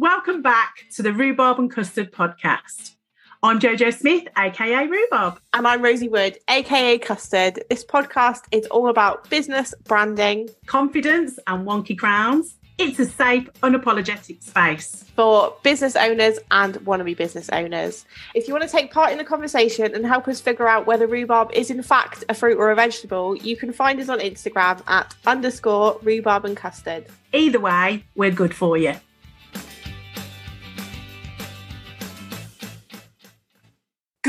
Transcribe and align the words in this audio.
Welcome 0.00 0.40
back 0.40 0.86
to 0.92 1.02
the 1.02 1.12
Rhubarb 1.12 1.58
and 1.58 1.70
Custard 1.70 2.10
podcast. 2.10 2.94
I'm 3.42 3.60
Jojo 3.60 3.92
Smith, 3.92 4.26
aka 4.34 4.86
Rhubarb. 4.86 5.38
And 5.52 5.66
I'm 5.66 5.82
Rosie 5.82 6.08
Wood, 6.08 6.38
aka 6.48 6.96
Custard. 6.96 7.62
This 7.68 7.84
podcast 7.84 8.44
is 8.50 8.64
all 8.68 8.88
about 8.88 9.28
business, 9.28 9.74
branding, 9.84 10.48
confidence, 10.64 11.38
and 11.46 11.68
wonky 11.68 11.98
crowns. 11.98 12.56
It's 12.78 12.98
a 12.98 13.04
safe, 13.04 13.52
unapologetic 13.62 14.42
space 14.42 15.04
for 15.16 15.54
business 15.62 15.96
owners 15.96 16.38
and 16.50 16.76
wannabe 16.76 17.14
business 17.14 17.50
owners. 17.50 18.06
If 18.34 18.48
you 18.48 18.54
want 18.54 18.64
to 18.64 18.74
take 18.74 18.90
part 18.90 19.12
in 19.12 19.18
the 19.18 19.24
conversation 19.24 19.94
and 19.94 20.06
help 20.06 20.28
us 20.28 20.40
figure 20.40 20.66
out 20.66 20.86
whether 20.86 21.06
rhubarb 21.06 21.52
is 21.52 21.70
in 21.70 21.82
fact 21.82 22.24
a 22.30 22.32
fruit 22.32 22.56
or 22.56 22.70
a 22.70 22.74
vegetable, 22.74 23.36
you 23.36 23.54
can 23.54 23.70
find 23.70 24.00
us 24.00 24.08
on 24.08 24.20
Instagram 24.20 24.82
at 24.88 25.14
underscore 25.26 25.98
rhubarb 26.02 26.46
and 26.46 26.56
custard. 26.56 27.04
Either 27.34 27.60
way, 27.60 28.02
we're 28.14 28.30
good 28.30 28.54
for 28.54 28.78
you. 28.78 28.94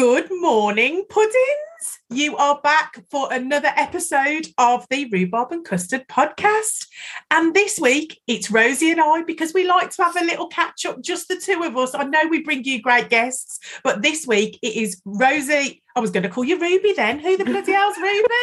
Good 0.02 0.32
morning, 0.32 1.06
puddings. 1.08 2.00
You 2.10 2.36
are 2.38 2.60
back 2.64 2.98
for 3.12 3.32
another 3.32 3.70
episode 3.76 4.48
of 4.58 4.88
the 4.90 5.08
Rhubarb 5.12 5.52
and 5.52 5.64
Custard 5.64 6.08
podcast. 6.08 6.88
And 7.30 7.54
this 7.54 7.80
week 7.80 8.20
it's 8.26 8.50
Rosie 8.50 8.90
and 8.90 9.00
I 9.00 9.22
because 9.22 9.54
we 9.54 9.68
like 9.68 9.92
to 9.92 10.04
have 10.04 10.16
a 10.16 10.26
little 10.26 10.48
catch 10.48 10.88
up, 10.88 11.04
just 11.04 11.28
the 11.28 11.36
two 11.36 11.62
of 11.62 11.78
us. 11.78 11.94
I 11.94 12.04
know 12.06 12.24
we 12.28 12.42
bring 12.42 12.64
you 12.64 12.82
great 12.82 13.10
guests, 13.10 13.60
but 13.84 14.02
this 14.02 14.26
week 14.26 14.58
it 14.64 14.76
is 14.76 15.00
Rosie. 15.06 15.84
I 15.96 16.00
was 16.00 16.10
going 16.10 16.24
to 16.24 16.30
call 16.30 16.46
you 16.46 16.60
Ruby 16.60 16.94
then. 16.94 17.20
Who 17.20 17.38
the 17.38 17.46
bloody 17.46 17.72
hell's 17.74 17.98
Ruby? 17.98 18.28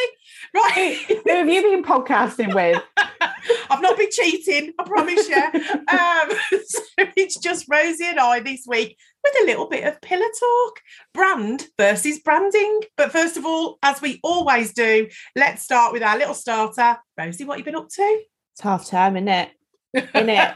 Right. 0.51 0.95
Who 1.07 1.21
have 1.27 1.49
you 1.49 1.61
been 1.61 1.83
podcasting 1.83 2.55
with? 2.55 2.81
I've 3.69 3.81
not 3.81 3.97
been 3.97 4.09
cheating, 4.09 4.73
I 4.79 4.83
promise 4.83 5.27
you. 5.27 5.35
Um, 5.89 6.59
so 6.65 6.81
it's 7.17 7.37
just 7.37 7.65
Rosie 7.69 8.05
and 8.05 8.19
I 8.19 8.39
this 8.39 8.65
week 8.67 8.97
with 9.29 9.43
a 9.43 9.45
little 9.45 9.67
bit 9.67 9.83
of 9.85 10.01
pillar 10.01 10.25
talk, 10.39 10.79
brand 11.13 11.67
versus 11.77 12.19
branding. 12.19 12.81
But 12.97 13.11
first 13.11 13.37
of 13.37 13.45
all, 13.45 13.77
as 13.83 14.01
we 14.01 14.19
always 14.23 14.73
do, 14.73 15.07
let's 15.35 15.63
start 15.63 15.93
with 15.93 16.03
our 16.03 16.17
little 16.17 16.33
starter. 16.33 16.97
Rosie, 17.17 17.45
what 17.45 17.57
have 17.57 17.59
you 17.59 17.71
been 17.71 17.81
up 17.81 17.89
to? 17.89 18.21
It's 18.53 18.61
half 18.61 18.87
term, 18.87 19.17
isn't 19.17 19.27
it? 19.27 19.49
Isn't 19.93 20.29
it? 20.29 20.55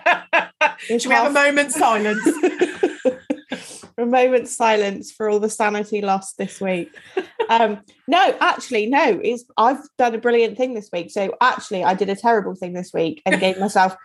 Should 1.02 1.10
we 1.10 1.16
have 1.16 1.32
a 1.32 1.34
moment's 1.34 1.76
silence? 1.76 2.26
a 3.98 4.06
moment's 4.06 4.56
silence 4.56 5.12
for 5.12 5.30
all 5.30 5.40
the 5.40 5.50
sanity 5.50 6.02
lost 6.02 6.38
this 6.38 6.62
week. 6.62 6.90
Um, 7.50 7.82
no, 8.08 8.38
actually, 8.40 8.88
no. 8.88 9.20
Is 9.24 9.46
I've 9.58 9.82
done 9.98 10.16
a 10.16 10.20
brilliant 10.20 10.58
thing 10.58 10.74
this 10.74 10.90
week. 10.92 11.12
So 11.12 11.36
actually, 11.42 11.84
I 11.84 11.94
did 11.94 12.10
a 12.10 12.16
terrible 12.16 12.56
thing 12.56 12.74
this 12.74 12.92
week 12.94 13.22
and 13.26 13.40
gave 13.40 13.60
myself 13.60 13.96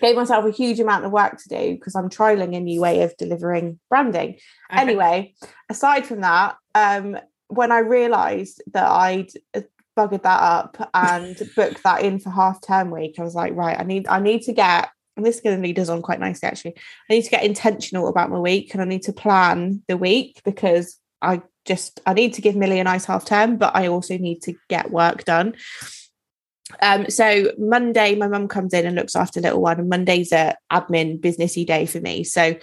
gave 0.00 0.16
myself 0.16 0.44
a 0.44 0.50
huge 0.50 0.80
amount 0.80 1.04
of 1.04 1.12
work 1.12 1.38
to 1.42 1.48
do 1.48 1.74
because 1.74 1.94
I'm 1.94 2.08
trialing 2.08 2.56
a 2.56 2.60
new 2.60 2.80
way 2.80 3.02
of 3.02 3.16
delivering 3.16 3.78
branding. 3.88 4.30
Okay. 4.30 4.40
Anyway, 4.82 5.34
aside 5.68 6.06
from 6.06 6.20
that, 6.22 6.56
um, 6.74 7.18
when 7.48 7.72
I 7.72 7.78
realised 7.78 8.62
that 8.72 8.86
I'd 8.86 9.30
uh, 9.54 9.60
buggered 9.96 10.22
that 10.22 10.40
up 10.40 10.90
and 10.94 11.36
booked 11.56 11.82
that 11.84 12.02
in 12.02 12.18
for 12.18 12.30
half 12.30 12.60
term 12.60 12.90
week, 12.90 13.16
I 13.18 13.22
was 13.22 13.34
like, 13.34 13.54
right, 13.54 13.78
I 13.78 13.84
need 13.84 14.06
I 14.08 14.20
need 14.20 14.42
to 14.42 14.52
get 14.52 14.88
and 15.16 15.24
this 15.24 15.36
is 15.36 15.40
going 15.40 15.56
to 15.56 15.62
lead 15.62 15.78
us 15.78 15.88
on 15.88 16.02
quite 16.02 16.20
nicely 16.20 16.48
actually. 16.48 16.74
I 17.08 17.14
need 17.14 17.22
to 17.22 17.30
get 17.30 17.44
intentional 17.44 18.08
about 18.08 18.30
my 18.30 18.38
week 18.38 18.74
and 18.74 18.82
I 18.82 18.84
need 18.84 19.02
to 19.02 19.12
plan 19.12 19.82
the 19.88 19.96
week 19.96 20.40
because 20.44 20.98
I 21.22 21.42
just 21.64 22.00
I 22.04 22.14
need 22.14 22.34
to 22.34 22.42
give 22.42 22.56
Millie 22.56 22.80
a 22.80 22.84
nice 22.84 23.04
half 23.04 23.24
term, 23.24 23.56
but 23.56 23.74
I 23.74 23.88
also 23.88 24.18
need 24.18 24.42
to 24.42 24.54
get 24.68 24.90
work 24.90 25.24
done. 25.24 25.54
Um, 26.80 27.10
so 27.10 27.52
Monday, 27.58 28.14
my 28.14 28.28
mum 28.28 28.48
comes 28.48 28.72
in 28.72 28.86
and 28.86 28.96
looks 28.96 29.16
after 29.16 29.40
little 29.40 29.60
one, 29.60 29.78
and 29.78 29.88
Monday's 29.88 30.32
a 30.32 30.56
admin 30.72 31.20
businessy 31.20 31.66
day 31.66 31.86
for 31.86 32.00
me. 32.00 32.24
So 32.24 32.56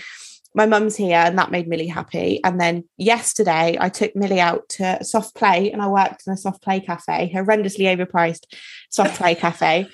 my 0.53 0.65
mum's 0.65 0.95
here, 0.95 1.17
and 1.17 1.37
that 1.37 1.51
made 1.51 1.67
Millie 1.67 1.87
happy. 1.87 2.41
And 2.43 2.59
then 2.59 2.83
yesterday, 2.97 3.77
I 3.79 3.89
took 3.89 4.15
Millie 4.15 4.41
out 4.41 4.67
to 4.69 5.03
soft 5.03 5.35
play, 5.35 5.71
and 5.71 5.81
I 5.81 5.87
worked 5.87 6.27
in 6.27 6.33
a 6.33 6.37
soft 6.37 6.61
play 6.61 6.79
cafe, 6.79 7.31
horrendously 7.33 7.85
overpriced 7.95 8.45
soft 8.89 9.17
play 9.17 9.35
cafe. 9.35 9.87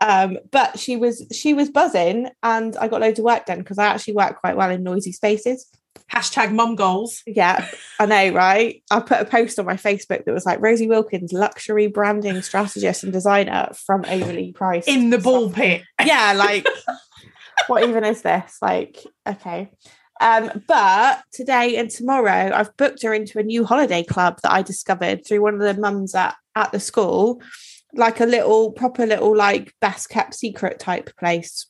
Um, 0.00 0.38
but 0.50 0.78
she 0.78 0.96
was 0.96 1.26
she 1.32 1.54
was 1.54 1.70
buzzing, 1.70 2.30
and 2.42 2.76
I 2.76 2.88
got 2.88 3.00
loads 3.00 3.18
of 3.18 3.24
work 3.24 3.46
done 3.46 3.58
because 3.58 3.78
I 3.78 3.86
actually 3.86 4.14
work 4.14 4.40
quite 4.40 4.56
well 4.56 4.70
in 4.70 4.82
noisy 4.82 5.12
spaces. 5.12 5.66
Hashtag 6.12 6.52
mum 6.52 6.76
goals. 6.76 7.22
Yeah, 7.26 7.66
I 7.98 8.06
know, 8.06 8.30
right? 8.30 8.82
I 8.90 9.00
put 9.00 9.20
a 9.20 9.24
post 9.24 9.58
on 9.58 9.66
my 9.66 9.74
Facebook 9.74 10.24
that 10.24 10.32
was 10.32 10.46
like 10.46 10.60
Rosie 10.60 10.86
Wilkins, 10.86 11.32
luxury 11.32 11.86
branding 11.86 12.40
strategist 12.42 13.02
and 13.02 13.12
designer 13.12 13.68
from 13.86 14.04
overly 14.08 14.52
priced. 14.52 14.88
In 14.88 15.10
the 15.10 15.18
ball 15.18 15.50
pit. 15.50 15.82
Yeah, 16.04 16.34
like 16.36 16.66
what 17.66 17.88
even 17.88 18.04
is 18.04 18.22
this? 18.22 18.58
Like, 18.60 19.02
okay. 19.26 19.70
Um, 20.20 20.62
but 20.68 21.22
today 21.32 21.76
and 21.76 21.90
tomorrow, 21.90 22.52
I've 22.54 22.76
booked 22.76 23.02
her 23.02 23.12
into 23.12 23.38
a 23.38 23.42
new 23.42 23.64
holiday 23.64 24.04
club 24.04 24.38
that 24.42 24.52
I 24.52 24.62
discovered 24.62 25.26
through 25.26 25.42
one 25.42 25.54
of 25.54 25.60
the 25.60 25.80
mums 25.80 26.14
at, 26.14 26.36
at 26.54 26.72
the 26.72 26.80
school, 26.80 27.40
like 27.94 28.20
a 28.20 28.26
little, 28.26 28.72
proper 28.72 29.06
little, 29.06 29.36
like 29.36 29.74
best 29.80 30.08
kept 30.10 30.34
secret 30.34 30.78
type 30.78 31.10
place 31.18 31.66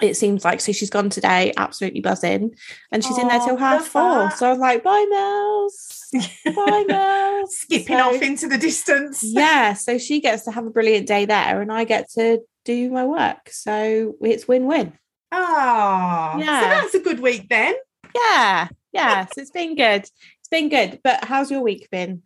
it 0.00 0.16
seems 0.16 0.44
like. 0.44 0.60
So 0.60 0.72
she's 0.72 0.90
gone 0.90 1.10
today 1.10 1.52
absolutely 1.56 2.00
buzzing. 2.00 2.54
And 2.92 3.04
she's 3.04 3.18
oh, 3.18 3.22
in 3.22 3.28
there 3.28 3.40
till 3.40 3.56
half 3.56 3.86
four 3.86 4.02
that. 4.02 4.38
so 4.38 4.46
i 4.46 4.50
was 4.50 4.58
like 4.58 4.82
bye 4.82 5.06
Mels. 5.08 6.06
Bye 6.44 6.84
Mels. 6.88 7.56
Skipping 7.56 7.98
so, 7.98 8.14
off 8.14 8.22
into 8.22 8.48
the 8.48 8.58
distance. 8.58 9.22
Yeah 9.26 9.74
so 9.74 9.98
she 9.98 10.20
gets 10.20 10.44
to 10.44 10.50
have 10.50 10.66
a 10.66 10.70
brilliant 10.70 11.06
day 11.06 11.24
there 11.24 11.60
and 11.60 11.72
i 11.72 11.84
get 11.84 12.10
to 12.12 12.40
do 12.64 12.90
my 12.90 13.04
work. 13.04 13.48
So 13.50 14.16
it's 14.20 14.48
win-win. 14.48 14.92
Oh 15.32 16.36
yeah. 16.38 16.62
so 16.62 16.68
that's 16.68 16.94
a 16.94 17.00
good 17.00 17.20
week 17.20 17.48
then. 17.48 17.74
Yeah 18.14 18.68
yeah 18.92 19.26
so 19.26 19.40
it's 19.40 19.50
been 19.50 19.76
good. 19.76 20.02
It's 20.02 20.48
been 20.50 20.68
good. 20.68 21.00
But 21.02 21.24
how's 21.24 21.50
your 21.50 21.60
week 21.60 21.88
been 21.90 22.22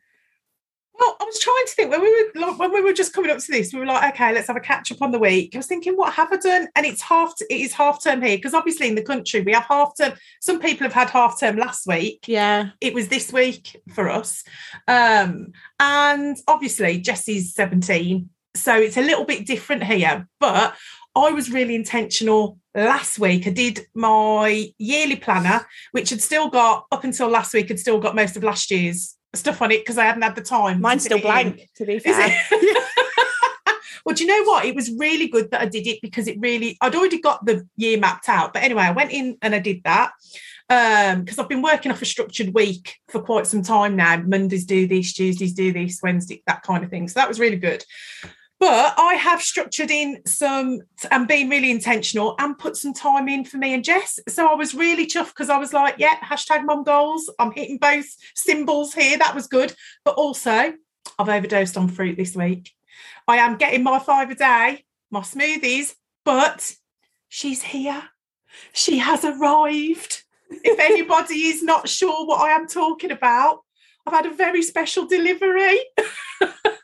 well, 1.01 1.17
I 1.19 1.25
was 1.25 1.39
trying 1.39 1.65
to 1.67 1.73
think 1.73 1.91
when 1.91 2.03
we 2.03 2.31
were 2.35 2.53
when 2.53 2.73
we 2.73 2.83
were 2.83 2.93
just 2.93 3.15
coming 3.15 3.31
up 3.31 3.39
to 3.39 3.51
this, 3.51 3.73
we 3.73 3.81
were 3.81 3.87
like, 3.87 4.15
okay, 4.15 4.35
let's 4.35 4.49
have 4.49 4.57
a 4.57 4.61
catch 4.61 4.93
up 4.93 5.01
on 5.01 5.13
the 5.13 5.19
week. 5.19 5.55
I 5.55 5.59
was 5.59 5.67
thinking, 5.67 5.97
what 5.97 6.13
have 6.13 6.31
I 6.31 6.37
done? 6.37 6.69
And 6.77 6.85
it's 6.85 7.01
half 7.01 7.33
it 7.41 7.55
is 7.55 7.73
half 7.73 8.03
term 8.03 8.21
here 8.21 8.37
because 8.37 8.53
obviously 8.53 8.89
in 8.89 8.95
the 8.95 9.03
country 9.03 9.41
we 9.41 9.53
have 9.53 9.65
half 9.65 9.93
term. 9.97 10.13
Some 10.41 10.61
people 10.61 10.85
have 10.85 10.93
had 10.93 11.09
half 11.09 11.41
term 11.41 11.57
last 11.57 11.87
week. 11.87 12.27
Yeah, 12.27 12.71
it 12.81 12.93
was 12.93 13.09
this 13.09 13.33
week 13.33 13.81
for 13.95 14.11
us, 14.11 14.45
um, 14.89 15.53
and 15.79 16.37
obviously 16.47 17.01
Jesse's 17.01 17.55
seventeen, 17.55 18.31
so 18.55 18.77
it's 18.77 18.99
a 18.99 19.03
little 19.03 19.25
bit 19.25 19.47
different 19.47 19.85
here. 19.85 20.29
But 20.39 20.77
I 21.17 21.31
was 21.31 21.51
really 21.51 21.75
intentional 21.75 22.59
last 22.75 23.19
week. 23.19 23.47
I 23.47 23.51
did 23.51 23.87
my 23.95 24.69
yearly 24.77 25.17
planner, 25.17 25.67
which 25.93 26.11
had 26.11 26.21
still 26.21 26.51
got 26.51 26.87
up 26.93 27.05
until 27.05 27.29
last 27.29 27.55
week, 27.55 27.69
had 27.69 27.81
still 27.81 27.99
got 27.99 28.15
most 28.15 28.37
of 28.37 28.45
last 28.45 28.71
year's 28.71 29.17
stuff 29.35 29.63
on 29.63 29.71
it 29.71 29.81
because 29.81 29.99
I 29.99 30.05
hadn't 30.05 30.23
had 30.23 30.35
the 30.35 30.43
time. 30.43 30.81
Mine's 30.81 31.05
still 31.05 31.21
blank, 31.21 31.59
in. 31.59 31.67
to 31.77 31.87
be 31.87 31.99
fair. 32.01 32.43
well, 34.05 34.15
do 34.15 34.25
you 34.25 34.27
know 34.27 34.45
what? 34.51 34.65
It 34.65 34.75
was 34.75 34.91
really 34.93 35.29
good 35.29 35.51
that 35.51 35.61
I 35.61 35.67
did 35.67 35.87
it 35.87 36.01
because 36.03 36.27
it 36.27 36.39
really, 36.41 36.77
I'd 36.81 36.95
already 36.95 37.21
got 37.21 37.45
the 37.45 37.67
year 37.77 37.99
mapped 37.99 38.29
out. 38.29 38.53
But 38.53 38.63
anyway, 38.63 38.83
I 38.83 38.93
went 38.93 39.13
in 39.13 39.37
and 39.43 39.55
I 39.55 39.59
did 39.59 39.83
that 39.85 40.13
because 40.69 41.39
um, 41.39 41.45
I've 41.45 41.49
been 41.49 41.63
working 41.63 41.91
off 41.91 42.03
a 42.03 42.07
structured 42.07 42.55
week 42.55 42.97
for 43.09 43.21
quite 43.21 43.47
some 43.47 43.63
time 43.63 43.97
now. 43.97 44.19
Mondays 44.19 44.65
do 44.65 44.87
this, 44.87 45.13
Tuesdays 45.13 45.53
do 45.53 45.73
this, 45.73 46.01
Wednesday, 46.03 46.43
that 46.47 46.63
kind 46.63 46.85
of 46.85 46.91
thing. 46.91 47.09
So 47.09 47.19
that 47.19 47.29
was 47.29 47.41
really 47.41 47.57
good. 47.57 47.85
But 48.61 48.95
I 48.99 49.15
have 49.15 49.41
structured 49.41 49.91
in 49.91 50.21
some 50.27 50.83
and 51.11 51.27
been 51.27 51.49
really 51.49 51.71
intentional 51.71 52.35
and 52.39 52.59
put 52.59 52.77
some 52.77 52.93
time 52.93 53.27
in 53.27 53.47
for 53.47 53.57
me 53.57 53.73
and 53.73 53.83
Jess. 53.83 54.21
So 54.29 54.47
I 54.47 54.55
was 54.55 54.75
really 54.75 55.07
chuffed 55.07 55.29
because 55.29 55.49
I 55.49 55.57
was 55.57 55.73
like, 55.73 55.95
yeah, 55.97 56.17
hashtag 56.17 56.67
mum 56.67 56.85
goals. 56.85 57.31
I'm 57.39 57.53
hitting 57.53 57.79
both 57.79 58.05
symbols 58.35 58.93
here. 58.93 59.17
That 59.17 59.35
was 59.35 59.47
good. 59.47 59.75
But 60.05 60.17
also, 60.17 60.75
I've 61.19 61.29
overdosed 61.29 61.79
on 61.79 61.89
fruit 61.89 62.19
this 62.19 62.37
week. 62.37 62.71
I 63.27 63.39
am 63.39 63.57
getting 63.57 63.83
my 63.83 63.99
five 63.99 64.31
a 64.31 64.35
day, 64.35 64.85
my 65.11 65.21
smoothies, 65.21 65.95
but 66.27 66.75
she's 67.31 67.63
here. 67.63 68.03
She 68.75 68.99
has 68.99 69.25
arrived. 69.25 70.23
If 70.51 70.79
anybody 70.79 71.47
is 71.47 71.63
not 71.63 71.89
sure 71.89 72.27
what 72.27 72.43
I 72.43 72.51
am 72.51 72.67
talking 72.67 73.11
about, 73.11 73.61
I've 74.07 74.13
had 74.13 74.27
a 74.27 74.35
very 74.35 74.63
special 74.63 75.07
delivery. 75.07 75.79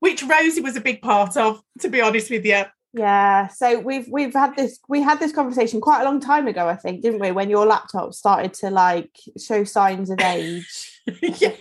which 0.00 0.22
Rosie 0.22 0.60
was 0.60 0.76
a 0.76 0.80
big 0.80 1.02
part 1.02 1.36
of, 1.36 1.60
to 1.80 1.88
be 1.88 2.00
honest 2.00 2.30
with 2.30 2.44
you. 2.44 2.64
Yeah, 2.94 3.48
so 3.48 3.80
we've 3.80 4.08
we've 4.10 4.32
had 4.32 4.56
this 4.56 4.78
we 4.88 5.02
had 5.02 5.20
this 5.20 5.32
conversation 5.32 5.80
quite 5.80 6.00
a 6.00 6.04
long 6.04 6.20
time 6.20 6.48
ago, 6.48 6.68
I 6.68 6.74
think, 6.74 7.02
didn't 7.02 7.20
we? 7.20 7.32
When 7.32 7.50
your 7.50 7.66
laptop 7.66 8.14
started 8.14 8.54
to 8.54 8.70
like 8.70 9.10
show 9.38 9.64
signs 9.64 10.08
of 10.08 10.18
age. 10.20 11.00
yeah. 11.22 11.52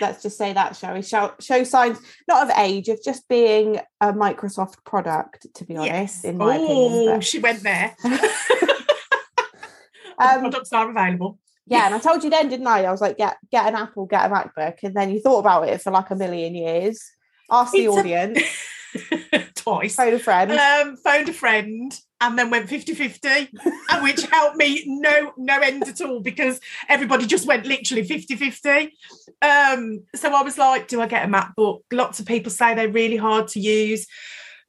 let's 0.00 0.22
just 0.22 0.36
say 0.36 0.52
that, 0.52 0.76
shall 0.76 0.94
we? 0.94 1.02
Show, 1.02 1.32
show 1.40 1.64
signs 1.64 1.98
not 2.28 2.50
of 2.50 2.58
age, 2.58 2.88
of 2.88 3.02
just 3.02 3.26
being 3.28 3.80
a 4.00 4.12
Microsoft 4.12 4.84
product, 4.84 5.46
to 5.54 5.64
be 5.64 5.76
honest, 5.76 5.92
yes. 5.92 6.24
in 6.24 6.36
my 6.36 6.58
oh, 6.58 6.64
opinion. 6.64 7.16
But... 7.16 7.24
she 7.24 7.38
went 7.38 7.62
there. 7.62 7.96
um, 8.04 8.18
products 10.40 10.72
are 10.72 10.90
available 10.90 11.38
yeah, 11.66 11.86
and 11.86 11.94
I 11.94 11.98
told 11.98 12.24
you 12.24 12.30
then, 12.30 12.48
didn't 12.48 12.66
I? 12.66 12.84
I 12.84 12.90
was 12.90 13.00
like, 13.00 13.18
get 13.18 13.36
get 13.50 13.66
an 13.66 13.76
Apple, 13.76 14.06
get 14.06 14.30
a 14.30 14.34
MacBook, 14.34 14.78
and 14.82 14.94
then 14.94 15.10
you 15.10 15.20
thought 15.20 15.40
about 15.40 15.68
it 15.68 15.80
for 15.80 15.90
like 15.90 16.10
a 16.10 16.16
million 16.16 16.54
years. 16.54 17.02
Ask 17.50 17.72
the 17.72 17.84
it's 17.84 17.96
audience. 17.96 18.38
A... 18.38 18.42
twice. 19.54 19.94
Phone 19.94 20.14
a 20.14 20.18
friend. 20.18 20.52
Um, 20.52 20.96
phoned 20.96 21.28
a 21.28 21.32
friend 21.32 21.92
and 22.20 22.38
then 22.38 22.50
went 22.50 22.68
50-50, 22.68 23.48
and 23.90 24.02
which 24.02 24.22
helped 24.30 24.56
me 24.56 24.84
no 24.86 25.32
no 25.36 25.58
end 25.60 25.82
at 25.88 26.00
all 26.00 26.20
because 26.20 26.60
everybody 26.88 27.26
just 27.26 27.46
went 27.46 27.66
literally 27.66 28.06
50-50. 28.06 28.90
Um, 29.42 30.04
so 30.14 30.34
I 30.34 30.42
was 30.42 30.58
like, 30.58 30.88
do 30.88 31.00
I 31.00 31.06
get 31.06 31.28
a 31.28 31.32
MacBook? 31.32 31.80
Lots 31.92 32.20
of 32.20 32.26
people 32.26 32.50
say 32.50 32.74
they're 32.74 32.88
really 32.88 33.16
hard 33.16 33.48
to 33.48 33.60
use. 33.60 34.06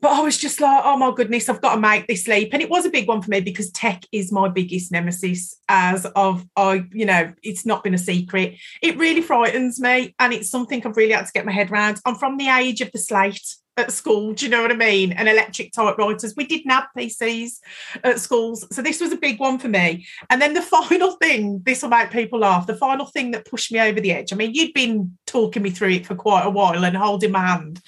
But 0.04 0.12
I 0.12 0.20
was 0.20 0.38
just 0.38 0.60
like, 0.60 0.82
oh 0.84 0.98
my 0.98 1.14
goodness, 1.16 1.48
I've 1.48 1.62
got 1.62 1.76
to 1.76 1.80
make 1.80 2.08
this 2.08 2.28
leap. 2.28 2.50
And 2.52 2.62
it 2.62 2.70
was 2.70 2.86
a 2.86 2.90
big 2.90 3.08
one 3.08 3.22
for 3.22 3.30
me 3.30 3.40
because 3.40 3.72
tech 3.72 4.04
is 4.12 4.34
my 4.34 4.50
biggest 4.50 4.92
nemesis 4.92 5.56
as 5.70 6.06
of 6.08 6.46
I, 6.58 6.84
you 6.92 7.06
know, 7.06 7.34
it's 7.42 7.66
not 7.66 7.86
been 7.86 7.94
a 7.94 7.98
secret. 7.98 8.58
It 8.82 8.98
really 8.98 9.22
frightens 9.22 9.80
me. 9.80 10.14
And 10.20 10.34
it's 10.34 10.50
something 10.50 10.86
I've 10.86 10.98
really 10.98 11.14
had 11.14 11.26
to 11.28 11.32
get 11.32 11.46
my 11.46 11.54
head 11.54 11.72
around. 11.72 12.02
I'm 12.06 12.16
from 12.16 12.36
the 12.36 12.50
age 12.50 12.82
of 12.82 12.92
the 12.92 13.00
slate 13.00 13.56
at 13.78 13.92
school. 13.92 14.34
Do 14.34 14.46
you 14.46 14.52
know 14.52 14.62
what 14.62 14.72
I 14.72 14.76
mean? 14.76 15.12
And 15.14 15.28
electric 15.28 15.72
typewriters. 15.72 16.36
We 16.36 16.46
didn't 16.46 16.72
have 16.72 16.88
PCs 16.98 17.60
at 18.04 18.20
schools. 18.20 18.68
So 18.72 18.82
this 18.82 19.02
was 19.02 19.12
a 19.12 19.18
big 19.18 19.40
one 19.40 19.58
for 19.58 19.68
me. 19.68 20.06
And 20.30 20.42
then 20.42 20.54
the 20.54 20.62
final 20.88 21.14
thing, 21.14 21.62
this 21.66 21.82
will 21.82 21.90
make 21.90 22.12
people 22.12 22.40
laugh, 22.40 22.68
the 22.68 22.76
final 22.76 23.06
thing 23.06 23.32
that 23.32 23.46
pushed 23.46 23.72
me 23.72 23.80
over 23.80 24.00
the 24.00 24.12
edge. 24.12 24.32
I 24.32 24.36
mean, 24.36 24.54
you'd 24.54 24.74
been 24.74 25.18
talking 25.26 25.64
me 25.64 25.72
through 25.72 25.92
it 25.92 26.06
for 26.06 26.16
quite 26.16 26.46
a 26.46 26.50
while 26.50 26.86
and 26.86 26.96
holding 26.96 27.32
my 27.32 27.46
hand. 27.46 27.82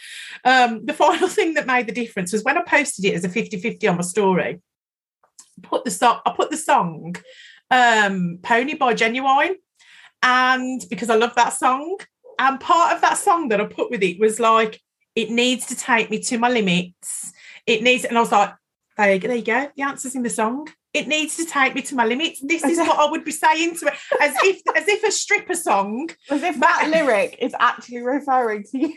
Um, 0.43 0.85
the 0.85 0.93
final 1.05 1.27
thing 1.27 1.53
that 1.53 1.67
made 1.67 1.87
the 1.87 1.93
difference 1.93 2.33
was 2.33 2.43
when 2.43 2.57
I 2.57 2.63
posted 2.63 3.05
it 3.05 3.15
as 3.15 3.23
a 3.23 3.29
50-50 3.29 3.89
on 3.89 3.97
my 3.97 4.01
story, 4.01 4.61
put 5.61 5.85
the 5.85 5.91
song, 5.91 6.19
I 6.25 6.31
put 6.31 6.49
the 6.49 6.57
song 6.57 7.15
um, 7.71 8.39
Pony 8.41 8.75
by 8.75 8.93
Ginuwine. 8.93 9.55
And 10.23 10.83
because 10.89 11.11
I 11.11 11.15
love 11.15 11.35
that 11.35 11.53
song. 11.53 11.97
And 12.39 12.59
part 12.59 12.93
of 12.93 13.01
that 13.01 13.17
song 13.17 13.49
that 13.49 13.61
I 13.61 13.65
put 13.65 13.91
with 13.91 14.03
it 14.03 14.19
was 14.19 14.39
like, 14.39 14.81
it 15.15 15.29
needs 15.29 15.67
to 15.67 15.75
take 15.75 16.09
me 16.09 16.19
to 16.19 16.37
my 16.37 16.49
limits. 16.49 17.31
It 17.65 17.81
needs, 17.81 18.05
and 18.05 18.17
I 18.17 18.21
was 18.21 18.31
like, 18.31 18.53
there 18.97 19.13
you, 19.13 19.19
go, 19.19 19.27
there 19.27 19.37
you 19.37 19.43
go. 19.43 19.71
The 19.75 19.83
answer's 19.83 20.15
in 20.15 20.23
the 20.23 20.29
song. 20.29 20.67
It 20.93 21.07
needs 21.07 21.35
to 21.35 21.45
take 21.45 21.75
me 21.75 21.81
to 21.83 21.95
my 21.95 22.05
limits. 22.05 22.39
This 22.41 22.63
is 22.63 22.77
what 22.77 22.97
I 22.97 23.11
would 23.11 23.25
be 23.25 23.31
saying 23.31 23.75
to 23.77 23.87
it, 23.87 23.93
as 24.21 24.33
if 24.43 24.61
as 24.77 24.87
if 24.87 25.03
a 25.03 25.11
stripper 25.11 25.53
song. 25.53 26.09
As 26.29 26.41
if 26.41 26.57
that 26.61 26.87
lyric 26.89 27.37
is 27.41 27.53
actually 27.59 28.01
referring 28.01 28.63
to 28.71 28.79
you. 28.79 28.93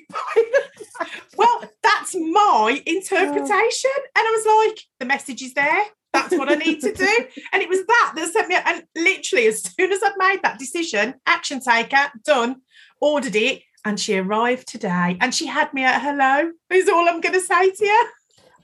well, 1.36 1.64
that's 1.82 2.14
my 2.14 2.80
interpretation. 2.86 3.90
Oh. 3.96 4.06
And 4.14 4.28
I 4.28 4.30
was 4.30 4.68
like, 4.68 4.80
the 5.00 5.06
message 5.06 5.42
is 5.42 5.54
there. 5.54 5.86
That's 6.12 6.36
what 6.38 6.48
I 6.48 6.54
need 6.54 6.80
to 6.82 6.92
do. 6.92 7.04
And 7.52 7.62
it 7.62 7.68
was 7.68 7.84
that 7.84 8.12
that 8.14 8.32
sent 8.32 8.48
me. 8.48 8.56
And 8.64 8.84
literally, 8.94 9.48
as 9.48 9.62
soon 9.62 9.92
as 9.92 10.00
I'd 10.02 10.12
made 10.16 10.40
that 10.42 10.58
decision, 10.58 11.14
action 11.26 11.60
taker, 11.60 12.12
done, 12.24 12.62
ordered 13.00 13.34
it, 13.34 13.62
and 13.88 13.98
she 13.98 14.18
arrived 14.18 14.68
today 14.68 15.16
and 15.18 15.34
she 15.34 15.46
had 15.46 15.72
me 15.72 15.82
at 15.82 16.02
hello 16.02 16.50
is 16.68 16.90
all 16.90 17.08
i'm 17.08 17.22
going 17.22 17.32
to 17.32 17.40
say 17.40 17.70
to 17.70 17.86
you. 17.86 18.08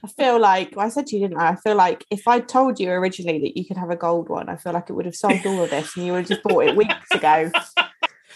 I 0.03 0.07
feel 0.07 0.39
like 0.39 0.75
well, 0.75 0.85
i 0.85 0.89
said 0.89 1.07
to 1.07 1.15
you 1.15 1.27
didn't 1.27 1.41
i? 1.41 1.49
I 1.49 1.55
feel 1.55 1.75
like 1.75 2.05
if 2.11 2.27
i 2.27 2.39
told 2.39 2.79
you 2.79 2.91
originally 2.91 3.39
that 3.39 3.57
you 3.57 3.65
could 3.65 3.77
have 3.77 3.89
a 3.89 3.95
gold 3.95 4.29
one 4.29 4.49
i 4.49 4.55
feel 4.55 4.73
like 4.73 4.87
it 4.87 4.93
would 4.93 5.05
have 5.05 5.15
solved 5.15 5.43
all 5.47 5.63
of 5.63 5.71
this 5.71 5.97
and 5.97 6.05
you 6.05 6.11
would 6.11 6.19
have 6.19 6.27
just 6.27 6.43
bought 6.43 6.67
it 6.67 6.75
weeks 6.75 7.11
ago. 7.11 7.51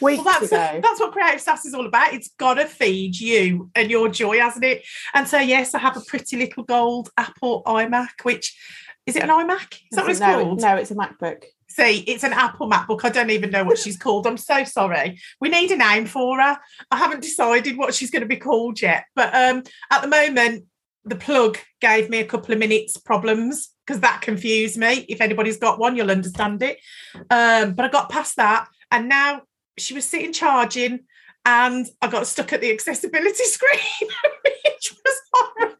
Weeks 0.02 0.24
well, 0.24 0.40
that's, 0.40 0.50
ago. 0.50 0.80
that's 0.82 1.00
what 1.02 1.12
creative 1.12 1.42
sass 1.42 1.66
is 1.66 1.74
all 1.74 1.86
about. 1.86 2.14
It's 2.14 2.30
got 2.38 2.54
to 2.54 2.66
feed 2.66 3.20
you 3.20 3.70
and 3.76 3.92
your 3.92 4.08
joy 4.08 4.40
hasn't 4.40 4.64
it? 4.64 4.86
And 5.14 5.28
so 5.28 5.40
yes 5.40 5.76
i 5.76 5.80
have 5.80 5.98
a 5.98 6.02
pretty 6.02 6.38
little 6.38 6.64
gold 6.64 7.10
apple 7.18 7.64
imac 7.66 8.24
which 8.24 8.58
is 9.06 9.18
it 9.18 9.24
an 9.24 9.30
imac? 9.30 9.74
Is 9.74 9.98
that 9.98 10.04
what 10.04 10.12
it's 10.12 10.20
no, 10.22 10.44
called? 10.44 10.62
no 10.62 10.78
it's 10.78 10.92
a 10.92 10.96
macbook 10.96 11.44
See, 11.72 12.00
it's 12.00 12.24
an 12.24 12.34
Apple 12.34 12.70
MacBook. 12.70 13.02
I 13.04 13.10
don't 13.10 13.30
even 13.30 13.52
know 13.52 13.64
what 13.64 13.78
she's 13.78 13.98
called. 13.98 14.26
I'm 14.26 14.38
so 14.38 14.64
sorry. 14.64 15.20
We 15.40 15.50
need 15.50 15.72
a 15.72 15.78
name 15.78 16.08
for 16.08 16.40
her. 16.42 16.58
I 16.90 16.98
haven't 16.98 17.22
decided 17.22 17.78
what 17.78 17.94
she's 17.94 18.10
going 18.10 18.24
to 18.24 18.28
be 18.28 18.38
called 18.38 18.82
yet. 18.82 19.06
But 19.16 19.34
um, 19.36 19.64
at 19.92 20.02
the 20.02 20.08
moment, 20.08 20.66
the 21.06 21.16
plug 21.16 21.58
gave 21.80 22.10
me 22.10 22.20
a 22.20 22.26
couple 22.26 22.54
of 22.54 22.60
minutes 22.60 22.98
problems 22.98 23.70
because 23.86 24.02
that 24.02 24.22
confused 24.22 24.78
me. 24.78 25.06
If 25.08 25.22
anybody's 25.22 25.58
got 25.58 25.80
one, 25.80 25.96
you'll 25.96 26.12
understand 26.12 26.62
it. 26.64 26.80
Um, 27.30 27.74
but 27.74 27.86
I 27.86 27.90
got 27.90 28.10
past 28.10 28.36
that, 28.38 28.68
and 28.92 29.08
now 29.08 29.44
she 29.78 29.94
was 29.94 30.06
sitting 30.06 30.34
charging, 30.34 31.02
and 31.46 31.88
I 32.02 32.08
got 32.08 32.28
stuck 32.28 32.54
at 32.54 32.62
the 32.62 32.72
accessibility 32.72 33.44
screen, 33.44 34.10
which 34.44 34.94
was 35.06 35.22
horrible 35.34 35.76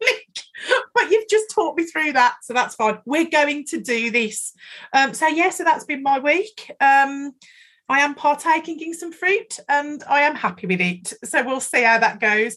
but 0.94 1.10
you've 1.10 1.28
just 1.28 1.50
taught 1.50 1.76
me 1.76 1.84
through 1.84 2.12
that, 2.12 2.36
so 2.42 2.52
that's 2.52 2.74
fine. 2.74 2.98
We're 3.06 3.28
going 3.28 3.64
to 3.66 3.80
do 3.80 4.10
this. 4.10 4.52
Um, 4.92 5.14
so 5.14 5.26
yeah, 5.28 5.50
so 5.50 5.64
that's 5.64 5.84
been 5.84 6.02
my 6.02 6.18
week. 6.18 6.70
Um, 6.80 7.32
I 7.88 8.00
am 8.00 8.14
partaking 8.14 8.80
in 8.80 8.94
some 8.94 9.12
fruit, 9.12 9.58
and 9.68 10.02
I 10.08 10.22
am 10.22 10.34
happy 10.34 10.66
with 10.66 10.80
it. 10.80 11.12
So 11.24 11.44
we'll 11.44 11.60
see 11.60 11.82
how 11.82 11.98
that 11.98 12.20
goes. 12.20 12.56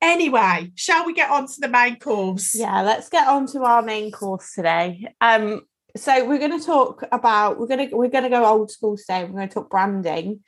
Anyway, 0.00 0.70
shall 0.76 1.04
we 1.06 1.12
get 1.12 1.30
on 1.30 1.46
to 1.46 1.60
the 1.60 1.68
main 1.68 1.98
course? 1.98 2.54
Yeah, 2.54 2.82
let's 2.82 3.08
get 3.08 3.26
on 3.26 3.46
to 3.48 3.64
our 3.64 3.82
main 3.82 4.12
course 4.12 4.52
today. 4.54 5.12
Um, 5.20 5.62
so 5.98 6.24
we're 6.24 6.38
going 6.38 6.58
to 6.58 6.64
talk 6.64 7.04
about 7.12 7.58
we're 7.58 7.66
going 7.66 7.88
to 7.88 7.96
we're 7.96 8.08
going 8.08 8.24
to 8.24 8.30
go 8.30 8.44
old 8.44 8.70
school 8.70 8.96
today. 8.96 9.24
We're 9.24 9.32
going 9.32 9.48
to 9.48 9.54
talk 9.54 9.70
branding, 9.70 10.40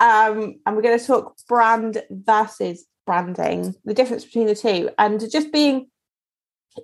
um, 0.00 0.60
and 0.66 0.76
we're 0.76 0.82
going 0.82 0.98
to 0.98 1.06
talk 1.06 1.36
brand 1.48 2.02
versus 2.10 2.84
branding, 3.06 3.74
the 3.84 3.94
difference 3.94 4.24
between 4.24 4.46
the 4.46 4.54
two, 4.54 4.90
and 4.98 5.20
just 5.30 5.52
being 5.52 5.88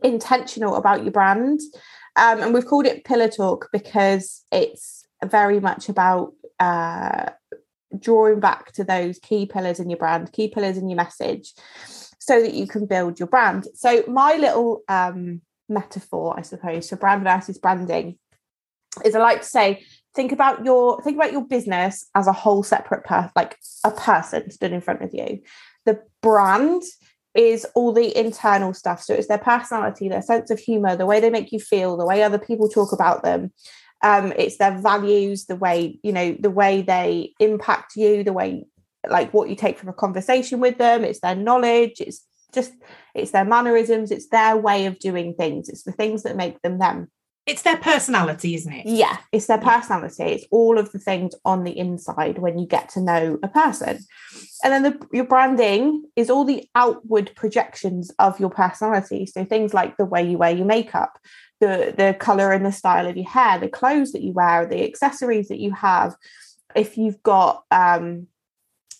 intentional 0.02 0.76
about 0.76 1.02
your 1.02 1.12
brand. 1.12 1.60
Um, 2.16 2.40
and 2.40 2.54
we've 2.54 2.66
called 2.66 2.86
it 2.86 3.04
Pillar 3.04 3.28
Talk 3.28 3.68
because 3.72 4.44
it's 4.52 5.04
very 5.24 5.60
much 5.60 5.88
about 5.88 6.32
uh, 6.60 7.30
drawing 7.98 8.40
back 8.40 8.72
to 8.72 8.84
those 8.84 9.18
key 9.18 9.46
pillars 9.46 9.80
in 9.80 9.90
your 9.90 9.98
brand, 9.98 10.32
key 10.32 10.48
pillars 10.48 10.76
in 10.76 10.88
your 10.88 10.96
message, 10.96 11.52
so 12.18 12.40
that 12.40 12.54
you 12.54 12.66
can 12.66 12.86
build 12.86 13.18
your 13.18 13.28
brand. 13.28 13.66
So, 13.74 14.04
my 14.06 14.36
little 14.36 14.82
um, 14.88 15.40
metaphor, 15.68 16.34
I 16.38 16.42
suppose, 16.42 16.88
for 16.88 16.96
brand 16.96 17.24
versus 17.24 17.58
branding 17.58 18.18
is 19.04 19.14
I 19.14 19.20
like 19.20 19.40
to 19.40 19.46
say, 19.46 19.84
think 20.14 20.32
about 20.32 20.64
your 20.64 21.00
think 21.02 21.16
about 21.16 21.32
your 21.32 21.46
business 21.46 22.06
as 22.14 22.26
a 22.26 22.32
whole 22.32 22.62
separate 22.62 23.04
per 23.04 23.30
like 23.34 23.58
a 23.84 23.90
person 23.90 24.50
stood 24.50 24.72
in 24.72 24.80
front 24.80 25.02
of 25.02 25.14
you. 25.14 25.40
The 25.86 26.00
brand 26.22 26.82
is 27.34 27.66
all 27.74 27.92
the 27.92 28.16
internal 28.18 28.74
stuff. 28.74 29.02
So 29.02 29.14
it's 29.14 29.28
their 29.28 29.38
personality, 29.38 30.08
their 30.08 30.22
sense 30.22 30.50
of 30.50 30.58
humor, 30.58 30.96
the 30.96 31.06
way 31.06 31.18
they 31.20 31.30
make 31.30 31.50
you 31.50 31.60
feel, 31.60 31.96
the 31.96 32.06
way 32.06 32.22
other 32.22 32.38
people 32.38 32.68
talk 32.68 32.92
about 32.92 33.22
them. 33.22 33.52
Um, 34.02 34.32
it's 34.36 34.58
their 34.58 34.76
values, 34.76 35.46
the 35.46 35.56
way, 35.56 35.98
you 36.02 36.12
know, 36.12 36.36
the 36.38 36.50
way 36.50 36.82
they 36.82 37.32
impact 37.38 37.96
you, 37.96 38.24
the 38.24 38.32
way 38.32 38.66
like 39.08 39.32
what 39.32 39.48
you 39.48 39.56
take 39.56 39.78
from 39.78 39.88
a 39.88 39.94
conversation 39.94 40.60
with 40.60 40.78
them, 40.78 41.04
it's 41.04 41.20
their 41.20 41.34
knowledge, 41.34 42.00
it's 42.00 42.24
just 42.52 42.72
it's 43.14 43.30
their 43.32 43.44
mannerisms, 43.44 44.10
it's 44.10 44.28
their 44.28 44.56
way 44.56 44.86
of 44.86 44.98
doing 44.98 45.34
things, 45.34 45.68
it's 45.68 45.82
the 45.82 45.92
things 45.92 46.22
that 46.22 46.36
make 46.36 46.60
them 46.62 46.78
them 46.78 47.08
it's 47.44 47.62
their 47.62 47.76
personality, 47.76 48.54
isn't 48.54 48.72
it? 48.72 48.86
Yeah, 48.86 49.16
it's 49.32 49.46
their 49.46 49.58
personality. 49.58 50.22
It's 50.22 50.46
all 50.52 50.78
of 50.78 50.92
the 50.92 51.00
things 51.00 51.34
on 51.44 51.64
the 51.64 51.76
inside 51.76 52.38
when 52.38 52.56
you 52.56 52.66
get 52.66 52.88
to 52.90 53.00
know 53.00 53.38
a 53.42 53.48
person. 53.48 53.98
And 54.62 54.72
then 54.72 54.82
the, 54.84 55.06
your 55.12 55.24
branding 55.24 56.04
is 56.14 56.30
all 56.30 56.44
the 56.44 56.68
outward 56.76 57.32
projections 57.34 58.12
of 58.20 58.38
your 58.38 58.50
personality. 58.50 59.26
So 59.26 59.44
things 59.44 59.74
like 59.74 59.96
the 59.96 60.04
way 60.04 60.22
you 60.22 60.38
wear 60.38 60.52
your 60.52 60.66
makeup, 60.66 61.18
the 61.60 61.92
the 61.96 62.16
color 62.18 62.52
and 62.52 62.64
the 62.64 62.70
style 62.70 63.08
of 63.08 63.16
your 63.16 63.28
hair, 63.28 63.58
the 63.58 63.68
clothes 63.68 64.12
that 64.12 64.22
you 64.22 64.32
wear, 64.32 64.64
the 64.66 64.84
accessories 64.84 65.48
that 65.48 65.58
you 65.58 65.72
have. 65.72 66.14
If 66.76 66.96
you've 66.96 67.22
got 67.24 67.64
um 67.72 68.28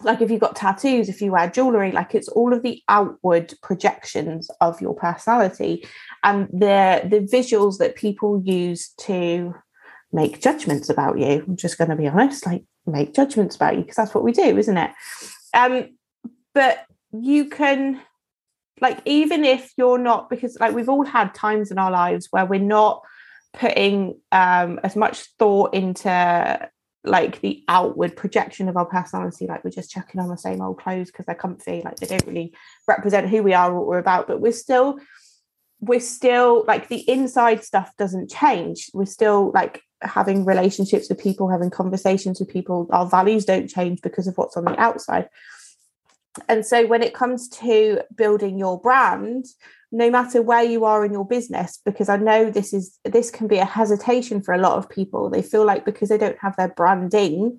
like 0.05 0.21
if 0.21 0.31
you've 0.31 0.41
got 0.41 0.57
tattoos, 0.57 1.09
if 1.09 1.21
you 1.21 1.33
wear 1.33 1.49
jewelry, 1.51 1.93
like 1.93 2.15
it's 2.15 2.29
all 2.29 2.53
of 2.53 2.63
the 2.63 2.83
outward 2.89 3.55
projections 3.63 4.51
of 4.61 4.81
your 4.81 4.95
personality 4.95 5.87
and 6.23 6.49
the 6.53 7.03
the 7.05 7.21
visuals 7.21 7.79
that 7.79 7.97
people 7.97 8.43
use 8.45 8.91
to 9.01 9.55
make 10.13 10.43
judgments 10.43 10.89
about 10.89 11.19
you. 11.19 11.45
I'm 11.47 11.57
just 11.57 11.79
going 11.79 11.91
to 11.91 11.97
be 11.97 12.09
honest, 12.09 12.47
like 12.47 12.65
make 12.87 13.15
judgments 13.15 13.57
about 13.57 13.77
you 13.77 13.83
because 13.83 13.97
that's 13.97 14.15
what 14.15 14.25
we 14.25 14.33
do, 14.33 14.57
isn't 14.59 14.77
it? 14.77 14.91
Um, 15.55 15.97
but 16.55 16.85
you 17.13 17.49
can 17.49 18.01
like 18.81 19.01
even 19.05 19.45
if 19.45 19.73
you're 19.77 19.99
not 19.99 20.29
because 20.29 20.59
like 20.59 20.75
we've 20.75 20.89
all 20.89 21.05
had 21.05 21.35
times 21.35 21.71
in 21.71 21.79
our 21.79 21.91
lives 21.91 22.29
where 22.31 22.47
we're 22.47 22.61
not 22.61 23.03
putting 23.53 24.19
um 24.33 24.81
as 24.83 24.97
much 24.97 25.25
thought 25.39 25.75
into 25.75 26.71
like 27.05 27.41
the 27.41 27.65
outward 27.69 28.17
projection 28.17 28.69
of 28.69 28.77
our 28.77 28.87
personality 28.87 29.47
like 29.47 29.65
we're 29.65 29.71
just 29.71 29.91
chucking 29.91 30.21
on 30.21 30.29
the 30.29 30.37
same 30.37 30.61
old 30.61 30.79
clothes 30.79 31.11
because 31.11 31.27
they're 31.27 31.35
comfy 31.35 31.83
like 31.85 31.97
they 31.97 32.07
don't 32.07 32.27
really 32.27 32.55
represent 32.87 33.29
who 33.29 33.43
we 33.43 33.55
are 33.55 33.73
or 33.73 33.79
what 33.79 33.87
we're 33.87 33.99
about 33.99 34.29
but 34.29 34.41
we're 34.41 34.53
still 34.53 34.99
we're 35.83 36.01
still 36.01 36.65
like 36.67 36.89
the 36.89 37.09
inside 37.11 37.65
stuff 37.65 37.91
doesn't 37.99 38.31
change. 38.31 38.89
We're 38.95 39.05
still 39.05 39.51
like 39.53 39.83
having 40.01 40.45
relationships 40.45 41.09
with 41.09 41.21
people 41.21 41.49
having 41.49 41.71
conversations 41.71 42.41
with 42.41 42.49
people 42.49 42.89
our 42.91 43.07
values 43.07 43.45
don't 43.45 43.69
change 43.69 44.01
because 44.01 44.27
of 44.27 44.37
what's 44.37 44.57
on 44.57 44.65
the 44.65 44.81
outside 44.81 45.29
and 46.49 46.65
so 46.65 46.87
when 46.87 47.03
it 47.03 47.15
comes 47.15 47.49
to 47.49 48.03
building 48.15 48.59
your 48.59 48.81
brand 48.81 49.45
no 49.91 50.09
matter 50.11 50.41
where 50.41 50.63
you 50.63 50.85
are 50.85 51.05
in 51.05 51.13
your 51.13 51.27
business 51.27 51.81
because 51.85 52.09
i 52.09 52.17
know 52.17 52.51
this 52.51 52.73
is 52.73 52.99
this 53.05 53.31
can 53.31 53.47
be 53.47 53.59
a 53.59 53.65
hesitation 53.65 54.43
for 54.43 54.55
a 54.55 54.59
lot 54.59 54.79
of 54.79 54.89
people 54.89 55.29
they 55.29 55.43
feel 55.43 55.65
like 55.65 55.85
because 55.85 56.09
they 56.09 56.19
don't 56.19 56.39
have 56.39 56.57
their 56.57 56.69
branding 56.69 57.59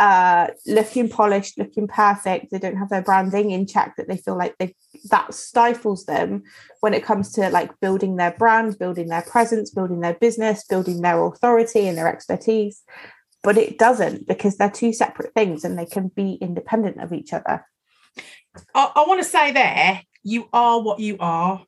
uh, 0.00 0.48
looking 0.66 1.10
polished, 1.10 1.58
looking 1.58 1.86
perfect. 1.86 2.50
They 2.50 2.58
don't 2.58 2.76
have 2.76 2.88
their 2.88 3.02
branding 3.02 3.50
in 3.50 3.66
check 3.66 3.96
that 3.96 4.08
they 4.08 4.16
feel 4.16 4.36
like 4.36 4.56
they 4.58 4.74
that 5.10 5.34
stifles 5.34 6.06
them 6.06 6.44
when 6.80 6.94
it 6.94 7.04
comes 7.04 7.32
to 7.32 7.50
like 7.50 7.78
building 7.80 8.16
their 8.16 8.30
brand, 8.30 8.78
building 8.78 9.08
their 9.08 9.22
presence, 9.22 9.70
building 9.70 10.00
their 10.00 10.14
business, 10.14 10.64
building 10.64 11.02
their 11.02 11.22
authority 11.22 11.86
and 11.86 11.98
their 11.98 12.08
expertise. 12.08 12.82
But 13.42 13.58
it 13.58 13.78
doesn't 13.78 14.26
because 14.26 14.56
they're 14.56 14.70
two 14.70 14.94
separate 14.94 15.34
things 15.34 15.64
and 15.64 15.78
they 15.78 15.86
can 15.86 16.08
be 16.08 16.34
independent 16.34 16.98
of 17.02 17.12
each 17.12 17.34
other. 17.34 17.66
I, 18.74 18.92
I 18.96 19.04
want 19.06 19.22
to 19.22 19.28
say 19.28 19.52
there, 19.52 20.02
you 20.22 20.48
are 20.52 20.80
what 20.80 21.00
you 21.00 21.16
are. 21.20 21.64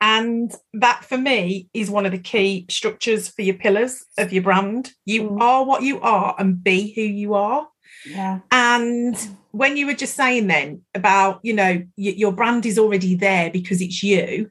And 0.00 0.52
that 0.74 1.04
for 1.04 1.18
me 1.18 1.68
is 1.74 1.90
one 1.90 2.06
of 2.06 2.12
the 2.12 2.18
key 2.18 2.66
structures 2.70 3.28
for 3.28 3.42
your 3.42 3.56
pillars 3.56 4.04
of 4.16 4.32
your 4.32 4.44
brand. 4.44 4.92
You 5.04 5.24
Mm. 5.24 5.40
are 5.40 5.64
what 5.64 5.82
you 5.82 6.00
are 6.00 6.36
and 6.38 6.62
be 6.62 6.92
who 6.94 7.02
you 7.02 7.34
are. 7.34 7.66
Yeah. 8.08 8.38
And 8.52 9.16
when 9.50 9.76
you 9.76 9.86
were 9.86 9.94
just 9.94 10.14
saying 10.14 10.46
then 10.46 10.82
about, 10.94 11.40
you 11.42 11.52
know, 11.52 11.82
y- 11.96 12.14
your 12.16 12.30
brand 12.32 12.64
is 12.64 12.78
already 12.78 13.16
there 13.16 13.50
because 13.50 13.80
it's 13.82 14.02
you, 14.04 14.50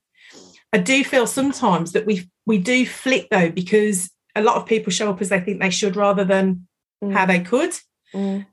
I 0.74 0.80
do 0.80 1.02
feel 1.06 1.26
sometimes 1.26 1.94
that 1.94 2.06
we 2.06 2.30
we 2.46 2.58
do 2.58 2.86
flip 2.86 3.28
though 3.32 3.50
because 3.50 4.12
a 4.36 4.42
lot 4.42 4.58
of 4.58 4.66
people 4.66 4.92
show 4.92 5.10
up 5.10 5.22
as 5.22 5.30
they 5.30 5.40
think 5.40 5.62
they 5.62 5.70
should 5.70 5.96
rather 5.96 6.26
than 6.26 6.68
Mm. 7.02 7.14
how 7.14 7.26
they 7.26 7.40
could. 7.40 7.72
Mm. 8.14 8.48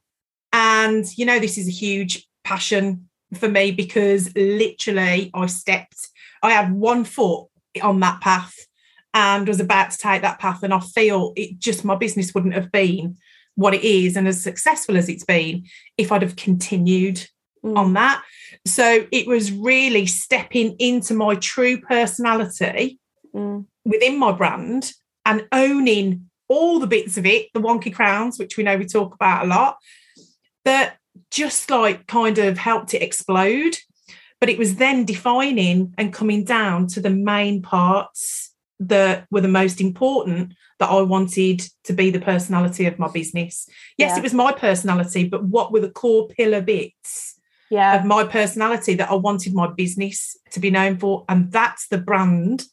And 0.52 1.04
you 1.18 1.26
know, 1.26 1.40
this 1.40 1.58
is 1.58 1.66
a 1.66 1.72
huge 1.72 2.24
passion 2.44 3.08
for 3.34 3.48
me 3.48 3.70
because 3.72 4.34
literally 4.36 5.30
I 5.34 5.46
stepped, 5.46 6.08
I 6.42 6.52
had 6.52 6.72
one 6.72 7.04
foot 7.04 7.46
on 7.82 8.00
that 8.00 8.20
path 8.20 8.54
and 9.12 9.48
was 9.48 9.60
about 9.60 9.90
to 9.92 9.98
take 9.98 10.22
that 10.22 10.38
path. 10.38 10.62
And 10.62 10.72
I 10.72 10.80
feel 10.80 11.32
it 11.36 11.58
just 11.58 11.84
my 11.84 11.96
business 11.96 12.34
wouldn't 12.34 12.54
have 12.54 12.70
been 12.70 13.16
what 13.56 13.74
it 13.74 13.84
is 13.84 14.16
and 14.16 14.26
as 14.28 14.42
successful 14.42 14.96
as 14.96 15.08
it's 15.08 15.24
been 15.24 15.64
if 15.96 16.12
I'd 16.12 16.22
have 16.22 16.36
continued 16.36 17.26
Mm. 17.64 17.78
on 17.78 17.92
that. 17.94 18.22
So 18.66 19.06
it 19.10 19.26
was 19.26 19.50
really 19.50 20.04
stepping 20.04 20.76
into 20.78 21.14
my 21.14 21.34
true 21.36 21.80
personality 21.80 22.98
Mm. 23.34 23.64
within 23.86 24.18
my 24.18 24.32
brand 24.32 24.92
and 25.24 25.48
owning 25.50 26.28
all 26.46 26.78
the 26.78 26.86
bits 26.86 27.16
of 27.16 27.24
it, 27.24 27.48
the 27.54 27.60
wonky 27.60 27.92
crowns, 27.92 28.38
which 28.38 28.58
we 28.58 28.64
know 28.64 28.76
we 28.76 28.84
talk 28.84 29.14
about 29.14 29.44
a 29.44 29.48
lot, 29.48 29.78
that 30.66 30.98
just 31.30 31.70
like 31.70 32.06
kind 32.06 32.38
of 32.38 32.58
helped 32.58 32.94
it 32.94 33.02
explode. 33.02 33.76
But 34.40 34.48
it 34.50 34.58
was 34.58 34.76
then 34.76 35.04
defining 35.04 35.94
and 35.96 36.12
coming 36.12 36.44
down 36.44 36.86
to 36.88 37.00
the 37.00 37.10
main 37.10 37.62
parts 37.62 38.52
that 38.80 39.26
were 39.30 39.40
the 39.40 39.48
most 39.48 39.80
important 39.80 40.52
that 40.80 40.90
I 40.90 41.00
wanted 41.00 41.62
to 41.84 41.92
be 41.92 42.10
the 42.10 42.20
personality 42.20 42.86
of 42.86 42.98
my 42.98 43.08
business. 43.08 43.68
Yes, 43.96 44.10
Yeah. 44.10 44.18
it 44.18 44.22
was 44.22 44.34
my 44.34 44.52
personality, 44.52 45.28
but 45.28 45.44
what 45.44 45.72
were 45.72 45.80
the 45.80 45.90
core 45.90 46.28
pillar 46.28 46.60
bits 46.60 47.38
Yeah. 47.70 47.94
of 47.98 48.04
my 48.04 48.24
personality 48.24 48.94
that 48.94 49.10
I 49.10 49.14
wanted 49.14 49.54
my 49.54 49.68
business 49.68 50.36
to 50.50 50.60
be 50.60 50.70
known 50.70 50.98
for? 50.98 51.24
And 51.28 51.50
that's 51.52 51.86
the 51.88 51.98
brand 51.98 52.64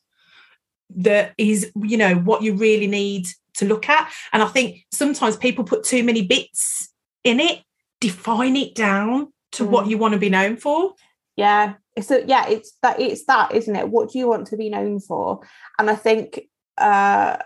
that 0.95 1.33
is, 1.37 1.71
you 1.81 1.97
know, 1.97 2.15
what 2.15 2.41
you 2.41 2.55
really 2.55 2.87
need 2.87 3.27
to 3.53 3.65
look 3.65 3.87
at. 3.87 4.11
And 4.33 4.41
I 4.41 4.47
think 4.47 4.85
sometimes 4.91 5.37
people 5.37 5.63
put 5.63 5.83
too 5.83 6.03
many 6.03 6.23
bits 6.23 6.89
in 7.23 7.39
it, 7.39 7.61
define 8.01 8.57
it 8.57 8.75
down 8.75 9.31
to 9.53 9.63
what 9.65 9.85
Mm. 9.85 9.89
you 9.91 9.97
want 9.97 10.13
to 10.13 10.19
be 10.19 10.29
known 10.29 10.57
for. 10.57 10.93
yeah 11.37 11.73
So 12.01 12.17
yeah 12.27 12.45
it's 12.47 12.71
that 12.83 12.99
it's 12.99 13.23
that 13.25 13.53
isn't 13.53 13.75
it 13.75 13.87
what 13.89 14.11
do 14.11 14.19
you 14.19 14.27
want 14.27 14.47
to 14.47 14.57
be 14.57 14.69
known 14.69 14.99
for 14.99 15.39
and 15.77 15.89
i 15.89 15.95
think 15.95 16.41
uh 16.77 17.37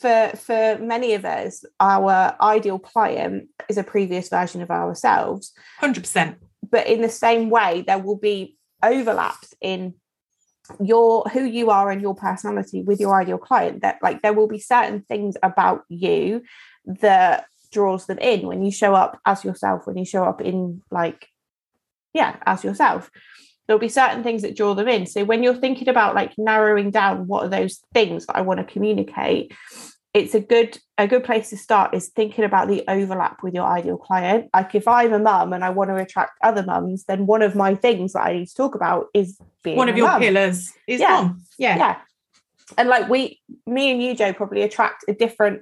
for 0.00 0.30
for 0.46 0.78
many 0.80 1.14
of 1.14 1.24
us 1.24 1.64
our 1.80 2.34
ideal 2.40 2.78
client 2.78 3.48
is 3.68 3.76
a 3.78 3.84
previous 3.84 4.28
version 4.28 4.60
of 4.62 4.70
ourselves 4.70 5.52
100%. 5.80 6.36
but 6.70 6.86
in 6.86 7.00
the 7.02 7.08
same 7.08 7.50
way 7.50 7.82
there 7.86 7.98
will 7.98 8.18
be 8.18 8.56
overlaps 8.82 9.54
in 9.60 9.94
your 10.80 11.22
who 11.32 11.44
you 11.44 11.70
are 11.70 11.90
and 11.92 12.00
your 12.02 12.14
personality 12.14 12.82
with 12.82 12.98
your 13.00 13.20
ideal 13.20 13.38
client 13.38 13.82
that 13.82 13.96
like 14.02 14.20
there 14.22 14.32
will 14.32 14.48
be 14.48 14.58
certain 14.58 15.00
things 15.02 15.36
about 15.42 15.82
you 15.88 16.42
that 16.86 17.44
draws 17.76 18.06
them 18.06 18.18
in 18.18 18.46
when 18.46 18.60
you 18.64 18.70
show 18.70 18.92
up 18.94 19.12
as 19.24 19.44
yourself 19.44 19.86
when 19.86 19.96
you 19.98 20.04
show 20.12 20.24
up 20.24 20.40
in 20.40 20.80
like 20.90 21.28
yeah 22.14 22.36
as 22.52 22.64
yourself 22.64 23.10
there'll 23.66 23.86
be 23.88 23.88
certain 24.02 24.22
things 24.22 24.40
that 24.42 24.56
draw 24.56 24.72
them 24.74 24.88
in 24.88 25.04
so 25.06 25.24
when 25.30 25.42
you're 25.42 25.62
thinking 25.64 25.88
about 25.94 26.14
like 26.20 26.32
narrowing 26.38 26.90
down 26.90 27.26
what 27.26 27.44
are 27.44 27.48
those 27.58 27.74
things 27.92 28.24
that 28.26 28.36
i 28.36 28.40
want 28.40 28.58
to 28.60 28.72
communicate 28.74 29.52
it's 30.14 30.34
a 30.34 30.40
good 30.40 30.78
a 30.96 31.06
good 31.06 31.24
place 31.28 31.50
to 31.50 31.56
start 31.58 31.94
is 31.94 32.08
thinking 32.08 32.44
about 32.50 32.68
the 32.68 32.82
overlap 32.88 33.42
with 33.42 33.52
your 33.58 33.66
ideal 33.78 33.98
client 33.98 34.48
like 34.54 34.74
if 34.74 34.88
i'm 34.88 35.12
a 35.12 35.18
mum 35.18 35.52
and 35.52 35.62
i 35.62 35.70
want 35.78 35.90
to 35.90 35.96
attract 35.96 36.32
other 36.42 36.62
mums 36.64 37.04
then 37.04 37.26
one 37.26 37.42
of 37.42 37.54
my 37.54 37.74
things 37.74 38.14
that 38.14 38.22
i 38.28 38.32
need 38.32 38.46
to 38.48 38.54
talk 38.62 38.74
about 38.74 39.06
is 39.12 39.38
being 39.62 39.76
One 39.76 39.90
of 39.90 39.96
your 39.98 40.08
mum. 40.08 40.20
pillars 40.22 40.72
is 40.86 41.00
Yeah. 41.00 41.16
mum. 41.22 41.42
Yeah. 41.58 41.76
yeah 41.84 41.96
and 42.78 42.88
like 42.88 43.08
we 43.14 43.40
me 43.66 43.90
and 43.92 44.02
you 44.02 44.14
joe 44.20 44.32
probably 44.32 44.62
attract 44.62 45.04
a 45.08 45.12
different 45.24 45.58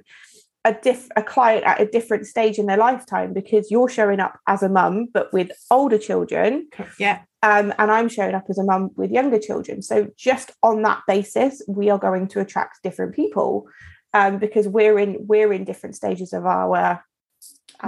a 0.65 0.73
diff 0.73 1.07
a 1.15 1.23
client 1.23 1.63
at 1.63 1.79
a 1.79 1.85
different 1.85 2.25
stage 2.27 2.57
in 2.57 2.65
their 2.65 2.75
lifetime 2.77 3.31
because 3.33 3.69
you're 3.71 3.87
showing 3.87 4.19
up 4.19 4.37
as 4.47 4.61
a 4.63 4.67
mum 4.69 5.07
but 5.13 5.31
with 5.31 5.49
older 5.71 5.97
children 5.97 6.67
Yeah. 6.99 7.19
um, 7.43 7.71
and 7.79 7.91
I'm 7.91 8.09
showing 8.09 8.35
up 8.35 8.45
as 8.49 8.57
a 8.57 8.63
mum 8.63 8.89
with 8.97 9.11
younger 9.11 9.39
children. 9.39 9.81
So 9.81 10.07
just 10.17 10.51
on 10.63 10.81
that 10.81 11.01
basis, 11.07 11.61
we 11.67 11.89
are 11.91 11.99
going 11.99 12.27
to 12.29 12.39
attract 12.41 12.83
different 12.83 13.15
people 13.15 13.67
um, 14.13 14.39
because 14.39 14.67
we're 14.67 14.97
in 14.97 15.17
we're 15.27 15.53
in 15.53 15.63
different 15.65 15.95
stages 15.95 16.33
of 16.33 16.45
our, 16.45 16.75
our 16.75 17.03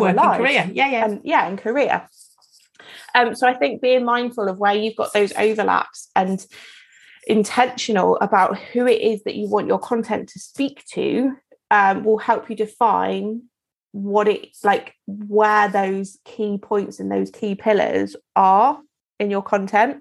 Working 0.01 0.15
lives. 0.17 0.37
career. 0.37 0.69
Yeah, 0.73 0.89
yeah. 0.91 1.05
and 1.05 1.21
yeah, 1.23 1.47
and 1.47 1.57
career. 1.57 2.07
Um, 3.15 3.33
so 3.35 3.47
I 3.47 3.55
think 3.55 3.81
being 3.81 4.05
mindful 4.05 4.47
of 4.47 4.59
where 4.59 4.75
you've 4.75 4.95
got 4.97 5.13
those 5.13 5.33
overlaps 5.33 6.09
and 6.15 6.45
intentional 7.25 8.17
about 8.17 8.57
who 8.57 8.87
it 8.87 9.01
is 9.01 9.23
that 9.23 9.35
you 9.35 9.49
want 9.49 9.67
your 9.67 9.79
content 9.79 10.29
to 10.29 10.39
speak 10.39 10.83
to 10.93 11.33
um, 11.71 12.03
will 12.03 12.17
help 12.17 12.49
you 12.49 12.55
define 12.55 13.43
what 13.91 14.27
it's 14.27 14.63
like 14.63 14.93
where 15.07 15.69
those 15.69 16.17
key 16.25 16.57
points 16.57 16.99
and 16.99 17.11
those 17.11 17.31
key 17.31 17.55
pillars 17.55 18.15
are 18.35 18.79
in 19.19 19.31
your 19.31 19.41
content 19.41 19.97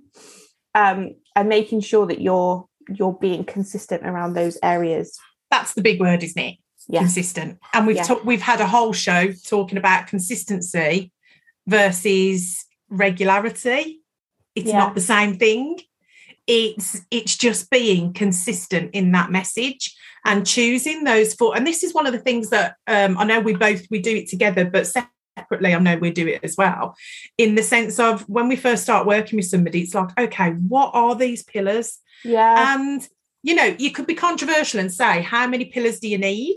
um, 0.75 1.15
and 1.35 1.49
making 1.49 1.81
sure 1.81 2.07
that 2.07 2.21
you're 2.21 2.67
you're 2.89 3.15
being 3.15 3.45
consistent 3.45 4.07
around 4.07 4.35
those 4.35 4.59
areas 4.63 5.19
That's 5.51 5.75
the 5.75 5.83
big 5.83 5.99
word, 6.01 6.23
isn't 6.23 6.41
it? 6.43 6.57
yeah 6.89 7.01
consistent. 7.01 7.59
And 7.75 7.87
we've 7.87 7.97
Yeah. 7.97 8.03
ta- 8.05 8.21
we've 8.25 8.43
had 8.43 8.61
a 8.61 8.67
whole 8.67 8.93
show 8.93 9.33
talking 9.49 9.79
about 9.79 10.07
consistency 10.07 11.11
versus 11.67 12.65
regularity. 12.89 14.01
It's 14.55 14.69
Yeah. 14.69 14.79
not 14.79 14.95
the 14.95 15.01
same 15.01 15.37
thing. 15.37 15.81
It's 16.47 17.01
it's 17.11 17.37
just 17.37 17.71
being 17.71 18.13
consistent 18.13 18.91
in 18.95 19.13
that 19.13 19.31
message 19.33 19.95
and 20.27 20.47
choosing 20.47 21.05
those 21.05 21.35
four. 21.35 21.57
And 21.57 21.67
this 21.67 21.83
is 21.83 21.95
one 21.95 22.07
of 22.07 22.13
the 22.13 22.19
things 22.19 22.51
that 22.51 22.77
um, 22.87 23.17
I 23.17 23.25
know 23.25 23.41
we 23.41 23.55
both 23.55 23.87
we 23.91 24.01
do 24.01 24.15
it 24.15 24.29
together, 24.29 24.65
but 24.65 24.87
separately, 24.87 25.75
I 25.75 25.79
know 25.79 25.97
we 25.97 26.11
do 26.11 26.27
it 26.27 26.41
as 26.43 26.57
well. 26.57 26.97
In 27.39 27.55
the 27.55 27.63
sense 27.63 27.99
of 27.99 28.23
when 28.29 28.49
we 28.49 28.57
first 28.57 28.83
start 28.83 29.07
working 29.07 29.37
with 29.37 29.47
somebody, 29.47 29.83
it's 29.83 29.95
like, 29.95 30.19
okay, 30.19 30.51
what 30.51 30.91
are 30.95 31.15
these 31.15 31.43
pillars? 31.45 31.99
yeah 32.25 32.77
And 32.77 33.07
you 33.43 33.55
know, 33.55 33.77
you 33.79 33.93
could 33.93 34.09
be 34.09 34.15
controversial 34.15 34.81
and 34.81 34.93
say, 34.93 35.23
how 35.23 35.47
many 35.47 35.67
pillars 35.67 36.01
do 36.01 36.09
you 36.09 36.19
need? 36.19 36.57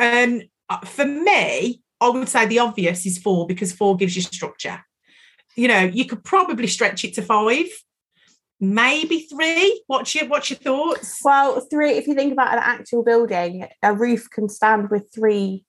And 0.00 0.48
uh, 0.68 0.80
for 0.80 1.04
me, 1.04 1.80
I 2.00 2.08
would 2.08 2.28
say 2.28 2.46
the 2.46 2.58
obvious 2.58 3.06
is 3.06 3.18
four 3.18 3.46
because 3.46 3.72
four 3.72 3.96
gives 3.96 4.16
you 4.16 4.22
structure. 4.22 4.84
You 5.54 5.68
know, 5.68 5.82
you 5.82 6.04
could 6.06 6.24
probably 6.24 6.66
stretch 6.66 7.04
it 7.04 7.14
to 7.14 7.22
five, 7.22 7.66
maybe 8.60 9.20
three. 9.30 9.82
What's 9.86 10.14
your 10.14 10.26
what's 10.28 10.50
your 10.50 10.58
thoughts? 10.58 11.20
Well, 11.24 11.60
three. 11.70 11.92
If 11.92 12.06
you 12.06 12.14
think 12.14 12.32
about 12.32 12.52
an 12.52 12.60
actual 12.62 13.02
building, 13.02 13.66
a 13.82 13.92
roof 13.92 14.28
can 14.30 14.48
stand 14.48 14.90
with 14.90 15.12
three, 15.14 15.64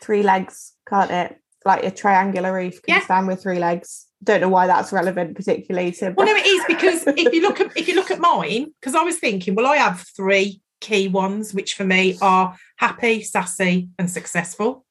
three 0.00 0.22
legs, 0.22 0.72
can't 0.88 1.10
it? 1.10 1.36
Like 1.64 1.84
a 1.84 1.90
triangular 1.90 2.52
roof 2.52 2.82
can 2.82 2.96
Yeah. 2.96 3.00
stand 3.04 3.28
with 3.28 3.42
three 3.42 3.58
legs. 3.58 4.06
Don't 4.24 4.40
know 4.40 4.48
why 4.48 4.66
that's 4.66 4.92
relevant, 4.92 5.36
particularly 5.36 5.92
to. 5.92 6.10
Well, 6.16 6.26
no, 6.26 6.34
it 6.34 6.46
is 6.46 6.64
because 6.68 7.06
if 7.06 7.32
you 7.32 7.42
look 7.42 7.60
at 7.60 7.76
if 7.76 7.88
you 7.88 7.94
look 7.94 8.10
at 8.10 8.18
mine, 8.20 8.72
because 8.80 8.94
I 8.94 9.02
was 9.02 9.18
thinking, 9.18 9.54
well, 9.54 9.66
I 9.66 9.76
have 9.76 10.04
three 10.16 10.60
key 10.80 11.06
ones, 11.08 11.54
which 11.54 11.74
for 11.74 11.84
me 11.84 12.18
are 12.20 12.56
happy, 12.76 13.22
sassy, 13.22 13.88
and 13.98 14.10
successful. 14.10 14.84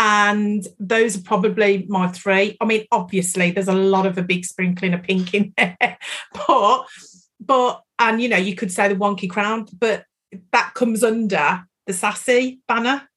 And 0.00 0.66
those 0.78 1.16
are 1.16 1.22
probably 1.22 1.84
my 1.88 2.06
three. 2.08 2.56
I 2.60 2.64
mean, 2.64 2.86
obviously, 2.92 3.50
there's 3.50 3.68
a 3.68 3.72
lot 3.72 4.06
of 4.06 4.16
a 4.16 4.22
big 4.22 4.44
sprinkling 4.44 4.94
of 4.94 5.02
pink 5.02 5.34
in 5.34 5.52
there, 5.56 5.76
but 6.32 6.86
but 7.40 7.82
and 7.98 8.22
you 8.22 8.28
know, 8.28 8.36
you 8.36 8.54
could 8.54 8.70
say 8.70 8.88
the 8.88 8.94
wonky 8.94 9.28
crown, 9.28 9.66
but 9.76 10.04
that 10.52 10.72
comes 10.74 11.02
under 11.02 11.64
the 11.86 11.92
sassy 11.92 12.60
banner 12.68 13.08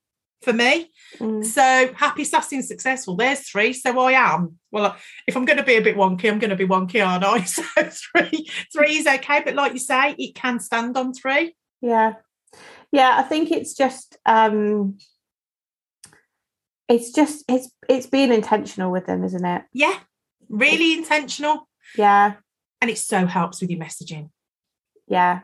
for 0.41 0.53
me. 0.53 0.89
Mm. 1.19 1.45
So 1.45 1.93
happy, 1.95 2.23
sassy, 2.23 2.55
and 2.55 2.65
successful. 2.65 3.15
There's 3.15 3.47
three. 3.47 3.73
So 3.73 3.99
I 3.99 4.13
am. 4.13 4.57
Well, 4.71 4.95
if 5.27 5.37
I'm 5.37 5.45
going 5.45 5.57
to 5.57 5.63
be 5.63 5.75
a 5.75 5.81
bit 5.81 5.97
wonky, 5.97 6.31
I'm 6.31 6.39
going 6.39 6.49
to 6.49 6.55
be 6.55 6.67
wonky, 6.67 7.05
aren't 7.05 7.23
I? 7.23 7.41
So 7.45 7.63
three, 7.75 8.49
three 8.73 8.97
is 8.97 9.07
okay. 9.07 9.41
But 9.43 9.55
like 9.55 9.73
you 9.73 9.79
say, 9.79 10.15
it 10.17 10.35
can 10.35 10.59
stand 10.59 10.97
on 10.97 11.13
three. 11.13 11.55
Yeah. 11.81 12.13
Yeah, 12.91 13.15
I 13.17 13.23
think 13.23 13.51
it's 13.51 13.73
just 13.73 14.17
um 14.25 14.97
it's 16.91 17.11
just 17.11 17.45
it's 17.47 17.69
it's 17.87 18.05
being 18.05 18.33
intentional 18.33 18.91
with 18.91 19.05
them, 19.05 19.23
isn't 19.23 19.45
it? 19.45 19.63
Yeah, 19.73 19.97
really 20.49 20.93
intentional. 20.93 21.67
Yeah, 21.97 22.33
and 22.81 22.91
it 22.91 22.97
so 22.97 23.25
helps 23.25 23.61
with 23.61 23.69
your 23.69 23.79
messaging. 23.79 24.29
Yeah, 25.07 25.41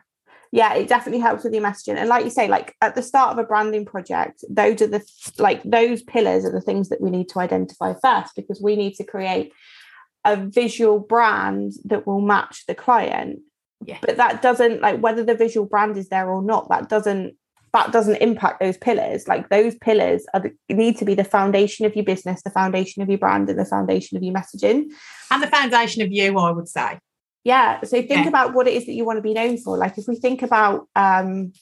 yeah, 0.51 0.73
it 0.73 0.87
definitely 0.87 1.21
helps 1.21 1.43
with 1.43 1.53
your 1.53 1.63
messaging. 1.63 1.95
And 1.95 2.09
like 2.09 2.25
you 2.25 2.29
say, 2.29 2.47
like 2.47 2.75
at 2.81 2.95
the 2.95 3.01
start 3.01 3.31
of 3.31 3.37
a 3.37 3.47
branding 3.47 3.85
project, 3.85 4.43
those 4.49 4.81
are 4.81 4.87
the 4.87 5.03
like 5.37 5.63
those 5.63 6.01
pillars 6.03 6.45
are 6.45 6.51
the 6.51 6.61
things 6.61 6.89
that 6.89 7.01
we 7.01 7.09
need 7.09 7.29
to 7.29 7.39
identify 7.39 7.93
first 8.01 8.33
because 8.35 8.61
we 8.61 8.75
need 8.75 8.95
to 8.95 9.03
create 9.03 9.53
a 10.25 10.35
visual 10.35 10.99
brand 10.99 11.73
that 11.85 12.05
will 12.05 12.21
match 12.21 12.65
the 12.67 12.75
client. 12.75 13.39
Yeah. 13.85 13.99
But 14.01 14.17
that 14.17 14.41
doesn't 14.41 14.81
like 14.81 14.99
whether 14.99 15.23
the 15.23 15.35
visual 15.35 15.65
brand 15.65 15.95
is 15.97 16.09
there 16.09 16.29
or 16.29 16.41
not, 16.41 16.69
that 16.69 16.89
doesn't 16.89 17.35
that 17.74 17.91
doesn't 17.91 18.15
impact 18.17 18.59
those 18.59 18.77
pillars. 18.77 19.27
Like 19.27 19.50
those 19.50 19.75
pillars 19.75 20.25
are 20.33 20.41
the, 20.41 20.53
need 20.74 20.97
to 20.97 21.05
be 21.05 21.15
the 21.15 21.24
foundation 21.24 21.86
of 21.86 21.95
your 21.95 22.05
business, 22.05 22.41
the 22.43 22.50
foundation 22.50 23.01
of 23.01 23.09
your 23.09 23.17
brand, 23.17 23.50
and 23.50 23.59
the 23.59 23.65
foundation 23.65 24.17
of 24.17 24.24
your 24.24 24.33
messaging. 24.33 24.86
And 25.31 25.43
the 25.43 25.47
foundation 25.47 26.01
of 26.01 26.12
you, 26.12 26.38
I 26.38 26.51
would 26.51 26.67
say. 26.69 27.00
Yeah. 27.43 27.81
So 27.83 27.97
think 28.01 28.09
Yeah. 28.12 28.27
about 28.27 28.53
what 28.53 28.67
it 28.67 28.74
is 28.74 28.86
that 28.86 28.93
you 28.93 29.05
want 29.05 29.17
to 29.17 29.21
be 29.21 29.33
known 29.33 29.57
for. 29.57 29.77
Like 29.77 29.97
if 29.97 30.05
we 30.07 30.15
think 30.15 30.41
about 30.41 30.88
um 30.95 31.53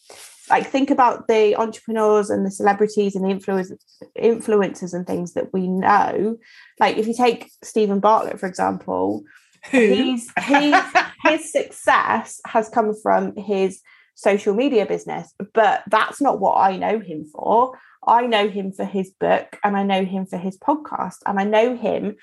like 0.50 0.68
think 0.68 0.92
about 0.92 1.28
the 1.28 1.56
entrepreneurs 1.56 2.30
and 2.30 2.46
the 2.46 2.52
celebrities 2.52 3.16
and 3.16 3.26
the 3.26 3.30
influencers 3.34 3.78
influencers 4.18 4.94
and 4.94 5.06
things 5.08 5.34
that 5.34 5.52
we 5.54 5.68
know. 5.68 6.38
Like 6.80 6.98
if 6.98 7.08
you 7.08 7.14
take 7.16 7.50
Stephen 7.64 8.00
Bartlett, 8.00 8.40
for 8.40 8.48
example, 8.48 9.24
Who? 9.72 9.80
he's 9.80 10.32
he 10.48 10.74
his 11.24 11.52
success 11.52 12.42
has 12.46 12.70
come 12.70 12.94
from 13.02 13.36
his 13.36 13.82
social 14.16 14.54
media 14.54 14.86
business 14.86 15.34
but 15.54 15.84
that's 15.88 16.20
not 16.22 16.40
what 16.40 16.54
i 16.58 16.76
know 16.78 17.00
him 17.00 17.26
for 17.26 17.78
i 18.08 18.26
know 18.26 18.48
him 18.48 18.72
for 18.72 18.86
his 18.86 19.12
book 19.20 19.58
and 19.64 19.76
i 19.78 19.84
know 19.84 20.04
him 20.06 20.26
for 20.26 20.38
his 20.38 20.58
podcast 20.58 21.18
and 21.26 21.40
i 21.40 21.44
know 21.44 21.76
him 21.76 22.16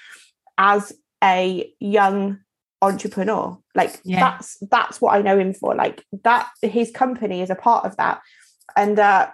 as 0.59 0.93
a 1.23 1.73
young 1.79 2.39
entrepreneur 2.81 3.57
like 3.75 4.01
Yeah. 4.05 4.21
that's 4.21 4.59
that's 4.71 5.01
what 5.01 5.15
i 5.15 5.23
know 5.23 5.39
him 5.39 5.53
for 5.55 5.75
like 5.75 6.05
that 6.25 6.49
his 6.63 6.91
company 6.91 7.41
is 7.43 7.51
a 7.51 7.55
part 7.55 7.85
of 7.85 7.97
that 7.99 8.21
and 8.77 8.99
uh 8.99 9.29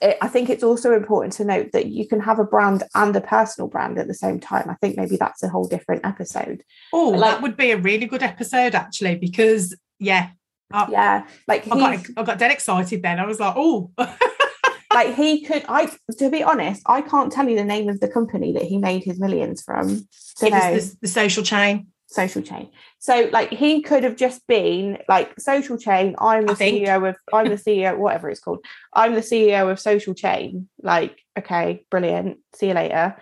it, 0.00 0.18
I 0.20 0.26
think 0.28 0.50
it's 0.50 0.64
also 0.64 0.92
important 0.92 1.32
to 1.34 1.44
note 1.44 1.70
that 1.72 1.86
you 1.86 2.08
can 2.08 2.18
have 2.20 2.40
a 2.40 2.44
brand 2.44 2.82
and 2.94 3.14
a 3.14 3.20
personal 3.20 3.68
brand 3.68 3.98
at 4.00 4.08
the 4.08 4.14
same 4.14 4.40
time. 4.40 4.68
I 4.68 4.74
think 4.74 4.96
maybe 4.96 5.16
that's 5.16 5.44
a 5.44 5.48
whole 5.48 5.68
different 5.68 6.04
episode. 6.04 6.64
Oh, 6.92 7.10
Like- 7.10 7.20
that 7.34 7.42
would 7.42 7.56
be 7.56 7.70
a 7.70 7.76
really 7.78 8.06
good 8.06 8.22
episode, 8.22 8.74
actually, 8.74 9.14
because 9.14 9.76
yeah, 10.00 10.30
I, 10.72 10.88
Yeah, 10.90 11.26
like 11.46 11.66
I 11.70 11.78
got 11.78 12.06
I 12.16 12.22
got 12.22 12.38
dead 12.38 12.50
excited 12.50 13.02
then. 13.02 13.18
I 13.18 13.26
was 13.26 13.40
like, 13.40 13.54
oh, 13.56 13.90
like 14.94 15.14
he 15.14 15.42
could 15.42 15.64
i 15.68 15.90
to 16.18 16.30
be 16.30 16.42
honest 16.42 16.82
i 16.86 17.00
can't 17.00 17.32
tell 17.32 17.48
you 17.48 17.56
the 17.56 17.64
name 17.64 17.88
of 17.88 17.98
the 18.00 18.08
company 18.08 18.52
that 18.52 18.62
he 18.62 18.76
made 18.76 19.02
his 19.02 19.18
millions 19.18 19.62
from. 19.62 20.06
It 20.42 20.50
Dunno, 20.50 20.74
was 20.74 20.92
the, 20.94 20.98
the 21.02 21.08
social 21.08 21.42
chain. 21.42 21.86
social 22.06 22.42
chain. 22.42 22.70
So 22.98 23.28
like 23.32 23.50
he 23.50 23.82
could 23.82 24.04
have 24.04 24.16
just 24.16 24.46
been 24.46 24.98
like 25.08 25.32
social 25.38 25.78
chain. 25.78 26.14
I'm 26.18 26.46
the 26.46 26.52
I 26.52 26.56
think. 26.56 26.86
ceo 26.86 27.08
of 27.08 27.16
i'm 27.32 27.48
the 27.48 27.56
ceo 27.56 27.96
whatever 27.96 28.28
it's 28.28 28.40
called. 28.40 28.64
I'm 28.92 29.14
the 29.14 29.20
ceo 29.20 29.70
of 29.70 29.80
social 29.80 30.14
chain. 30.14 30.68
Like 30.82 31.20
okay 31.38 31.84
brilliant. 31.90 32.38
See 32.54 32.68
you 32.68 32.74
later. 32.74 33.16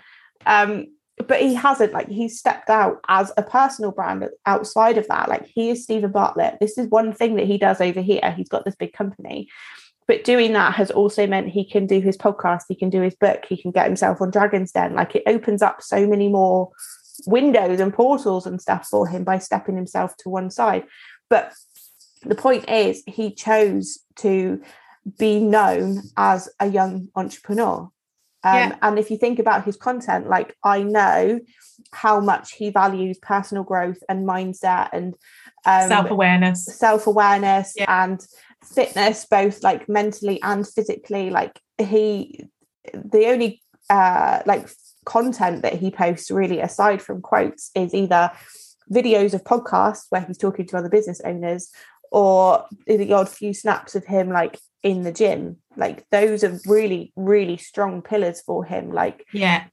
Um 0.46 0.88
but 1.26 1.40
he 1.40 1.54
hasn't 1.54 1.92
like 1.92 2.08
he's 2.08 2.38
stepped 2.38 2.70
out 2.70 3.00
as 3.08 3.32
a 3.36 3.42
personal 3.42 3.90
brand 3.90 4.28
outside 4.46 4.98
of 4.98 5.06
that. 5.08 5.28
Like 5.28 5.46
he 5.46 5.70
is 5.70 5.82
stephen 5.82 6.12
bartlett. 6.12 6.58
This 6.60 6.78
is 6.78 6.88
one 6.88 7.12
thing 7.12 7.36
that 7.36 7.46
he 7.46 7.58
does 7.58 7.80
over 7.80 8.00
here. 8.00 8.34
He's 8.36 8.48
got 8.48 8.64
this 8.64 8.76
big 8.76 8.92
company. 8.92 9.48
But 10.06 10.24
doing 10.24 10.52
that 10.54 10.74
has 10.74 10.90
also 10.90 11.26
meant 11.26 11.48
he 11.48 11.64
can 11.64 11.86
do 11.86 12.00
his 12.00 12.16
podcast 12.16 12.62
he 12.68 12.74
can 12.74 12.90
do 12.90 13.00
his 13.00 13.14
book 13.14 13.44
he 13.48 13.56
can 13.56 13.70
get 13.70 13.86
himself 13.86 14.20
on 14.20 14.30
dragon's 14.30 14.72
den. 14.72 14.94
Like 14.94 15.14
it 15.14 15.22
opens 15.26 15.62
up 15.62 15.82
so 15.82 16.06
many 16.06 16.28
more 16.28 16.70
windows 17.26 17.80
and 17.80 17.92
portals 17.92 18.46
and 18.46 18.60
stuff 18.60 18.86
for 18.86 19.06
him 19.06 19.24
by 19.24 19.38
stepping 19.38 19.76
himself 19.76 20.16
to 20.18 20.28
one 20.28 20.50
side. 20.50 20.84
But 21.28 21.52
the 22.22 22.34
point 22.34 22.68
is 22.68 23.02
he 23.06 23.32
chose 23.32 24.00
to 24.16 24.62
be 25.18 25.40
known 25.40 26.02
as 26.16 26.48
a 26.60 26.66
young 26.66 27.08
entrepreneur 27.14 27.90
um, 28.42 28.54
Yeah. 28.70 28.76
and 28.82 28.98
if 28.98 29.10
you 29.10 29.18
think 29.18 29.38
about 29.38 29.64
his 29.64 29.76
content 29.76 30.28
like 30.28 30.56
i 30.64 30.82
know 30.82 31.40
how 31.92 32.20
much 32.20 32.52
he 32.52 32.70
values 32.70 33.18
personal 33.18 33.64
growth 33.64 33.98
and 34.08 34.26
mindset 34.26 34.88
and 34.92 35.14
um, 35.66 35.88
Self 35.88 36.10
awareness. 36.10 36.64
self-awareness 36.64 37.74
Yeah. 37.76 38.02
and 38.04 38.20
fitness 38.64 39.26
both 39.30 39.62
like 39.62 39.88
mentally 39.88 40.40
and 40.42 40.66
physically 40.66 41.30
like 41.30 41.60
he 41.78 42.44
the 42.94 43.26
only 43.26 43.62
uh 43.88 44.40
like 44.46 44.68
content 45.04 45.62
that 45.62 45.74
he 45.74 45.90
posts 45.90 46.30
really 46.30 46.60
aside 46.60 47.00
from 47.02 47.20
quotes 47.22 47.70
is 47.74 47.94
either 47.94 48.30
videos 48.92 49.32
of 49.34 49.44
podcasts 49.44 50.04
where 50.10 50.22
he's 50.22 50.36
talking 50.38 50.66
to 50.66 50.76
other 50.76 50.88
business 50.88 51.20
owners 51.24 51.70
or 52.10 52.64
the 52.86 53.12
odd 53.12 53.28
few 53.28 53.52
snaps 53.54 53.94
of 53.94 54.04
him 54.04 54.28
like 54.30 54.58
in 54.82 55.02
the 55.02 55.12
gym 55.12 55.56
like 55.76 56.04
those 56.10 56.42
are 56.42 56.58
really 56.66 57.12
really 57.16 57.56
strong 57.56 58.02
pillars 58.02 58.40
for 58.40 58.64
him 58.64 58.90
like 58.92 59.24
Yeah, 59.32 59.64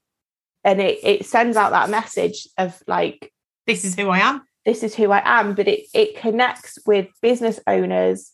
and 0.64 0.80
it 0.80 0.98
it 1.02 1.26
sends 1.26 1.56
out 1.56 1.70
that 1.70 1.90
message 1.90 2.46
of 2.58 2.80
like 2.86 3.32
this 3.66 3.84
is 3.84 3.94
who 3.94 4.08
I 4.10 4.18
am. 4.20 4.42
this 4.64 4.82
is 4.82 4.94
who 4.94 5.10
I 5.10 5.22
am, 5.24 5.54
but 5.54 5.66
it 5.68 5.86
it 5.94 6.16
connects 6.16 6.78
with 6.86 7.08
business 7.22 7.58
owners 7.66 8.30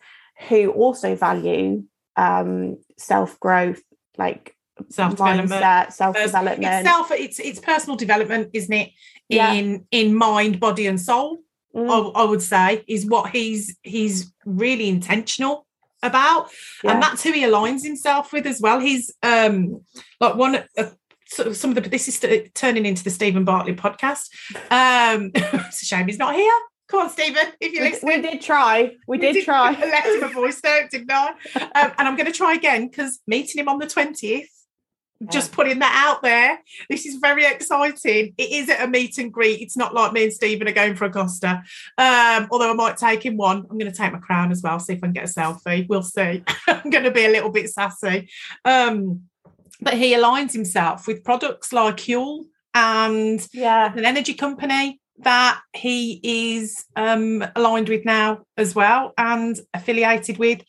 who 0.48 0.70
also 0.70 1.14
value 1.16 1.84
um, 2.16 2.76
self 2.98 3.38
growth, 3.40 3.82
like 4.18 4.54
Self 4.90 5.12
development. 5.12 5.92
self 5.92 6.16
It's 6.16 6.26
development. 6.32 6.86
self. 6.86 7.10
It's 7.12 7.38
it's 7.38 7.60
personal 7.60 7.96
development, 7.96 8.50
isn't 8.52 8.72
it? 8.72 8.90
Yeah. 9.28 9.52
In 9.52 9.86
in 9.92 10.14
mind, 10.14 10.58
body, 10.58 10.86
and 10.88 11.00
soul. 11.00 11.38
Mm, 11.74 12.14
I, 12.14 12.20
I 12.20 12.24
would 12.24 12.42
say 12.42 12.84
is 12.86 13.06
what 13.06 13.30
he's 13.30 13.76
he's 13.82 14.32
really 14.44 14.88
intentional 14.88 15.66
about 16.02 16.50
yeah. 16.82 16.92
and 16.92 17.02
that's 17.02 17.22
who 17.22 17.32
he 17.32 17.42
aligns 17.42 17.82
himself 17.82 18.32
with 18.32 18.46
as 18.46 18.60
well 18.60 18.78
he's 18.78 19.12
um 19.22 19.80
like 20.20 20.36
one 20.36 20.62
uh, 20.76 20.90
some 21.26 21.70
of 21.70 21.74
the 21.74 21.80
this 21.80 22.06
is 22.06 22.16
st- 22.16 22.54
turning 22.54 22.86
into 22.86 23.02
the 23.02 23.10
Stephen 23.10 23.44
Bartlett 23.44 23.76
podcast 23.76 24.28
um 24.70 25.30
it's 25.34 25.82
a 25.82 25.86
shame 25.86 26.06
he's 26.06 26.18
not 26.18 26.34
here 26.34 26.52
come 26.88 27.00
on 27.00 27.10
Stephen 27.10 27.46
if 27.60 27.72
you're 27.72 27.82
we, 27.82 27.90
listening 27.90 28.22
we 28.22 28.22
did 28.30 28.40
try. 28.40 28.92
We, 29.08 29.18
did, 29.18 29.44
try. 29.44 29.74
I 29.74 29.86
left 29.86 30.06
him 30.06 30.22
a 30.22 30.28
voice 30.28 30.60
note, 30.62 30.90
didn't 30.90 31.10
I? 31.10 31.28
Um, 31.28 31.92
and 31.98 32.08
I'm 32.08 32.16
going 32.16 32.26
to 32.26 32.32
try 32.32 32.54
again 32.54 32.88
because 32.88 33.20
meeting 33.26 33.60
him 33.60 33.68
on 33.68 33.78
the 33.78 33.86
20th, 33.86 34.46
just 35.30 35.52
putting 35.52 35.78
that 35.78 36.04
out 36.06 36.22
there. 36.22 36.58
This 36.90 37.06
is 37.06 37.16
very 37.16 37.44
exciting. 37.46 38.34
It 38.36 38.50
is 38.50 38.68
at 38.68 38.82
a 38.82 38.88
meet 38.88 39.18
and 39.18 39.32
greet. 39.32 39.60
It's 39.60 39.76
not 39.76 39.94
like 39.94 40.12
me 40.12 40.24
and 40.24 40.32
Stephen 40.32 40.68
are 40.68 40.72
going 40.72 40.96
for 40.96 41.06
a 41.06 41.10
Costa. 41.10 41.62
Um, 41.98 42.48
although 42.50 42.70
I 42.70 42.74
might 42.74 42.96
take 42.96 43.24
him 43.24 43.36
one. 43.36 43.58
I'm 43.70 43.78
going 43.78 43.90
to 43.90 43.96
take 43.96 44.12
my 44.12 44.18
crown 44.18 44.50
as 44.52 44.62
well, 44.62 44.78
see 44.78 44.94
if 44.94 44.98
I 44.98 45.06
can 45.06 45.12
get 45.12 45.24
a 45.24 45.32
selfie. 45.32 45.88
We'll 45.88 46.02
see. 46.02 46.42
I'm 46.68 46.90
going 46.90 47.04
to 47.04 47.10
be 47.10 47.24
a 47.24 47.30
little 47.30 47.50
bit 47.50 47.70
sassy. 47.70 48.28
Um, 48.64 49.22
but 49.80 49.94
he 49.94 50.14
aligns 50.14 50.52
himself 50.52 51.06
with 51.06 51.24
products 51.24 51.72
like 51.72 51.96
Huel 51.98 52.44
and 52.74 53.46
Yeah. 53.52 53.92
an 53.94 54.04
energy 54.04 54.34
company 54.34 55.00
that 55.18 55.60
he 55.72 56.20
is 56.22 56.84
um, 56.96 57.44
aligned 57.54 57.88
with 57.88 58.04
now 58.04 58.40
as 58.56 58.74
well 58.74 59.14
and 59.16 59.58
affiliated 59.72 60.38
with. 60.38 60.62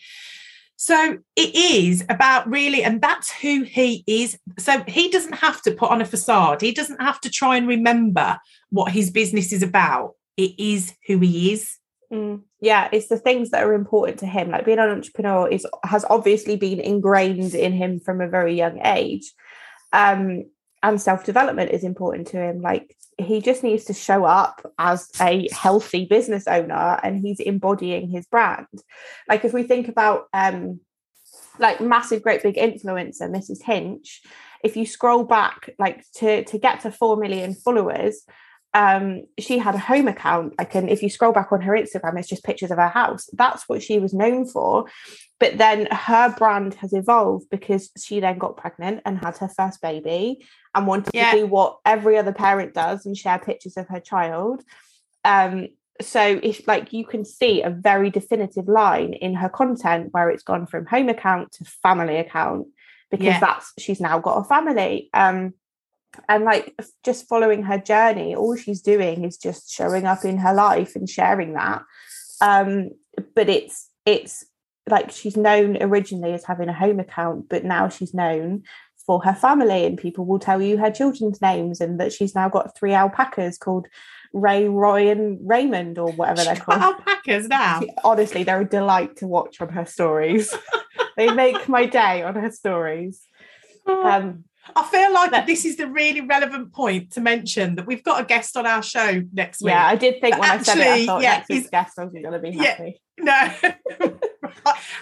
So 0.85 1.17
it 1.35 1.55
is 1.55 2.05
about 2.09 2.47
really, 2.47 2.83
and 2.83 3.01
that's 3.01 3.31
who 3.31 3.63
he 3.63 4.03
is. 4.05 4.37
So 4.59 4.83
he 4.87 5.09
doesn't 5.09 5.33
have 5.33 5.59
to 5.63 5.71
put 5.71 5.89
on 5.89 5.99
a 5.99 6.05
facade, 6.05 6.61
he 6.61 6.71
doesn't 6.71 7.01
have 7.01 7.19
to 7.21 7.29
try 7.31 7.57
and 7.57 7.67
remember 7.67 8.37
what 8.69 8.91
his 8.91 9.09
business 9.09 9.51
is 9.51 9.63
about. 9.63 10.13
It 10.37 10.51
is 10.59 10.93
who 11.07 11.17
he 11.17 11.53
is. 11.53 11.75
Mm, 12.13 12.43
yeah, 12.61 12.87
it's 12.91 13.07
the 13.07 13.17
things 13.17 13.49
that 13.49 13.63
are 13.63 13.73
important 13.73 14.19
to 14.19 14.27
him. 14.27 14.51
Like 14.51 14.65
being 14.65 14.77
an 14.77 14.91
entrepreneur 14.91 15.49
is 15.49 15.65
has 15.83 16.05
obviously 16.07 16.55
been 16.55 16.79
ingrained 16.79 17.55
in 17.55 17.73
him 17.73 17.99
from 17.99 18.21
a 18.21 18.29
very 18.29 18.53
young 18.55 18.79
age. 18.85 19.33
Um, 19.91 20.43
and 20.83 21.01
self-development 21.01 21.71
is 21.71 21.83
important 21.83 22.27
to 22.27 22.37
him. 22.37 22.61
Like 22.61 22.95
he 23.17 23.41
just 23.41 23.63
needs 23.63 23.85
to 23.85 23.93
show 23.93 24.25
up 24.25 24.61
as 24.77 25.09
a 25.21 25.47
healthy 25.51 26.05
business 26.05 26.47
owner 26.47 26.99
and 27.01 27.19
he's 27.19 27.39
embodying 27.39 28.09
his 28.09 28.25
brand. 28.25 28.67
Like 29.27 29.45
if 29.45 29.53
we 29.53 29.63
think 29.63 29.87
about 29.87 30.27
um 30.33 30.79
like 31.57 31.79
massive, 31.79 32.21
great 32.21 32.43
big 32.43 32.55
influencer, 32.55 33.29
Mrs. 33.29 33.63
Hinch, 33.63 34.21
if 34.63 34.75
you 34.75 34.85
scroll 34.85 35.23
back 35.23 35.69
like 35.79 36.03
to 36.15 36.43
to 36.43 36.57
get 36.57 36.81
to 36.81 36.91
four 36.91 37.15
million 37.17 37.53
followers, 37.53 38.23
um, 38.75 39.23
she 39.39 39.57
had 39.57 39.73
a 39.73 39.79
home 39.79 40.09
account. 40.09 40.53
Like, 40.59 40.75
and 40.75 40.89
if 40.89 41.01
you 41.01 41.09
scroll 41.09 41.31
back 41.31 41.53
on 41.53 41.61
her 41.61 41.71
Instagram, 41.73 42.19
it's 42.19 42.27
just 42.27 42.43
pictures 42.43 42.71
of 42.71 42.77
her 42.77 42.89
house. 42.89 43.29
That's 43.31 43.63
what 43.69 43.81
she 43.81 43.99
was 43.99 44.13
known 44.13 44.45
for. 44.45 44.85
But 45.39 45.57
then 45.57 45.87
her 45.89 46.35
brand 46.37 46.73
has 46.75 46.91
evolved 46.91 47.49
because 47.49 47.89
she 47.97 48.19
then 48.19 48.37
got 48.37 48.57
pregnant 48.57 49.01
and 49.05 49.17
had 49.17 49.37
her 49.37 49.47
first 49.47 49.81
baby 49.81 50.45
and 50.75 50.87
wanted 50.87 51.11
Yeah. 51.13 51.31
to 51.31 51.37
do 51.39 51.47
what 51.47 51.77
every 51.85 52.17
other 52.17 52.33
parent 52.33 52.73
does 52.73 53.05
and 53.05 53.17
share 53.17 53.39
pictures 53.39 53.77
of 53.77 53.87
her 53.87 54.01
child. 54.01 54.61
Um, 55.23 55.69
so 56.01 56.21
if 56.43 56.67
like 56.67 56.91
you 56.91 57.05
can 57.05 57.23
see 57.23 57.61
a 57.61 57.69
very 57.69 58.09
definitive 58.09 58.67
line 58.67 59.13
in 59.13 59.35
her 59.35 59.47
content 59.47 60.09
where 60.11 60.29
it's 60.29 60.43
gone 60.43 60.67
from 60.67 60.85
home 60.85 61.07
account 61.07 61.53
to 61.53 61.63
family 61.63 62.17
account 62.17 62.67
because 63.09 63.25
Yeah. 63.27 63.39
that's 63.39 63.71
she's 63.79 64.01
now 64.01 64.19
got 64.19 64.39
a 64.39 64.43
family. 64.43 65.09
Um, 65.13 65.53
and 66.29 66.43
like 66.43 66.75
just 67.03 67.27
following 67.27 67.63
her 67.63 67.77
journey, 67.77 68.35
all 68.35 68.55
she's 68.55 68.81
doing 68.81 69.23
is 69.23 69.37
just 69.37 69.69
showing 69.71 70.05
up 70.05 70.25
in 70.25 70.37
her 70.37 70.53
life 70.53 70.95
and 70.95 71.09
sharing 71.09 71.53
that. 71.53 71.83
Um, 72.41 72.91
but 73.35 73.49
it's 73.49 73.89
it's 74.05 74.45
like 74.89 75.11
she's 75.11 75.35
known 75.35 75.81
originally 75.81 76.33
as 76.33 76.45
having 76.45 76.69
a 76.69 76.73
home 76.73 76.99
account, 76.99 77.49
but 77.49 77.63
now 77.63 77.89
she's 77.89 78.13
known 78.13 78.63
for 79.05 79.23
her 79.23 79.33
family, 79.33 79.85
and 79.85 79.97
people 79.97 80.25
will 80.25 80.39
tell 80.39 80.61
you 80.61 80.77
her 80.77 80.91
children's 80.91 81.41
names, 81.41 81.79
and 81.79 81.99
that 81.99 82.11
she's 82.11 82.35
now 82.35 82.49
got 82.49 82.77
three 82.77 82.93
alpacas 82.93 83.57
called 83.57 83.87
Ray, 84.33 84.67
Roy, 84.67 85.09
and 85.09 85.39
Raymond, 85.47 85.97
or 85.97 86.11
whatever 86.11 86.43
they're 86.43 86.55
called. 86.55 86.81
alpacas 86.81 87.47
now. 87.47 87.81
Honestly, 88.03 88.43
they're 88.43 88.61
a 88.61 88.69
delight 88.69 89.17
to 89.17 89.27
watch 89.27 89.61
on 89.61 89.69
her 89.69 89.85
stories. 89.85 90.53
they 91.17 91.31
make 91.31 91.69
my 91.69 91.85
day 91.85 92.23
on 92.23 92.35
her 92.35 92.51
stories. 92.51 93.21
Um, 93.87 94.45
I 94.75 94.83
feel 94.83 95.13
like 95.13 95.31
But- 95.31 95.45
this 95.47 95.65
is 95.65 95.75
the 95.77 95.87
really 95.87 96.21
relevant 96.21 96.73
point 96.73 97.11
to 97.11 97.21
mention 97.21 97.75
that 97.75 97.85
we've 97.85 98.03
got 98.03 98.21
a 98.21 98.25
guest 98.25 98.55
on 98.57 98.65
our 98.65 98.81
show 98.81 99.21
next 99.33 99.61
week. 99.61 99.71
yeah, 99.71 99.85
I 99.87 99.95
did 99.95 100.19
think 100.21 100.33
But 100.35 100.39
when 100.39 100.51
I 100.51 100.61
said 100.61 100.77
it, 100.77 100.81
I 100.81 100.87
actually, 100.89 101.05
thought 101.05 101.21
yeah, 101.21 101.31
next 101.37 101.49
week's 101.49 101.69
guest 101.69 101.93
wasn't 101.97 102.23
going 102.23 102.33
to 102.33 102.39
be 102.39 102.49
Yeah. 102.51 102.63
happy. 102.63 103.01
No. 103.19 103.33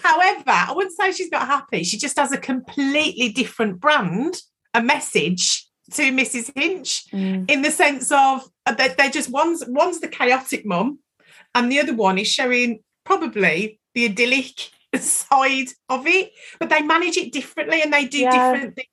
However, 0.02 0.42
I 0.46 0.72
wouldn't 0.74 0.94
say 0.96 1.12
she's 1.12 1.30
not 1.30 1.46
happy. 1.46 1.84
She 1.84 1.96
just 1.98 2.18
has 2.18 2.32
a 2.32 2.38
completely 2.38 3.30
different 3.30 3.80
brand, 3.80 4.40
a 4.74 4.82
message 4.82 5.66
to 5.92 6.02
Mrs. 6.12 6.50
Hinch 6.54 7.04
Mm. 7.12 7.50
in 7.50 7.62
the 7.62 7.70
sense 7.70 8.10
of 8.10 8.48
uh, 8.66 8.72
they 8.72 8.88
they're 8.96 9.10
just 9.10 9.30
one's 9.30 9.62
one's 9.66 10.00
the 10.00 10.08
chaotic 10.08 10.64
mum, 10.64 10.98
and 11.54 11.70
the 11.70 11.80
other 11.80 11.94
one 11.94 12.18
is 12.18 12.28
showing 12.28 12.80
probably 13.04 13.78
the 13.94 14.06
idyllic 14.06 14.70
side 14.96 15.68
of 15.88 16.06
it, 16.06 16.32
but 16.58 16.70
they 16.70 16.80
manage 16.82 17.16
it 17.16 17.32
differently 17.32 17.82
and 17.82 17.92
they 17.92 18.06
do 18.06 18.18
Yeah. 18.20 18.52
different 18.52 18.76
things, 18.76 18.88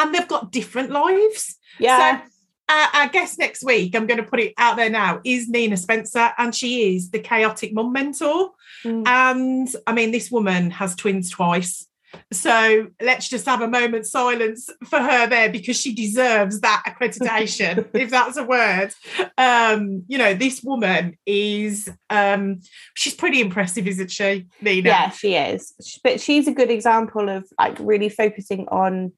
and 0.00 0.14
they've 0.14 0.28
got 0.28 0.50
different 0.50 0.90
lives. 0.90 1.56
Yeah, 1.78 2.20
So 2.20 2.30
our, 2.70 2.88
our 2.94 3.08
guest 3.08 3.38
next 3.38 3.64
week, 3.64 3.94
I'm 3.94 4.06
going 4.06 4.22
to 4.22 4.28
put 4.28 4.40
it 4.40 4.54
out 4.56 4.76
there 4.76 4.90
now, 4.90 5.20
is 5.24 5.48
Nina 5.48 5.76
Spencer, 5.76 6.32
and 6.38 6.54
she 6.54 6.96
is 6.96 7.10
the 7.10 7.18
chaotic 7.18 7.72
mum 7.72 7.92
mentor. 7.92 8.50
Mm. 8.84 9.06
And 9.06 9.68
I 9.86 9.92
mean, 9.92 10.10
this 10.10 10.30
woman 10.30 10.70
has 10.70 10.94
twins 10.94 11.30
twice. 11.30 11.86
So 12.32 12.88
let's 13.00 13.28
just 13.28 13.46
have 13.46 13.60
a 13.60 13.68
moment 13.68 14.06
silence 14.06 14.68
for 14.84 14.98
her 14.98 15.28
there 15.28 15.48
because 15.48 15.76
she 15.76 15.94
deserves 15.94 16.60
that 16.60 16.82
accreditation, 16.86 17.88
if 17.94 18.10
that's 18.10 18.36
a 18.36 18.42
word. 18.42 18.90
Um, 19.38 20.04
you 20.08 20.18
know, 20.18 20.34
this 20.34 20.62
woman 20.62 21.16
is 21.24 21.88
um 22.08 22.60
she's 22.94 23.14
pretty 23.14 23.40
impressive, 23.40 23.86
isn't 23.86 24.10
she, 24.10 24.46
Nina? 24.60 24.88
yeah, 24.88 25.10
she 25.10 25.36
is. 25.36 26.00
But 26.02 26.20
she's 26.20 26.48
a 26.48 26.52
good 26.52 26.70
example 26.70 27.28
of 27.28 27.46
like 27.58 27.76
really 27.78 28.08
focusing 28.08 28.66
on 28.68 29.12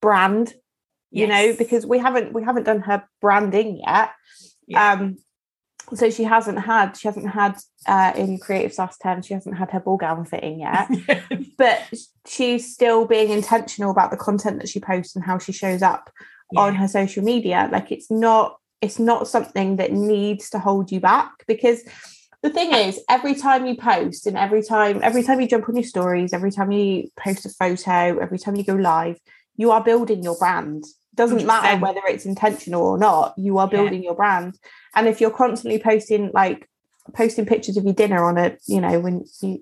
brand, 0.00 0.54
you 1.10 1.26
know, 1.26 1.54
because 1.56 1.86
we 1.86 1.98
haven't 1.98 2.32
we 2.32 2.42
haven't 2.42 2.64
done 2.64 2.80
her 2.80 3.04
branding 3.20 3.80
yet. 3.86 4.10
Yeah. 4.66 4.92
Um, 4.92 5.16
so 5.94 6.10
she 6.10 6.24
hasn't 6.24 6.58
had 6.58 6.96
she 6.96 7.08
hasn't 7.08 7.30
had 7.30 7.56
uh, 7.86 8.12
in 8.14 8.38
Creative 8.38 8.72
Sass 8.72 8.98
10, 8.98 9.22
she 9.22 9.34
hasn't 9.34 9.56
had 9.56 9.70
her 9.70 9.80
ball 9.80 9.96
gown 9.96 10.24
fitting 10.24 10.60
yet. 10.60 10.88
but 11.58 11.80
she's 12.26 12.72
still 12.72 13.06
being 13.06 13.30
intentional 13.30 13.90
about 13.90 14.10
the 14.10 14.16
content 14.16 14.60
that 14.60 14.68
she 14.68 14.80
posts 14.80 15.16
and 15.16 15.24
how 15.24 15.38
she 15.38 15.52
shows 15.52 15.82
up 15.82 16.10
on 16.56 16.74
her 16.74 16.88
social 16.88 17.22
media 17.22 17.68
like 17.70 17.92
it's 17.92 18.10
not 18.10 18.56
it's 18.80 18.98
not 18.98 19.28
something 19.28 19.76
that 19.76 19.92
needs 19.92 20.50
to 20.50 20.58
hold 20.58 20.90
you 20.90 21.00
back 21.00 21.32
because 21.46 21.82
the 22.42 22.50
thing 22.50 22.72
is 22.72 23.00
every 23.10 23.34
time 23.34 23.66
you 23.66 23.76
post 23.76 24.26
and 24.26 24.38
every 24.38 24.62
time 24.62 25.00
every 25.02 25.22
time 25.22 25.40
you 25.40 25.48
jump 25.48 25.68
on 25.68 25.74
your 25.74 25.84
stories 25.84 26.32
every 26.32 26.50
time 26.50 26.70
you 26.70 27.08
post 27.18 27.44
a 27.44 27.50
photo 27.50 28.18
every 28.18 28.38
time 28.38 28.56
you 28.56 28.64
go 28.64 28.74
live 28.74 29.18
you 29.58 29.70
are 29.72 29.82
building 29.84 30.22
your 30.22 30.36
brand. 30.38 30.84
Doesn't 31.14 31.44
matter 31.44 31.78
whether 31.84 32.00
it's 32.08 32.24
intentional 32.24 32.82
or 32.82 32.96
not 32.96 33.34
you 33.36 33.58
are 33.58 33.68
Yeah. 33.70 33.80
building 33.82 34.02
your 34.02 34.14
brand. 34.14 34.56
And 34.94 35.06
if 35.06 35.20
you're 35.20 35.30
constantly 35.44 35.78
posting 35.80 36.30
like 36.32 36.66
posting 37.14 37.44
pictures 37.44 37.76
of 37.76 37.84
your 37.84 37.92
dinner 37.94 38.24
on 38.24 38.38
a 38.38 38.56
you 38.66 38.80
know 38.80 39.00
when 39.00 39.24
you 39.42 39.58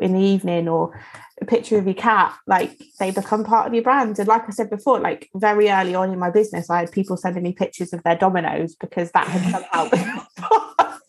in 0.00 0.14
the 0.14 0.20
evening 0.20 0.66
or 0.68 0.98
a 1.40 1.44
picture 1.44 1.78
of 1.78 1.84
your 1.84 1.94
cat 1.94 2.34
like 2.46 2.80
they 2.98 3.10
become 3.10 3.44
part 3.44 3.66
of 3.66 3.74
your 3.74 3.82
brand. 3.82 4.18
And 4.18 4.26
like 4.28 4.48
i 4.48 4.50
said 4.50 4.70
before 4.70 4.98
like 4.98 5.28
very 5.34 5.68
early 5.70 5.94
on 5.94 6.10
in 6.10 6.18
my 6.18 6.30
business 6.30 6.70
i 6.70 6.80
had 6.80 6.90
people 6.90 7.16
sending 7.16 7.42
me 7.42 7.52
pictures 7.52 7.92
of 7.92 8.02
their 8.02 8.16
dominoes 8.16 8.74
because 8.74 9.10
that 9.12 9.26
had 9.28 9.42
somehow 9.52 9.88
part 9.88 11.00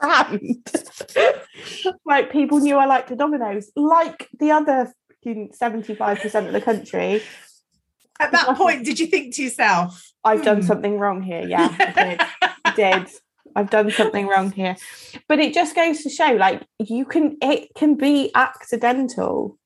brand. 0.00 0.40
Like 2.06 2.30
people 2.30 2.58
knew 2.60 2.76
i 2.76 2.86
liked 2.86 3.08
the 3.08 3.16
dominoes 3.16 3.70
like 3.76 4.28
the 4.38 4.52
other 4.52 4.92
75% 5.26 6.46
of 6.46 6.52
the 6.52 6.60
country 6.60 7.22
At 8.20 8.32
that 8.32 8.56
point, 8.56 8.84
did 8.84 8.98
you 9.00 9.06
think 9.06 9.34
to 9.34 9.42
yourself, 9.42 10.12
i've 10.24 10.42
done 10.42 10.60
Hmm. 10.60 10.66
something 10.66 10.98
wrong 10.98 11.20
here 11.22 11.42
yeah 11.46 11.68
i 11.78 11.92
did 12.04 12.20
I 12.64 12.70
did 12.76 13.08
i've 13.56 13.68
done 13.70 13.90
something 13.90 14.26
wrong 14.26 14.50
here 14.52 14.74
but 15.28 15.38
it 15.38 15.52
just 15.52 15.74
goes 15.76 16.02
to 16.02 16.08
show 16.08 16.32
like 16.32 16.62
you 16.78 17.04
can 17.04 17.36
it 17.42 17.68
can 17.76 17.94
be 17.96 18.30
accidental 18.34 19.58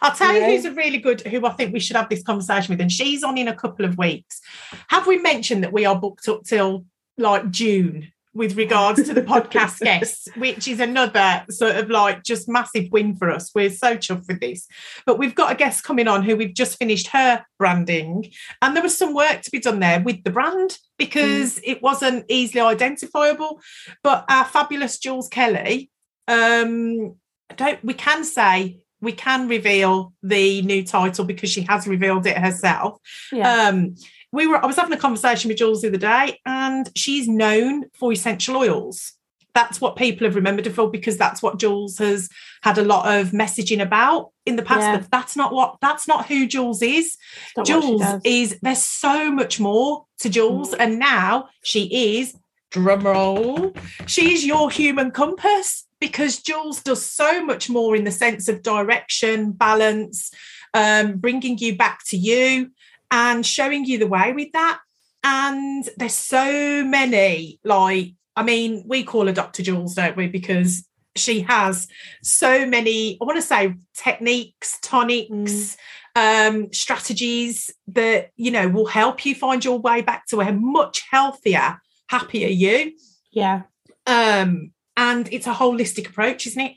I'll 0.00 0.14
tell 0.16 0.32
you 0.32 0.40
Yeah. 0.40 0.46
who's 0.50 0.64
a 0.64 0.72
really 0.72 0.96
good, 0.96 1.20
who 1.20 1.44
I 1.44 1.50
think 1.52 1.74
we 1.74 1.80
should 1.80 1.94
have 1.96 2.08
this 2.08 2.22
conversation 2.22 2.72
with, 2.72 2.80
and 2.80 2.90
she's 2.90 3.22
on 3.22 3.36
in 3.36 3.48
a 3.48 3.54
couple 3.54 3.84
of 3.84 3.98
weeks. 3.98 4.40
Have 4.88 5.06
we 5.06 5.18
mentioned 5.18 5.62
that 5.62 5.74
we 5.74 5.84
are 5.84 5.94
booked 5.94 6.26
up 6.26 6.44
till 6.44 6.86
like 7.18 7.50
June 7.50 8.10
with 8.38 8.56
regards 8.56 9.02
to 9.02 9.12
the 9.12 9.22
podcast 9.22 9.80
guests, 9.84 10.28
which 10.36 10.68
is 10.68 10.78
another 10.78 11.44
sort 11.50 11.74
of 11.76 11.90
like 11.90 12.22
just 12.22 12.48
massive 12.48 12.90
win 12.92 13.16
for 13.16 13.30
us? 13.30 13.50
We're 13.54 13.68
so 13.68 13.96
chuffed 13.96 14.28
with 14.28 14.40
this. 14.40 14.66
But 15.04 15.18
we've 15.18 15.34
got 15.34 15.52
a 15.52 15.56
guest 15.56 15.82
coming 15.82 16.06
on 16.06 16.22
who 16.22 16.36
we've 16.36 16.54
just 16.54 16.78
finished 16.78 17.08
her 17.08 17.44
branding, 17.58 18.30
and 18.62 18.74
there 18.74 18.82
was 18.82 18.96
some 18.96 19.12
work 19.12 19.42
to 19.42 19.50
be 19.50 19.58
done 19.58 19.80
there 19.80 20.00
with 20.00 20.22
the 20.22 20.30
brand 20.30 20.78
because 20.96 21.60
it 21.64 21.82
wasn't 21.82 22.24
easily 22.28 22.60
identifiable. 22.60 23.60
But 24.02 24.24
our 24.30 24.44
fabulous 24.44 24.98
Jules 24.98 25.28
Kelly, 25.28 25.90
um, 26.28 27.16
don't 27.56 27.84
we 27.84 27.94
can 27.94 28.22
say 28.24 28.78
we 29.00 29.12
can 29.12 29.48
reveal 29.48 30.12
the 30.22 30.62
new 30.62 30.84
title 30.84 31.24
because 31.24 31.50
she 31.50 31.62
has 31.62 31.86
revealed 31.86 32.26
it 32.26 32.38
herself. 32.38 32.98
yeah 33.32 33.68
Um, 33.68 33.96
we 34.32 34.46
were 34.46 34.62
I 34.62 34.66
was 34.66 34.76
having 34.76 34.92
a 34.92 35.00
conversation 35.00 35.48
with 35.48 35.58
Jules 35.58 35.82
the 35.82 35.88
other 35.88 35.96
day, 35.98 36.38
and 36.44 36.90
she's 36.96 37.28
known 37.28 37.86
for 37.98 38.12
essential 38.12 38.56
oils. 38.56 39.12
That's 39.54 39.80
what 39.80 39.96
people 39.96 40.24
have 40.26 40.36
remembered 40.36 40.66
her 40.66 40.72
for 40.72 40.90
because 40.90 41.16
that's 41.16 41.42
what 41.42 41.58
Jules 41.58 41.98
has 41.98 42.28
had 42.62 42.78
a 42.78 42.84
lot 42.84 43.18
of 43.18 43.30
messaging 43.30 43.82
about 43.82 44.30
in 44.46 44.56
the 44.56 44.62
past. 44.62 44.82
Yeah. 44.82 44.98
But 44.98 45.10
that's 45.10 45.34
not 45.36 45.52
what 45.52 45.76
that's 45.80 46.06
not 46.06 46.26
who 46.26 46.46
Jules 46.46 46.82
is. 46.82 47.16
It's 47.56 47.56
not 47.56 47.68
what 47.68 47.82
she 47.82 47.88
Jules 47.88 48.20
is 48.24 48.58
there's 48.62 48.84
so 48.84 49.30
much 49.32 49.58
more 49.58 50.04
to 50.20 50.28
Jules, 50.28 50.72
Mm. 50.72 50.76
and 50.80 50.98
now 50.98 51.48
she 51.64 52.18
is 52.18 52.34
drum 52.70 53.00
roll. 53.06 53.72
She 54.06 54.34
is 54.34 54.44
your 54.44 54.70
human 54.70 55.10
compass 55.10 55.86
because 56.00 56.40
Jules 56.42 56.82
does 56.82 57.04
so 57.04 57.44
much 57.44 57.68
more 57.70 57.96
in 57.96 58.04
the 58.04 58.12
sense 58.12 58.46
of 58.48 58.62
direction, 58.62 59.52
balance, 59.52 60.30
um, 60.74 61.16
bringing 61.16 61.58
you 61.58 61.76
back 61.76 62.00
to 62.08 62.16
you, 62.16 62.70
and 63.10 63.44
showing 63.44 63.84
you 63.84 63.98
the 63.98 64.06
way 64.06 64.32
with 64.32 64.52
that. 64.52 64.80
And 65.24 65.88
there's 65.96 66.14
so 66.14 66.84
many 66.84 67.58
like 67.64 68.12
I 68.38 68.44
mean, 68.44 68.84
we 68.86 69.02
call 69.02 69.26
her 69.26 69.32
Dr. 69.32 69.64
Jules, 69.64 69.96
don't 69.96 70.16
we? 70.16 70.28
Because 70.28 70.86
she 71.16 71.40
has 71.40 71.88
so 72.22 72.64
many, 72.66 73.18
I 73.20 73.24
want 73.24 73.36
to 73.36 73.42
say 73.42 73.74
techniques, 73.96 74.78
tonics, 74.80 75.76
um, 76.14 76.72
strategies 76.72 77.68
that, 77.88 78.30
you 78.36 78.52
know, 78.52 78.68
will 78.68 78.86
help 78.86 79.26
you 79.26 79.34
find 79.34 79.64
your 79.64 79.80
way 79.80 80.02
back 80.02 80.26
to 80.28 80.40
a 80.40 80.52
much 80.52 81.02
healthier, 81.10 81.80
happier 82.08 82.46
you. 82.46 82.92
yeah 83.32 83.62
Um, 84.06 84.70
and 84.96 85.28
it's 85.32 85.48
a 85.48 85.54
holistic 85.54 86.08
approach, 86.08 86.46
isn't 86.46 86.60
it? 86.60 86.74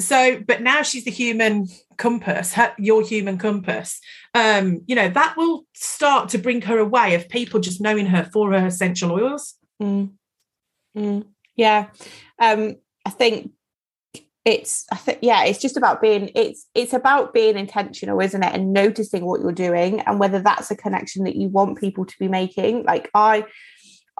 So, 0.00 0.42
but 0.46 0.62
now 0.62 0.82
she's 0.82 1.04
the 1.04 1.10
human 1.10 1.68
compass, 1.96 2.54
her, 2.54 2.74
your 2.78 3.02
human 3.02 3.38
compass. 3.38 4.00
Um, 4.34 4.82
you 4.86 4.96
know, 4.96 5.08
that 5.08 5.36
will 5.36 5.66
start 5.74 6.28
to 6.30 6.38
bring 6.38 6.62
her 6.62 6.78
away 6.78 7.14
of 7.14 7.28
people 7.28 7.60
just 7.60 7.80
knowing 7.80 8.06
her 8.06 8.28
for 8.32 8.50
her 8.52 8.66
essential 8.66 9.12
oils. 9.12 9.54
Mm. 9.80 10.12
Mm. 10.96 11.26
Yeah. 11.56 11.88
Um, 12.38 12.76
I 13.04 13.10
think 13.10 13.52
it's 14.44 14.84
I 14.92 14.96
think 14.96 15.18
yeah, 15.22 15.44
it's 15.44 15.60
just 15.60 15.76
about 15.76 16.02
being 16.02 16.30
it's 16.34 16.66
it's 16.74 16.92
about 16.92 17.32
being 17.32 17.56
intentional, 17.56 18.20
isn't 18.20 18.42
it? 18.42 18.52
And 18.52 18.72
noticing 18.72 19.24
what 19.24 19.40
you're 19.40 19.52
doing 19.52 20.00
and 20.00 20.20
whether 20.20 20.40
that's 20.40 20.70
a 20.70 20.76
connection 20.76 21.24
that 21.24 21.36
you 21.36 21.48
want 21.48 21.78
people 21.78 22.04
to 22.04 22.14
be 22.18 22.28
making. 22.28 22.84
Like 22.84 23.10
I 23.14 23.44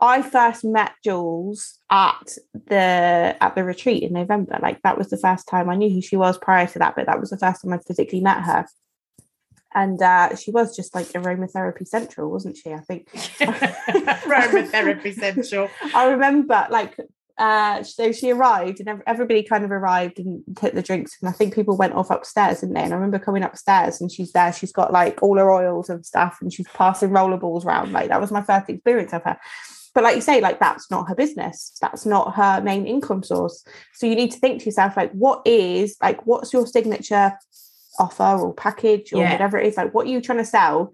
I 0.01 0.23
first 0.23 0.65
met 0.65 0.93
Jules 1.05 1.79
at 1.91 2.37
the 2.53 3.37
at 3.41 3.55
the 3.55 3.63
retreat 3.63 4.03
in 4.03 4.13
November. 4.13 4.59
Like 4.61 4.83
that 4.83 4.99
was 4.99 5.11
the 5.11 5.17
first 5.17 5.47
time 5.49 5.71
I 5.71 5.77
knew 5.77 5.91
who 5.91 6.01
she 6.01 6.17
was 6.17 6.37
prior 6.37 6.67
to 6.67 6.79
that, 6.81 6.97
but 6.97 7.07
that 7.07 7.21
was 7.21 7.31
the 7.31 7.39
first 7.39 7.63
time 7.63 7.73
I 7.73 7.79
physically 7.79 8.21
met 8.21 8.43
her. 8.43 8.67
And 9.77 10.01
uh, 10.01 10.37
she 10.37 10.51
was 10.51 10.77
just 10.77 10.95
like 10.95 11.07
aromatherapy 11.09 11.87
central, 11.87 12.31
wasn't 12.31 12.57
she? 12.57 12.73
I 12.73 12.81
think 12.81 13.11
Aromatherapy 13.13 15.15
central. 15.15 15.69
I 15.95 16.07
remember 16.07 16.67
like 16.71 16.97
uh, 17.37 17.83
so 17.83 18.13
she 18.13 18.31
arrived 18.31 18.81
and 18.81 19.03
everybody 19.07 19.43
kind 19.43 19.65
of 19.65 19.73
arrived 19.73 20.21
and 20.21 20.45
took 20.57 20.73
the 20.73 20.83
drinks 20.83 21.17
and 21.21 21.29
I 21.29 21.33
think 21.33 21.53
people 21.53 21.77
went 21.77 21.95
off 21.95 22.11
upstairs 22.11 22.61
didn't 22.61 22.77
they 22.77 22.83
and 22.83 22.93
I 22.93 22.97
remember 22.97 23.19
coming 23.19 23.43
upstairs 23.43 24.01
and 24.01 24.13
she's 24.13 24.31
there 24.31 24.53
she's 24.53 24.71
got 24.71 24.93
like 24.93 25.21
all 25.21 25.37
her 25.37 25.51
oils 25.51 25.91
and 25.91 26.07
stuff 26.07 26.39
and 26.41 26.53
she's 26.53 26.69
passing 26.69 27.11
rollerballs 27.11 27.65
around 27.65 27.93
like 27.93 28.11
that 28.11 28.21
was 28.21 28.31
my 28.31 28.43
first 28.43 28.71
experience 28.71 29.13
of 29.13 29.25
her 29.25 29.37
but 29.95 30.03
like 30.03 30.17
you 30.17 30.21
say 30.21 30.41
like 30.41 30.59
that's 30.59 30.91
not 30.91 31.09
her 31.09 31.15
business. 31.15 31.73
That's 31.81 32.05
not 32.05 32.35
her 32.35 32.61
main 32.61 32.87
income 32.87 33.23
source. 33.23 33.65
So 33.95 34.07
you 34.07 34.17
need 34.17 34.33
to 34.33 34.39
think 34.39 34.61
to 34.61 34.67
yourself 34.67 34.97
like 34.97 35.13
what 35.13 35.47
is 35.47 35.97
like 36.03 36.27
what's 36.27 36.53
your 36.53 36.67
signature 36.67 37.33
offer 37.99 38.39
or 38.41 38.53
package 38.53 39.13
or 39.13 39.21
yeah. 39.21 39.33
whatever 39.33 39.59
it 39.59 39.69
is? 39.69 39.77
Like 39.77 39.95
what 39.95 40.07
are 40.07 40.11
you 40.11 40.21
trying 40.21 40.39
to 40.39 40.45
sell? 40.45 40.93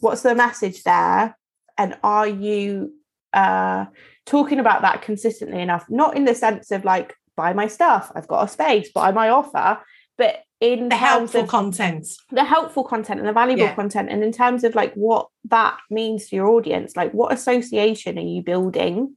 What's 0.00 0.22
the 0.22 0.34
message 0.34 0.82
there? 0.82 1.36
And 1.76 1.96
are 2.02 2.26
you 2.26 2.94
uh 3.34 3.86
talking 4.24 4.58
about 4.58 4.82
that 4.82 5.02
consistently 5.02 5.60
enough, 5.60 5.84
not 5.90 6.16
in 6.16 6.24
the 6.24 6.34
sense 6.34 6.70
of 6.70 6.84
like 6.84 7.14
buy 7.36 7.52
my 7.52 7.66
stuff, 7.66 8.10
I've 8.14 8.28
got 8.28 8.44
a 8.44 8.48
space, 8.48 8.90
buy 8.92 9.12
my 9.12 9.28
offer, 9.28 9.78
but 10.16 10.42
in 10.62 10.88
the 10.88 10.96
helpful 10.96 11.44
content, 11.44 12.06
the 12.30 12.44
helpful 12.44 12.84
content 12.84 13.18
and 13.18 13.28
the 13.28 13.32
valuable 13.32 13.64
yeah. 13.64 13.74
content, 13.74 14.08
and 14.08 14.22
in 14.22 14.30
terms 14.30 14.62
of 14.62 14.76
like 14.76 14.94
what 14.94 15.26
that 15.46 15.76
means 15.90 16.28
to 16.28 16.36
your 16.36 16.46
audience, 16.46 16.94
like 16.96 17.12
what 17.12 17.32
association 17.32 18.16
are 18.16 18.22
you 18.22 18.42
building 18.42 19.16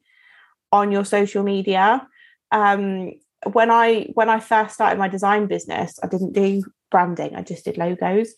on 0.71 0.91
your 0.91 1.05
social 1.05 1.43
media? 1.43 2.07
Um, 2.51 3.11
when 3.53 3.69
I 3.69 4.09
when 4.15 4.27
I 4.27 4.39
first 4.39 4.73
started 4.73 4.97
my 4.97 5.07
design 5.07 5.45
business, 5.45 5.99
I 6.01 6.07
didn't 6.07 6.33
do 6.33 6.63
branding. 6.89 7.35
I 7.35 7.43
just 7.43 7.65
did 7.65 7.77
logos. 7.77 8.33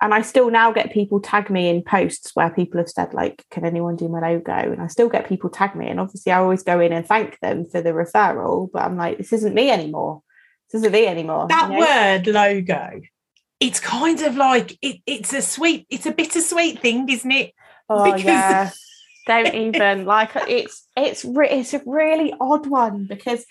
And 0.00 0.14
I 0.14 0.22
still 0.22 0.50
now 0.50 0.72
get 0.72 0.92
people 0.92 1.20
tag 1.20 1.50
me 1.50 1.68
in 1.68 1.82
posts 1.82 2.30
where 2.34 2.50
people 2.50 2.78
have 2.78 2.88
said, 2.88 3.12
like, 3.12 3.44
can 3.50 3.66
anyone 3.66 3.96
do 3.96 4.08
my 4.08 4.20
logo? 4.20 4.52
And 4.52 4.80
I 4.80 4.86
still 4.86 5.08
get 5.08 5.28
people 5.28 5.50
tag 5.50 5.74
me. 5.74 5.88
And 5.88 5.98
obviously 5.98 6.32
I 6.32 6.38
always 6.38 6.62
go 6.62 6.80
in 6.80 6.92
and 6.92 7.04
thank 7.04 7.38
them 7.40 7.66
for 7.66 7.82
the 7.82 7.90
referral, 7.90 8.70
but 8.72 8.82
I'm 8.82 8.96
like, 8.96 9.18
this 9.18 9.32
isn't 9.32 9.54
me 9.54 9.70
anymore. 9.70 10.22
Isn't 10.72 10.92
me 10.92 11.06
anymore. 11.06 11.46
That 11.48 11.70
you 11.70 11.78
know? 11.78 11.86
word 11.86 12.26
logo, 12.26 13.00
it's 13.60 13.80
kind 13.80 14.20
of 14.22 14.36
like 14.36 14.76
it, 14.82 15.00
it's 15.06 15.32
a 15.32 15.42
sweet, 15.42 15.86
it's 15.90 16.06
a 16.06 16.12
bittersweet 16.12 16.80
thing, 16.80 17.08
isn't 17.08 17.30
it? 17.30 17.52
Oh 17.88 18.04
because 18.04 18.24
yeah. 18.24 18.70
Don't 19.26 19.54
even 19.54 20.04
like 20.04 20.30
it's 20.34 20.86
it's 20.96 21.24
re- 21.24 21.50
it's 21.50 21.74
a 21.74 21.82
really 21.84 22.32
odd 22.40 22.68
one 22.68 23.06
because 23.06 23.44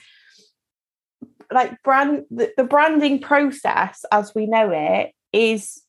like 1.52 1.82
brand 1.84 2.24
the, 2.32 2.54
the 2.56 2.64
branding 2.64 3.20
process 3.20 4.06
as 4.10 4.34
we 4.34 4.46
know 4.46 4.72
it 4.72 5.12
is 5.34 5.82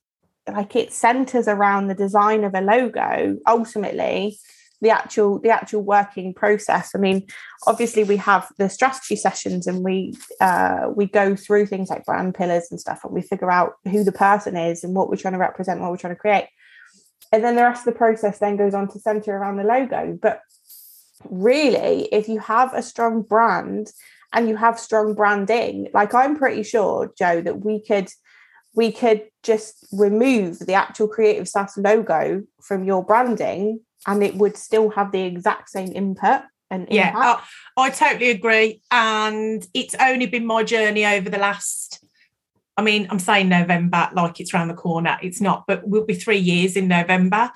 like 0.53 0.75
it 0.75 0.93
centers 0.93 1.47
around 1.47 1.87
the 1.87 1.95
design 1.95 2.43
of 2.43 2.55
a 2.55 2.61
logo 2.61 3.39
ultimately 3.47 4.39
the 4.81 4.91
actual 4.91 5.39
the 5.39 5.51
actual 5.51 5.83
working 5.83 6.35
process. 6.35 6.91
I 6.95 6.99
mean 6.99 7.27
obviously 7.67 8.05
we 8.05 8.17
have 8.17 8.49
the 8.59 8.69
strategy 8.69 9.17
sessions 9.17 9.67
and 9.67 9.85
we 9.85 10.15
uh, 10.41 10.89
we 10.95 11.07
go 11.07 11.37
through 11.37 11.67
things 11.67 11.91
like 11.91 12.05
brand 12.05 12.35
pillars 12.35 12.69
and 12.71 12.81
stuff 12.81 13.05
and 13.05 13.13
we 13.13 13.23
figure 13.23 13.51
out 13.51 13.75
who 13.85 14.05
the 14.05 14.13
person 14.13 14.57
is 14.57 14.85
and 14.85 14.95
what 14.95 15.09
we're 15.09 15.17
trying 15.17 15.35
to 15.35 15.39
represent 15.39 15.81
what 15.81 15.91
we're 15.91 15.97
trying 15.97 16.15
to 16.15 16.21
create. 16.21 16.49
And 17.33 17.43
then 17.43 17.57
the 17.57 17.63
rest 17.63 17.87
of 17.87 17.93
the 17.93 17.99
process 17.99 18.39
then 18.39 18.57
goes 18.57 18.75
on 18.75 18.89
to 18.89 19.01
center 19.01 19.37
around 19.37 19.57
the 19.57 19.65
logo. 19.65 20.19
But 20.21 20.43
really 21.25 22.09
if 22.13 22.29
you 22.29 22.39
have 22.39 22.73
a 22.75 22.83
strong 22.83 23.23
brand 23.23 23.91
and 24.33 24.49
you 24.49 24.57
have 24.57 24.79
strong 24.79 25.15
branding 25.15 25.89
like 25.95 26.15
i'm 26.15 26.37
pretty 26.37 26.63
sure 26.63 27.13
joe 27.19 27.41
that 27.41 27.65
we 27.65 27.81
could 27.81 28.09
we 28.75 28.93
could 28.93 29.25
just 29.43 29.87
remove 29.93 30.59
the 30.61 30.75
actual 30.75 31.09
creative 31.09 31.49
sass 31.49 31.77
logo 31.79 32.43
from 32.63 32.85
your 32.85 33.05
branding 33.05 33.81
and 34.07 34.23
it 34.23 34.35
would 34.37 34.57
still 34.57 34.91
have 34.91 35.13
the 35.13 35.23
exact 35.23 35.71
same 35.71 35.93
input 35.93 36.43
and 36.71 36.89
yeah 36.91 37.13
I, 37.15 37.43
I 37.77 37.91
totally 37.91 38.31
agree 38.31 38.81
and 38.91 39.67
it's 39.75 39.95
only 40.01 40.27
been 40.27 40.47
my 40.47 40.63
journey 40.63 41.05
over 41.07 41.31
the 41.31 41.39
last 41.39 42.01
I 42.77 42.83
mean, 42.83 43.07
I'm 43.11 43.19
saying 43.19 43.49
November 43.49 44.11
like 44.13 44.39
it's 44.39 44.53
around 44.53 44.69
the 44.69 44.75
corner. 44.75 45.19
It's 45.23 45.41
not, 45.41 45.65
but 45.67 45.89
we'll 45.89 46.05
be 46.05 46.15
three 46.15 46.39
years 46.39 46.77
in 46.77 46.89
November. 46.89 47.51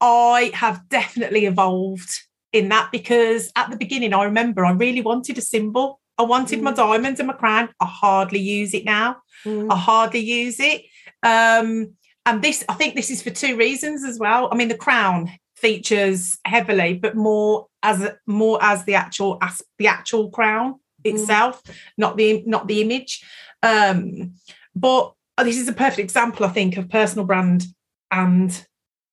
I 0.00 0.50
have 0.54 0.88
definitely 0.88 1.46
evolved 1.46 2.10
in 2.52 2.68
that 2.70 2.90
because 2.90 3.50
at 3.54 3.70
the 3.70 3.76
beginning, 3.76 4.12
I 4.12 4.24
remember 4.24 4.64
I 4.64 4.72
really 4.72 5.02
wanted 5.02 5.38
a 5.38 5.42
symbol. 5.42 6.00
I 6.18 6.22
wanted 6.22 6.60
mm. 6.60 6.62
my 6.62 6.72
diamonds 6.72 7.20
and 7.20 7.28
my 7.28 7.34
crown. 7.34 7.68
I 7.80 7.86
hardly 7.86 8.40
use 8.40 8.74
it 8.74 8.84
now. 8.84 9.18
Mm. 9.44 9.70
I 9.70 9.76
hardly 9.76 10.20
use 10.20 10.58
it. 10.58 10.82
Um, 11.22 11.94
and 12.24 12.42
this, 12.42 12.64
I 12.68 12.74
think 12.74 12.96
this 12.96 13.10
is 13.10 13.22
for 13.22 13.30
two 13.30 13.56
reasons 13.56 14.04
as 14.04 14.18
well. 14.18 14.48
I 14.50 14.56
mean, 14.56 14.68
the 14.68 14.76
crown 14.76 15.30
features 15.56 16.38
heavily, 16.44 16.94
but 16.94 17.16
more 17.16 17.66
as 17.82 18.08
more 18.26 18.58
as 18.62 18.84
the 18.84 18.94
actual 18.94 19.38
as 19.42 19.62
the 19.78 19.86
actual 19.86 20.30
crown 20.30 20.74
mm. 21.04 21.14
itself, 21.14 21.62
mm. 21.64 21.74
not 21.98 22.16
the 22.16 22.42
not 22.46 22.68
the 22.68 22.82
image. 22.82 23.24
Um, 23.62 24.34
but 24.74 25.14
this 25.42 25.58
is 25.58 25.68
a 25.68 25.72
perfect 25.72 26.00
example, 26.00 26.46
I 26.46 26.50
think, 26.50 26.76
of 26.76 26.88
personal 26.88 27.26
brand 27.26 27.64
and 28.10 28.66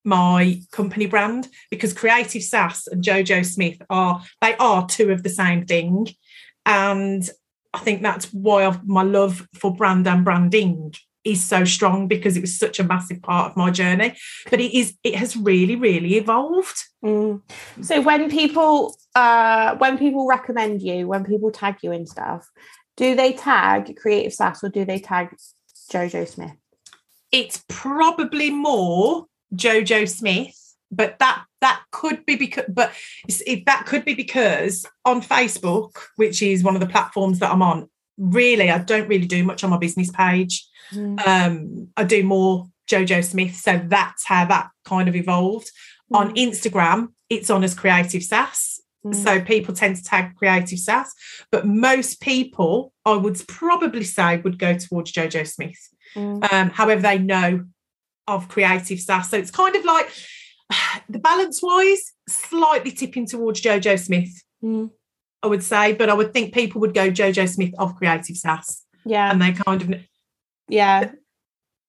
my 0.06 0.62
company 0.71 1.06
brand 1.06 1.47
because 1.71 1.93
Creative 1.93 2.43
Sass 2.43 2.88
and 2.88 3.03
Jojo 3.03 3.45
Smith 3.45 3.82
are 3.89 4.21
they 4.41 4.56
are 4.58 4.86
two 4.86 5.12
of 5.12 5.23
the 5.23 5.29
same 5.29 5.65
thing. 5.65 6.08
And 6.65 7.27
I 7.73 7.79
think 7.79 8.01
that's 8.01 8.32
why 8.34 8.65
I've, 8.65 8.86
my 8.88 9.03
love 9.03 9.47
for 9.53 9.73
brand 9.73 10.08
and 10.08 10.23
branding 10.23 10.93
is 11.23 11.43
so 11.43 11.63
strong 11.63 12.07
because 12.07 12.36
it 12.38 12.41
was 12.41 12.57
such 12.57 12.79
a 12.79 12.83
massive 12.83 13.21
part 13.21 13.51
of 13.51 13.57
my 13.57 13.71
journey. 13.71 14.15
But 14.49 14.59
it 14.59 14.77
is 14.77 14.95
it 15.03 15.15
has 15.15 15.36
really, 15.36 15.75
really 15.75 16.17
evolved. 16.17 16.77
Mm. 17.03 17.41
So 17.81 18.01
when 18.01 18.29
people 18.29 18.95
uh 19.15 19.75
when 19.77 19.97
people 19.97 20.27
recommend 20.27 20.81
you, 20.81 21.07
when 21.07 21.23
people 21.23 21.51
tag 21.51 21.77
you 21.81 21.91
and 21.91 22.07
stuff, 22.07 22.49
do 22.97 23.15
they 23.15 23.33
tag 23.33 23.95
Creative 23.97 24.33
Sass 24.33 24.63
or 24.63 24.69
do 24.69 24.86
they 24.86 24.99
tag 24.99 25.36
Jojo 25.91 26.27
Smith? 26.27 26.55
It's 27.31 27.63
probably 27.67 28.51
more 28.51 29.25
Jojo 29.55 30.07
Smith 30.09 30.59
but 30.95 31.17
that 31.19 31.43
that 31.62 31.81
could 31.91 32.25
be 32.25 32.36
because 32.36 32.65
but 32.69 32.91
if 33.27 33.65
that 33.65 33.86
could 33.86 34.05
be 34.05 34.13
because 34.13 34.86
on 35.05 35.21
facebook 35.21 35.97
which 36.17 36.41
is 36.41 36.63
one 36.63 36.75
of 36.75 36.81
the 36.81 36.88
platforms 36.88 37.39
that 37.39 37.51
i'm 37.51 37.62
on 37.62 37.89
really 38.17 38.69
i 38.69 38.77
don't 38.77 39.07
really 39.07 39.25
do 39.25 39.43
much 39.43 39.63
on 39.63 39.69
my 39.69 39.77
business 39.77 40.12
page 40.12 40.67
mm. 40.93 41.27
um 41.27 41.88
i 41.97 42.03
do 42.03 42.23
more 42.23 42.65
jojo 42.89 43.23
smith 43.23 43.56
so 43.56 43.82
that's 43.86 44.25
how 44.25 44.45
that 44.45 44.69
kind 44.86 45.08
of 45.08 45.15
evolved 45.15 45.69
mm. 46.12 46.17
on 46.17 46.34
instagram 46.36 47.10
it's 47.29 47.49
on 47.49 47.63
as 47.63 47.73
creative 47.73 48.23
sass 48.23 48.79
mm. 49.06 49.15
so 49.15 49.41
people 49.41 49.73
tend 49.73 49.95
to 49.95 50.03
tag 50.03 50.36
creative 50.36 50.79
sass 50.79 51.13
but 51.51 51.65
most 51.65 52.21
people 52.21 52.93
i 53.06 53.13
would 53.13 53.41
probably 53.47 54.03
say 54.03 54.38
would 54.38 54.60
go 54.60 54.77
towards 54.77 55.12
jojo 55.12 55.47
smith 55.47 55.89
mm. 56.15 56.53
um 56.53 56.69
however 56.69 57.01
they 57.01 57.17
know 57.17 57.65
of 58.27 58.47
creative 58.47 58.99
sass 58.99 59.29
so 59.29 59.38
it's 59.38 59.51
kind 59.51 59.75
of 59.75 59.84
like 59.86 60.10
the 61.10 61.19
balance 61.19 61.62
wise, 61.62 62.13
slightly 62.27 62.91
tipping 62.91 63.27
towards 63.27 63.62
Jojo 63.62 63.99
Smith, 63.99 64.43
mm. 64.63 64.89
I 65.41 65.47
would 65.47 65.63
say, 65.63 65.93
but 65.93 66.10
I 66.10 66.13
would 66.13 66.34
think 66.34 66.53
people 66.53 66.82
would 66.82 66.93
go 66.93 67.10
Jojo 67.10 67.47
Smith 67.47 67.73
of 67.77 67.95
Creative 67.95 68.38
Sass. 68.38 68.86
Yeah. 69.06 69.32
And 69.32 69.41
they 69.41 69.51
kind 69.51 69.82
of. 69.82 69.89
Yeah. 70.67 71.12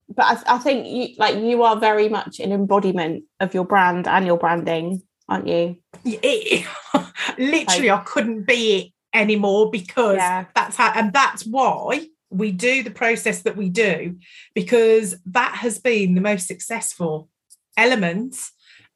But 0.09 0.25
I, 0.47 0.57
I 0.57 0.59
think 0.59 0.87
you 0.87 1.15
like 1.19 1.37
you 1.37 1.63
are 1.63 1.77
very 1.77 2.09
much 2.09 2.41
an 2.41 2.53
embodiment 2.53 3.25
of 3.41 3.55
your 3.55 3.65
brand 3.65 4.07
and 4.07 4.27
your 4.27 4.37
branding, 4.37 5.03
aren't 5.29 5.49
you? 5.49 5.77
It, 6.05 6.67
literally, 7.39 7.89
like, 7.89 8.01
I 8.01 8.03
couldn't 8.05 8.47
be 8.47 8.77
it 8.77 8.93
anymore 9.15 9.71
because 9.71 10.17
yeah. 10.17 10.45
that's 10.55 10.77
how, 10.77 10.93
and 10.95 11.13
that's 11.13 11.47
why 11.47 12.07
we 12.31 12.51
do 12.51 12.83
the 12.83 12.91
process 12.91 13.43
that 13.43 13.57
we 13.57 13.69
do 13.69 14.17
because 14.55 15.17
that 15.27 15.55
has 15.55 15.79
been 15.79 16.15
the 16.15 16.21
most 16.21 16.49
successful 16.49 17.29
element 17.77 18.37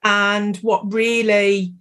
and 0.03 0.57
what 0.59 0.93
really 0.93 1.75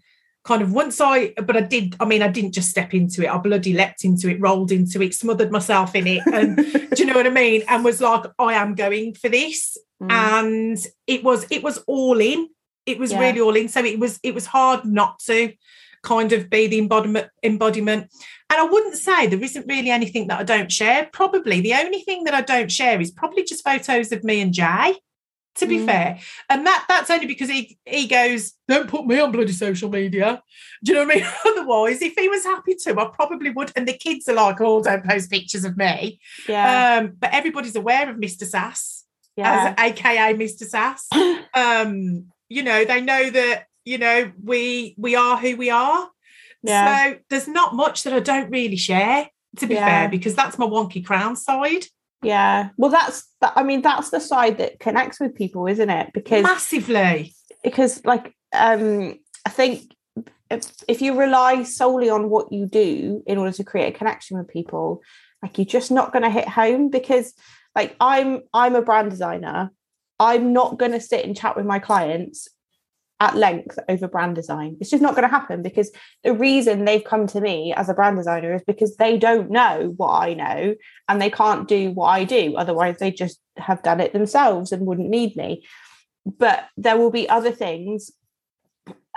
kind 0.48 0.62
of 0.62 0.72
once 0.72 1.02
I, 1.02 1.34
but 1.34 1.58
I 1.58 1.62
did, 1.62 1.98
I 2.00 2.06
mean, 2.06 2.22
I 2.22 2.30
didn't 2.30 2.54
just 2.54 2.70
step 2.70 2.94
into 2.94 3.22
it. 3.22 3.30
I 3.30 3.38
bloody 3.38 3.74
leapt 3.74 4.06
into 4.06 4.30
it, 4.30 4.40
rolled 4.40 4.72
into 4.72 5.02
it, 5.02 5.14
smothered 5.14 5.52
myself 5.52 5.94
in 5.94 6.08
it. 6.08 6.26
And 6.26 6.56
do 6.96 6.96
you 6.96 7.06
know 7.06 7.16
what 7.16 7.28
I 7.28 7.32
mean? 7.32 7.64
And 7.68 7.84
was 7.84 8.00
like, 8.00 8.24
I 8.40 8.54
am 8.54 8.74
going 8.74 9.14
for 9.14 9.28
this. 9.28 9.78
Mm. 10.02 10.10
And 10.10 10.78
it 11.06 11.22
was, 11.26 11.46
it 11.52 11.64
was 11.64 11.80
all 11.80 12.22
in. 12.22 12.48
It 12.86 12.98
was 12.98 13.12
yeah. 13.12 13.20
really 13.20 13.42
all 13.42 13.58
in. 13.58 13.68
So 13.68 13.84
it 13.84 14.00
was, 14.00 14.22
it 14.24 14.34
was 14.34 14.46
hard 14.46 14.86
not 14.86 15.20
to 15.26 15.52
kind 16.02 16.32
of 16.32 16.50
be 16.50 16.68
the 16.68 16.80
embodiment 16.80 17.28
embodiment. 17.44 18.10
And 18.50 18.62
I 18.62 18.64
wouldn't 18.64 18.96
say 18.96 19.28
there 19.28 19.44
isn't 19.44 19.68
really 19.68 19.90
anything 19.90 20.28
that 20.28 20.40
I 20.40 20.44
don't 20.44 20.72
share. 20.72 21.10
Probably 21.12 21.60
the 21.60 21.74
only 21.74 22.00
thing 22.04 22.24
that 22.24 22.34
I 22.34 22.40
don't 22.42 22.72
share 22.72 23.02
is 23.02 23.12
probably 23.12 23.44
just 23.44 23.66
photos 23.66 24.14
of 24.14 24.24
me 24.24 24.40
and 24.40 24.54
Jay 24.54 24.96
to 25.58 25.66
be 25.66 25.80
mm. 25.80 25.86
fair. 25.86 26.20
And 26.50 26.66
that 26.66 26.86
that's 26.88 27.10
only 27.10 27.26
because 27.26 27.50
he 27.50 27.78
he 27.86 28.08
goes, 28.08 28.54
don't 28.68 28.90
put 28.90 29.06
me 29.06 29.20
on 29.20 29.32
bloody 29.32 29.54
social 29.54 29.90
media. 29.90 30.42
Do 30.84 30.92
you 30.92 30.98
know 30.98 31.06
what 31.06 31.16
I 31.16 31.20
mean? 31.20 31.28
Otherwise, 31.46 32.02
if 32.02 32.14
he 32.18 32.30
was 32.30 32.44
happy 32.44 32.76
to, 32.76 33.00
I 33.00 33.06
probably 33.14 33.50
would. 33.52 33.72
And 33.76 33.88
the 33.88 33.94
kids 33.94 34.28
are 34.28 34.34
like, 34.34 34.62
oh, 34.62 34.82
don't 34.82 35.06
post 35.06 35.32
pictures 35.32 35.66
of 35.66 35.78
me. 35.78 36.20
Yeah. 36.48 37.00
Um, 37.00 37.14
but 37.20 37.34
everybody's 37.34 37.76
aware 37.76 38.10
of 38.10 38.18
Mr. 38.18 38.46
Sass, 38.46 39.06
yeah. 39.36 39.76
as 39.78 39.92
aka 39.92 40.34
Mr. 40.34 40.64
Sass. 40.64 41.08
um, 41.54 42.28
you 42.50 42.64
know, 42.64 42.86
they 42.86 43.02
know 43.02 43.30
that, 43.30 43.66
you 43.86 43.98
know, 43.98 44.32
we 44.44 44.96
we 44.98 45.16
are 45.16 45.38
who 45.38 45.56
we 45.58 45.70
are. 45.70 46.10
Yeah. 46.64 47.14
So 47.14 47.20
there's 47.30 47.48
not 47.48 47.76
much 47.76 48.04
that 48.04 48.14
I 48.14 48.20
don't 48.20 48.50
really 48.50 48.78
share, 48.78 49.30
to 49.58 49.68
be 49.68 49.76
Yeah. 49.76 49.86
fair, 49.86 50.10
because 50.10 50.36
that's 50.36 50.58
my 50.58 50.66
wonky 50.66 51.06
crown 51.06 51.36
side. 51.36 51.86
Yeah. 52.28 52.70
Well, 52.76 52.92
that's 52.92 53.26
that. 53.40 53.54
I 53.56 53.64
mean, 53.64 53.82
that's 53.82 54.10
the 54.10 54.20
side 54.20 54.58
that 54.58 54.80
connects 54.80 55.20
with 55.20 55.34
people, 55.34 55.66
isn't 55.68 55.90
it? 55.90 56.12
Because 56.14 56.44
Massively. 56.44 57.34
because 57.64 58.04
like 58.04 58.36
um 58.54 59.18
I 59.46 59.50
think 59.50 59.94
if, 60.52 60.64
if 60.90 61.02
you 61.02 61.18
rely 61.18 61.64
solely 61.64 62.10
on 62.10 62.30
what 62.30 62.52
you 62.52 62.66
do 62.66 63.24
in 63.26 63.38
order 63.38 63.54
to 63.54 63.64
create 63.64 63.96
a 63.96 63.98
connection 63.98 64.38
with 64.38 64.50
people, 64.50 65.02
like 65.42 65.58
you're 65.58 65.66
just 65.66 65.90
not 65.90 66.12
going 66.12 66.24
to 66.24 66.30
hit 66.30 66.50
home 66.50 66.90
because 66.90 67.34
like 67.76 67.96
I'm 68.02 68.42
I'm 68.54 68.76
a 68.76 68.82
brand 68.82 69.10
designer. 69.10 69.72
I'm 70.20 70.52
not 70.52 70.78
going 70.78 70.92
to 70.92 71.00
sit 71.00 71.24
and 71.24 71.38
chat 71.38 71.56
with 71.56 71.66
my 71.66 71.80
clients 71.80 72.50
at 73.20 73.36
length 73.36 73.80
over 73.90 74.08
brand 74.08 74.36
design. 74.36 74.78
It's 74.80 74.92
just 74.92 75.02
not 75.02 75.16
going 75.16 75.24
to 75.24 75.34
happen 75.34 75.64
because 75.64 75.92
the 76.24 76.34
reason 76.34 76.86
they've 76.86 77.04
come 77.04 77.26
to 77.28 77.42
me 77.42 77.74
as 77.76 77.90
a 77.90 77.94
brand 77.94 78.18
designer 78.18 78.54
is 78.54 78.62
because 78.68 78.96
they 78.98 79.18
don't 79.18 79.50
know 79.50 79.94
what 79.98 80.12
I 80.12 80.34
know 80.36 80.76
and 81.08 81.22
they 81.22 81.32
can't 81.32 81.68
do 81.68 81.92
what 81.92 82.08
I 82.08 82.26
do. 82.26 82.56
Otherwise, 82.56 82.98
they 83.00 83.12
just 83.12 83.40
have 83.58 83.82
done 83.82 84.00
it 84.00 84.14
themselves 84.14 84.72
and 84.72 84.86
wouldn't 84.86 85.10
need 85.10 85.36
me. 85.36 85.66
But 86.26 86.66
there 86.78 86.98
will 86.98 87.10
be 87.10 87.28
other 87.28 87.52
things. 87.52 88.12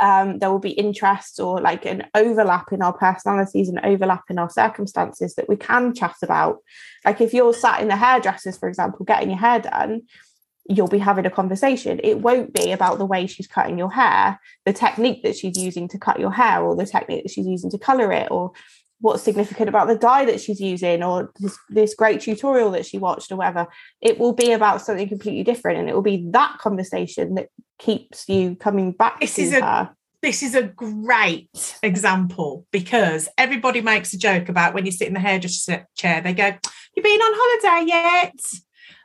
Um, 0.01 0.39
there 0.39 0.51
will 0.51 0.61
be 0.61 0.71
interests 0.71 1.39
or 1.39 1.61
like 1.61 1.85
an 1.85 2.07
overlap 2.15 2.73
in 2.73 2.81
our 2.81 2.95
personalities 2.95 3.69
and 3.69 3.81
overlap 3.85 4.25
in 4.31 4.39
our 4.39 4.49
circumstances 4.49 5.35
that 5.35 5.47
we 5.47 5.57
can 5.57 5.93
chat 5.95 6.17
about. 6.23 6.61
Like 7.05 7.21
if 7.21 7.35
you're 7.35 7.53
sat 7.53 7.83
in 7.83 7.89
the 7.89 7.97
hairdressers, 7.97 8.57
for 8.57 8.67
example, 8.67 9.05
getting 9.05 9.29
your 9.29 9.39
hair 9.39 9.61
done, 9.61 10.03
you'll 10.71 10.89
be 10.89 10.99
having 10.99 11.27
a 11.27 11.31
conversation. 11.31 12.01
It 12.05 12.21
won't 12.21 12.55
be 12.55 12.71
about 12.71 12.99
the 12.99 13.05
way 13.05 13.27
she's 13.27 13.49
cutting 13.49 13.77
your 13.77 13.91
hair, 13.91 14.41
the 14.65 14.73
technique 14.73 15.25
that 15.25 15.37
she's 15.37 15.59
using 15.59 15.89
to 15.89 15.99
cut 15.99 16.21
your 16.21 16.31
hair, 16.31 16.63
or 16.63 16.77
the 16.77 16.87
technique 16.87 17.25
that 17.25 17.33
she's 17.33 17.47
using 17.47 17.71
to 17.71 17.79
color 17.79 18.13
it, 18.13 18.29
or 18.31 18.53
what's 19.01 19.23
significant 19.23 19.69
about 19.69 19.89
the 19.89 19.97
dye 19.97 20.25
that 20.27 20.41
she's 20.41 20.61
using, 20.61 21.03
or 21.03 21.33
this, 21.41 21.59
this 21.71 21.95
great 21.95 22.21
tutorial 22.21 22.71
that 22.71 22.87
she 22.87 22.99
watched, 22.99 23.33
or 23.33 23.37
whatever. 23.37 23.67
It 24.01 24.19
will 24.19 24.33
be 24.33 24.53
about 24.53 24.81
something 24.81 25.09
completely 25.09 25.43
different, 25.43 25.81
and 25.81 25.89
it 25.89 25.95
will 25.95 26.03
be 26.03 26.25
that 26.31 26.59
conversation 26.59 27.35
that 27.35 27.49
keeps 27.81 28.29
you 28.29 28.55
coming 28.55 28.93
back 28.93 29.21
This 29.21 29.35
to 29.35 29.43
is 29.43 29.53
a- 29.55 29.91
This 30.23 30.43
is 30.45 30.55
a 30.55 30.63
great 30.63 31.79
example 31.83 32.65
because 32.71 33.29
everybody 33.37 33.81
makes 33.81 34.13
a 34.13 34.19
joke 34.19 34.49
about 34.49 34.75
when 34.75 34.87
you 34.87 34.93
sit 34.93 35.09
in 35.09 35.15
the 35.15 35.21
hairdresser 35.21 35.89
chair, 35.97 36.21
they 36.21 36.33
go, 36.35 36.53
You 36.95 37.03
been 37.03 37.21
on 37.21 37.33
holiday 37.35 37.89
yet? 37.89 38.39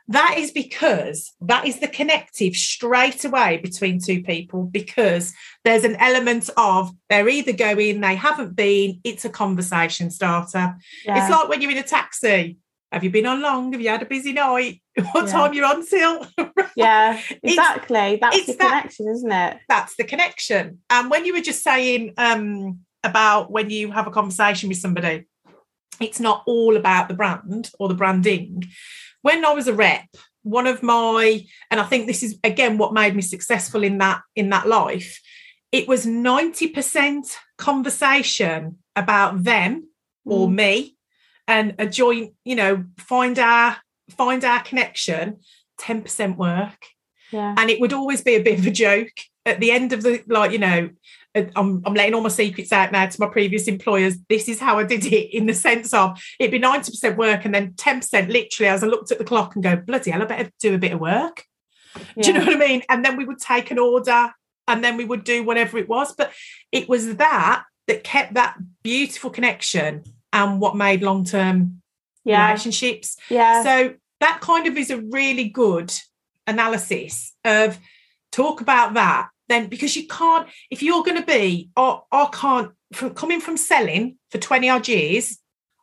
That 0.08 0.36
is 0.38 0.52
because 0.52 1.32
that 1.40 1.66
is 1.66 1.80
the 1.80 1.88
connective 1.88 2.54
straight 2.54 3.24
away 3.24 3.58
between 3.58 4.00
two 4.00 4.22
people 4.22 4.64
because 4.64 5.32
there's 5.64 5.84
an 5.84 5.96
element 5.96 6.48
of 6.56 6.92
they're 7.08 7.28
either 7.28 7.52
going, 7.52 8.00
they 8.00 8.14
haven't 8.14 8.54
been, 8.54 9.00
it's 9.02 9.24
a 9.24 9.30
conversation 9.30 10.10
starter. 10.10 10.76
Yeah. 11.04 11.22
It's 11.22 11.30
like 11.30 11.48
when 11.48 11.60
you're 11.60 11.72
in 11.72 11.78
a 11.78 11.82
taxi. 11.82 12.58
Have 12.92 13.02
you 13.02 13.10
been 13.10 13.26
on 13.26 13.42
long? 13.42 13.72
Have 13.72 13.80
you 13.80 13.88
had 13.88 14.02
a 14.02 14.06
busy 14.06 14.32
night? 14.32 14.80
What 15.12 15.26
Yeah. 15.26 15.32
time 15.32 15.52
you're 15.54 15.66
on 15.66 15.84
till? 15.84 16.26
yeah, 16.76 17.20
exactly. 17.42 18.16
That's 18.20 18.36
it's 18.36 18.46
the 18.46 18.52
that- 18.54 18.68
connection, 18.68 19.08
isn't 19.08 19.32
it? 19.32 19.58
that's 19.68 19.96
the 19.96 20.04
connection. 20.04 20.78
And 20.88 21.10
when 21.10 21.24
you 21.26 21.34
were 21.34 21.40
just 21.40 21.64
saying 21.64 22.14
um, 22.16 22.78
about 23.02 23.50
when 23.50 23.70
you 23.70 23.90
have 23.90 24.06
a 24.06 24.10
conversation 24.12 24.68
with 24.68 24.78
somebody, 24.78 25.26
it's 26.00 26.20
not 26.20 26.44
all 26.46 26.76
about 26.76 27.08
the 27.08 27.14
brand 27.14 27.70
or 27.80 27.88
the 27.88 27.94
branding. 27.94 28.62
When 29.26 29.44
I 29.44 29.52
was 29.54 29.66
a 29.66 29.72
rep, 29.72 30.06
one 30.44 30.68
of 30.68 30.84
my, 30.84 31.44
and 31.72 31.80
I 31.80 31.84
think 31.84 32.06
this 32.06 32.22
is 32.22 32.38
again 32.44 32.78
what 32.78 32.92
made 32.94 33.16
me 33.16 33.22
successful 33.22 33.82
in 33.82 33.98
that 33.98 34.20
in 34.36 34.50
that 34.50 34.68
life, 34.68 35.20
it 35.72 35.88
was 35.88 36.06
90% 36.06 37.34
conversation 37.58 38.78
about 38.94 39.42
them 39.42 39.88
or 40.24 40.46
Mm. 40.46 40.54
me 40.54 40.96
and 41.48 41.74
a 41.80 41.86
joint, 41.86 42.34
you 42.44 42.54
know, 42.54 42.84
find 42.98 43.36
our 43.40 43.78
find 44.10 44.44
our 44.44 44.62
connection, 44.62 45.40
10% 45.80 46.36
work 46.36 46.80
Yeah. 47.32 47.56
and 47.58 47.68
it 47.68 47.80
would 47.80 47.92
always 47.92 48.22
be 48.22 48.36
a 48.36 48.42
bit 48.48 48.60
of 48.60 48.66
a 48.68 48.70
joke 48.86 49.16
at 49.44 49.58
the 49.58 49.72
end 49.72 49.92
of 49.92 50.02
the 50.04 50.22
like 50.28 50.52
you 50.52 50.58
know 50.66 50.90
I'm, 51.56 51.82
I'm 51.84 51.94
letting 51.94 52.14
all 52.14 52.20
my 52.22 52.28
secrets 52.28 52.72
out 52.72 52.92
now 52.92 53.06
to 53.06 53.20
my 53.20 53.28
previous 53.28 53.68
employers. 53.68 54.16
This 54.28 54.48
is 54.48 54.58
how 54.60 54.78
i 54.78 54.84
did 54.84 55.04
it 55.04 55.36
in 55.36 55.46
the 55.46 55.54
sense 55.54 55.92
of 55.94 56.18
it'd 56.38 56.50
be 56.50 56.58
90% 56.60 57.16
work 57.16 57.44
and 57.44 57.54
then 57.54 57.72
10% 57.72 58.28
literally 58.28 58.68
as 58.68 58.82
i 58.82 58.86
looked 58.86 59.12
at 59.12 59.18
the 59.18 59.24
clock 59.24 59.54
and 59.54 59.62
go 59.62 59.76
bloody 59.76 60.10
hell 60.10 60.22
i 60.22 60.24
better 60.24 60.50
do 60.60 60.74
a 60.74 60.78
bit 60.78 60.92
of 60.92 61.00
work. 61.00 61.44
Do 62.20 62.28
you 62.30 62.32
know 62.38 62.44
what 62.44 62.54
i 62.54 62.58
mean? 62.58 62.82
And 62.88 63.04
then 63.04 63.16
we 63.16 63.24
would 63.24 63.38
take 63.38 63.70
an 63.70 63.78
order 63.78 64.32
and 64.68 64.82
then 64.84 64.96
we 64.96 65.04
would 65.04 65.24
do 65.24 65.44
whatever 65.44 65.78
it 65.78 65.88
was. 65.88 66.14
But 66.14 66.32
it 66.72 66.88
was 66.88 67.16
that 67.16 67.64
that 67.86 68.04
kept 68.04 68.34
that 68.34 68.56
beautiful 68.82 69.30
connection 69.30 70.02
and 70.32 70.60
what 70.60 70.76
made 70.76 71.02
long-term 71.02 71.80
Yeah. 72.24 72.46
relationships. 72.48 73.16
Yeah. 73.30 73.62
so 73.62 73.94
that 74.20 74.40
kind 74.40 74.66
of 74.66 74.76
is 74.76 74.90
a 74.90 75.00
really 75.00 75.48
good 75.48 75.92
analysis 76.46 77.34
of 77.44 77.78
talk 78.32 78.60
about 78.60 78.94
that 78.94 79.28
then 79.48 79.68
because 79.68 79.96
you 79.96 80.06
can't 80.06 80.48
if 80.70 80.82
you're 80.82 81.02
going 81.02 81.20
to 81.20 81.26
be 81.26 81.70
or 81.76 82.04
I 82.10 82.28
can't 82.32 82.72
from 82.92 83.14
coming 83.14 83.40
from 83.40 83.56
selling 83.56 84.18
for 84.30 84.38
20 84.38 84.68
odd 84.68 84.88
years 84.88 85.38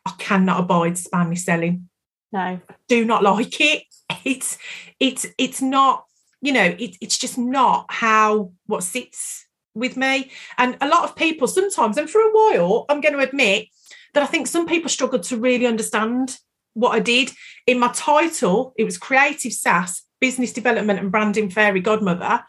I 0.05 0.11
cannot 0.17 0.59
abide 0.59 0.93
spammy 0.93 1.37
selling. 1.37 1.89
No. 2.31 2.59
do 2.87 3.05
not 3.05 3.23
like 3.23 3.59
it. 3.61 3.83
It's 4.25 4.57
it's 4.99 5.25
it's 5.37 5.61
not 5.61 6.05
you 6.41 6.51
know 6.51 6.75
it, 6.77 6.97
it's 7.01 7.17
just 7.17 7.37
not 7.37 7.85
how 7.89 8.51
what 8.65 8.83
sits 8.83 9.45
with 9.75 9.97
me. 9.97 10.31
And 10.57 10.77
a 10.81 10.87
lot 10.87 11.03
of 11.03 11.15
people 11.15 11.47
sometimes 11.47 11.97
and 11.97 12.09
for 12.09 12.21
a 12.21 12.31
while 12.31 12.85
i'm 12.89 13.01
going 13.01 13.13
to 13.13 13.19
admit 13.19 13.67
that 14.13 14.23
i 14.23 14.27
think 14.27 14.47
some 14.47 14.67
people 14.67 14.89
struggled 14.89 15.23
to 15.23 15.37
really 15.37 15.65
understand 15.65 16.37
what 16.73 16.91
i 16.91 16.99
did. 16.99 17.31
In 17.65 17.79
my 17.79 17.91
title 17.93 18.73
it 18.77 18.83
was 18.83 18.97
creative 18.97 19.53
sass 19.53 20.03
business 20.19 20.53
development 20.53 20.99
and 20.99 21.11
branding 21.11 21.49
fairy 21.49 21.81
godmother 21.81 22.43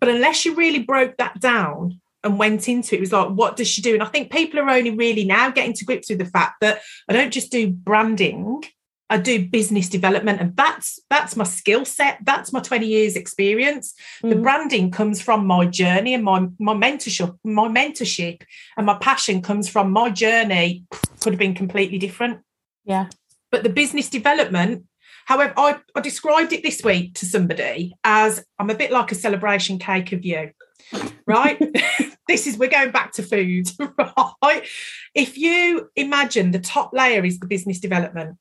but 0.00 0.08
unless 0.08 0.44
you 0.44 0.54
really 0.54 0.80
broke 0.80 1.16
that 1.18 1.38
down 1.40 2.00
and 2.24 2.38
went 2.38 2.68
into 2.68 2.94
it, 2.94 2.98
it 2.98 3.00
was 3.00 3.12
like 3.12 3.28
what 3.30 3.56
does 3.56 3.68
she 3.68 3.80
do 3.82 3.94
and 3.94 4.02
i 4.02 4.06
think 4.06 4.30
people 4.32 4.58
are 4.60 4.68
only 4.70 4.90
really 4.90 5.24
now 5.24 5.50
getting 5.50 5.72
to 5.72 5.84
grips 5.84 6.08
with 6.10 6.18
the 6.18 6.24
fact 6.24 6.54
that 6.60 6.80
i 7.08 7.12
don't 7.12 7.32
just 7.32 7.52
do 7.52 7.70
branding 7.70 8.62
I 9.12 9.16
do 9.18 9.44
business 9.48 9.88
development, 9.88 10.40
and 10.40 10.56
that's 10.56 11.00
that's 11.10 11.34
my 11.34 11.42
skill 11.42 11.84
set. 11.84 12.18
That's 12.24 12.52
my 12.52 12.60
20 12.60 12.86
years 12.86 13.16
experience. 13.16 13.92
The 14.22 14.36
Mm. 14.36 14.42
branding 14.42 14.90
comes 14.92 15.20
from 15.20 15.46
my 15.48 15.66
journey 15.66 16.14
and 16.14 16.22
my 16.22 16.46
my 16.60 16.74
mentorship, 16.74 17.36
my 17.42 17.66
mentorship, 17.66 18.42
and 18.76 18.86
my 18.86 18.94
passion 18.94 19.42
comes 19.42 19.68
from 19.68 19.90
my 19.90 20.10
journey. 20.10 20.84
Could 21.20 21.32
have 21.32 21.40
been 21.40 21.56
completely 21.56 21.98
different. 21.98 22.38
Yeah. 22.84 23.06
But 23.50 23.64
the 23.64 23.68
business 23.68 24.08
development, 24.08 24.84
however, 25.30 25.54
I, 25.56 25.78
I 25.94 26.00
described 26.00 26.52
it 26.52 26.62
this 26.62 26.82
week 26.82 27.14
to 27.14 27.26
somebody 27.26 27.94
as 28.04 28.44
I'm 28.58 28.70
a 28.70 28.74
bit 28.74 28.90
like 28.90 29.12
a 29.12 29.14
celebration 29.14 29.78
cake 29.78 30.12
of 30.12 30.24
you. 30.24 30.50
Right? 31.26 31.58
this 32.28 32.46
is 32.46 32.56
we're 32.56 32.70
going 32.70 32.90
back 32.90 33.12
to 33.12 33.22
food, 33.22 33.68
right? 34.42 34.66
If 35.14 35.38
you 35.38 35.90
imagine 35.96 36.50
the 36.50 36.58
top 36.58 36.92
layer 36.92 37.24
is 37.24 37.38
the 37.38 37.46
business 37.46 37.80
development 37.80 38.38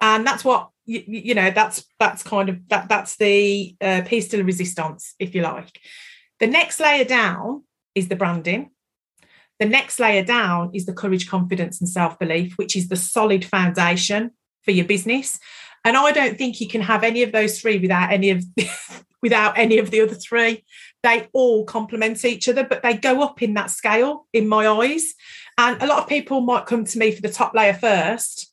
and 0.00 0.26
that's 0.26 0.44
what 0.44 0.70
you, 0.86 1.02
you 1.06 1.34
know 1.34 1.50
that's 1.50 1.84
that's 1.98 2.22
kind 2.22 2.48
of 2.48 2.68
that 2.68 2.88
that's 2.88 3.16
the 3.16 3.76
uh, 3.80 4.02
piece 4.04 4.28
de 4.28 4.42
resistance 4.42 5.14
if 5.18 5.34
you 5.34 5.42
like 5.42 5.80
the 6.40 6.46
next 6.46 6.80
layer 6.80 7.04
down 7.04 7.62
is 7.94 8.08
the 8.08 8.16
branding 8.16 8.70
the 9.60 9.66
next 9.66 10.00
layer 10.00 10.24
down 10.24 10.70
is 10.74 10.84
the 10.86 10.92
courage 10.92 11.28
confidence 11.28 11.80
and 11.80 11.88
self-belief 11.88 12.54
which 12.56 12.76
is 12.76 12.88
the 12.88 12.96
solid 12.96 13.44
foundation 13.44 14.30
for 14.62 14.72
your 14.72 14.84
business 14.84 15.38
and 15.84 15.96
i 15.96 16.12
don't 16.12 16.38
think 16.38 16.60
you 16.60 16.68
can 16.68 16.80
have 16.80 17.04
any 17.04 17.22
of 17.22 17.32
those 17.32 17.60
three 17.60 17.78
without 17.78 18.10
any 18.10 18.30
of 18.30 18.44
without 19.24 19.56
any 19.56 19.78
of 19.78 19.90
the 19.90 20.02
other 20.02 20.14
three. 20.14 20.62
They 21.02 21.28
all 21.32 21.64
complement 21.64 22.22
each 22.26 22.46
other 22.46 22.62
but 22.62 22.82
they 22.82 22.94
go 22.94 23.22
up 23.22 23.40
in 23.42 23.54
that 23.54 23.70
scale 23.70 24.26
in 24.34 24.46
my 24.46 24.68
eyes. 24.68 25.14
And 25.56 25.82
a 25.82 25.86
lot 25.86 26.02
of 26.02 26.08
people 26.08 26.42
might 26.42 26.66
come 26.66 26.84
to 26.84 26.98
me 26.98 27.10
for 27.10 27.22
the 27.22 27.30
top 27.30 27.54
layer 27.54 27.72
first 27.72 28.52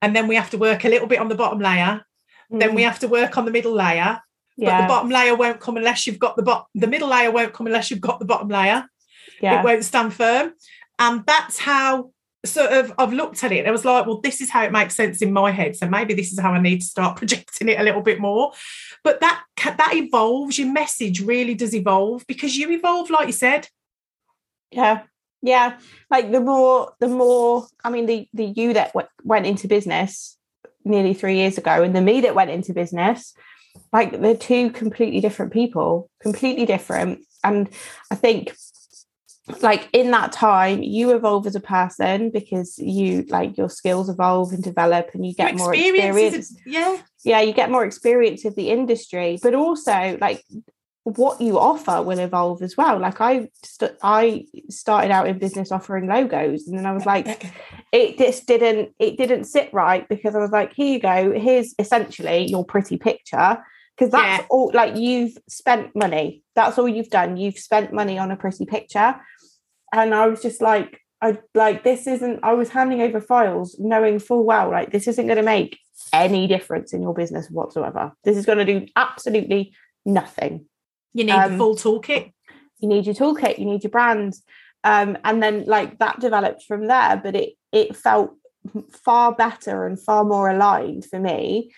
and 0.00 0.14
then 0.14 0.28
we 0.28 0.36
have 0.36 0.50
to 0.50 0.58
work 0.58 0.84
a 0.84 0.88
little 0.88 1.08
bit 1.08 1.18
on 1.18 1.28
the 1.28 1.34
bottom 1.34 1.58
layer. 1.58 2.02
Then 2.48 2.76
we 2.76 2.82
have 2.84 3.00
to 3.00 3.08
work 3.08 3.36
on 3.36 3.44
the 3.44 3.50
middle 3.50 3.74
layer. 3.74 4.20
But 4.56 4.66
Mm. 4.68 4.82
the 4.82 4.88
bottom 4.88 5.10
layer 5.10 5.34
won't 5.34 5.58
come 5.58 5.76
unless 5.76 6.06
you've 6.06 6.20
got 6.20 6.36
the 6.36 6.44
bottom 6.44 6.66
the 6.76 6.86
middle 6.86 7.08
layer 7.08 7.32
won't 7.32 7.52
come 7.52 7.66
unless 7.66 7.90
you've 7.90 8.00
got 8.00 8.20
the 8.20 8.24
bottom 8.24 8.48
layer. 8.48 8.86
Yeah. 9.42 9.58
it 9.58 9.64
won't 9.64 9.84
stand 9.84 10.14
firm. 10.14 10.52
And 11.00 11.26
that's 11.26 11.58
how 11.58 12.12
sort 12.44 12.72
of 12.72 12.92
I've 12.98 13.12
looked 13.12 13.42
at 13.44 13.52
it. 13.52 13.60
and 13.60 13.68
I 13.68 13.72
was 13.72 13.84
like, 13.84 14.06
well, 14.06 14.20
this 14.20 14.40
is 14.40 14.50
how 14.50 14.62
it 14.64 14.72
makes 14.72 14.94
sense 14.94 15.22
in 15.22 15.32
my 15.32 15.50
head. 15.50 15.76
So 15.76 15.88
maybe 15.88 16.14
this 16.14 16.32
is 16.32 16.38
how 16.38 16.52
I 16.52 16.60
need 16.60 16.80
to 16.80 16.86
start 16.86 17.16
projecting 17.18 17.68
it 17.68 17.80
a 17.80 17.82
little 17.82 18.02
bit 18.02 18.20
more. 18.20 18.52
But 19.02 19.20
that 19.20 19.42
that 19.56 19.94
evolves. 19.94 20.58
Your 20.58 20.72
message 20.72 21.20
really 21.20 21.54
does 21.54 21.74
evolve 21.74 22.26
because 22.26 22.56
you 22.56 22.70
evolve, 22.70 23.10
like 23.10 23.26
you 23.26 23.32
said. 23.32 23.68
Yeah. 24.70 25.02
Yeah. 25.42 25.78
Like 26.10 26.32
the 26.32 26.40
more, 26.40 26.92
the 27.00 27.08
more, 27.08 27.66
I 27.84 27.90
mean, 27.90 28.06
the, 28.06 28.28
the 28.32 28.46
you 28.46 28.72
that 28.72 28.94
w- 28.94 29.08
went 29.22 29.46
into 29.46 29.68
business 29.68 30.38
nearly 30.84 31.14
three 31.14 31.36
years 31.36 31.58
ago 31.58 31.82
and 31.82 31.94
the 31.94 32.00
me 32.00 32.22
that 32.22 32.34
went 32.34 32.50
into 32.50 32.72
business, 32.72 33.34
like 33.92 34.20
they're 34.20 34.36
two 34.36 34.70
completely 34.70 35.20
different 35.20 35.52
people, 35.52 36.10
completely 36.20 36.66
different. 36.66 37.20
And 37.42 37.68
I 38.10 38.14
think 38.14 38.54
like 39.60 39.88
in 39.92 40.10
that 40.10 40.32
time 40.32 40.82
you 40.82 41.14
evolve 41.14 41.46
as 41.46 41.54
a 41.54 41.60
person 41.60 42.30
because 42.30 42.78
you 42.78 43.24
like 43.28 43.56
your 43.58 43.68
skills 43.68 44.08
evolve 44.08 44.52
and 44.52 44.62
develop 44.62 45.10
and 45.12 45.26
you 45.26 45.34
get 45.34 45.54
more 45.54 45.74
experience 45.74 46.56
yeah. 46.64 46.96
yeah 47.24 47.40
you 47.40 47.52
get 47.52 47.70
more 47.70 47.84
experience 47.84 48.44
of 48.46 48.54
the 48.56 48.70
industry 48.70 49.38
but 49.42 49.54
also 49.54 50.16
like 50.20 50.42
what 51.04 51.38
you 51.38 51.58
offer 51.58 52.00
will 52.02 52.18
evolve 52.18 52.62
as 52.62 52.78
well. 52.78 52.98
Like 52.98 53.20
i 53.20 53.48
st- 53.62 53.96
i 54.02 54.46
started 54.70 55.10
out 55.10 55.28
in 55.28 55.38
business 55.38 55.70
offering 55.70 56.06
logos 56.06 56.66
and 56.66 56.78
then 56.78 56.86
i 56.86 56.92
was 56.92 57.04
like 57.04 57.52
it 57.92 58.16
just 58.16 58.46
didn't 58.46 58.94
it 58.98 59.18
didn't 59.18 59.44
sit 59.44 59.72
right 59.74 60.08
because 60.08 60.34
i 60.34 60.38
was 60.38 60.50
like 60.50 60.72
here 60.72 60.94
you 60.94 60.98
go 60.98 61.38
here's 61.38 61.74
essentially 61.78 62.46
your 62.46 62.64
pretty 62.64 62.96
picture 62.96 63.62
because 63.96 64.10
that's 64.12 64.40
Yeah. 64.42 64.46
all 64.50 64.70
like 64.74 64.96
you've 64.96 65.36
spent 65.48 65.94
money. 65.94 66.42
That's 66.54 66.78
all 66.78 66.88
you've 66.88 67.10
done. 67.10 67.36
You've 67.36 67.58
spent 67.58 67.92
money 67.92 68.18
on 68.18 68.30
a 68.30 68.36
pretty 68.36 68.64
picture. 68.66 69.16
And 69.92 70.12
i 70.14 70.26
was 70.26 70.42
just 70.42 70.60
like 70.60 71.00
i 71.22 71.38
like 71.54 71.84
this 71.84 72.06
isn't 72.08 72.40
i 72.42 72.52
was 72.52 72.70
handing 72.70 73.00
over 73.00 73.20
files 73.20 73.76
knowing 73.78 74.18
full 74.18 74.42
well 74.44 74.68
like 74.70 74.90
this 74.90 75.06
isn't 75.06 75.26
going 75.26 75.36
to 75.36 75.42
make 75.44 75.78
any 76.12 76.48
difference 76.48 76.92
in 76.92 77.00
your 77.02 77.14
business 77.14 77.48
whatsoever. 77.48 78.12
This 78.24 78.36
is 78.36 78.44
going 78.46 78.58
to 78.58 78.64
do 78.64 78.86
absolutely 78.96 79.72
nothing. 80.04 80.66
You 81.12 81.24
need 81.24 81.32
Um, 81.32 81.52
the 81.52 81.58
full 81.58 81.76
toolkit. 81.76 82.32
you 82.80 82.88
need 82.88 83.06
your 83.06 83.14
toolkit 83.14 83.58
you 83.58 83.64
need 83.66 83.84
your 83.84 83.90
brand. 83.92 84.34
Um, 84.82 85.16
and 85.24 85.42
then 85.42 85.64
like 85.66 85.98
that 86.00 86.18
developed 86.20 86.64
from 86.64 86.88
there 86.88 87.16
but 87.24 87.34
it 87.36 87.50
it 87.72 87.96
felt 87.96 88.32
far 89.04 89.32
better 89.34 89.86
and 89.86 90.00
far 90.00 90.24
more 90.24 90.50
aligned 90.50 91.04
for 91.04 91.20
me 91.20 91.70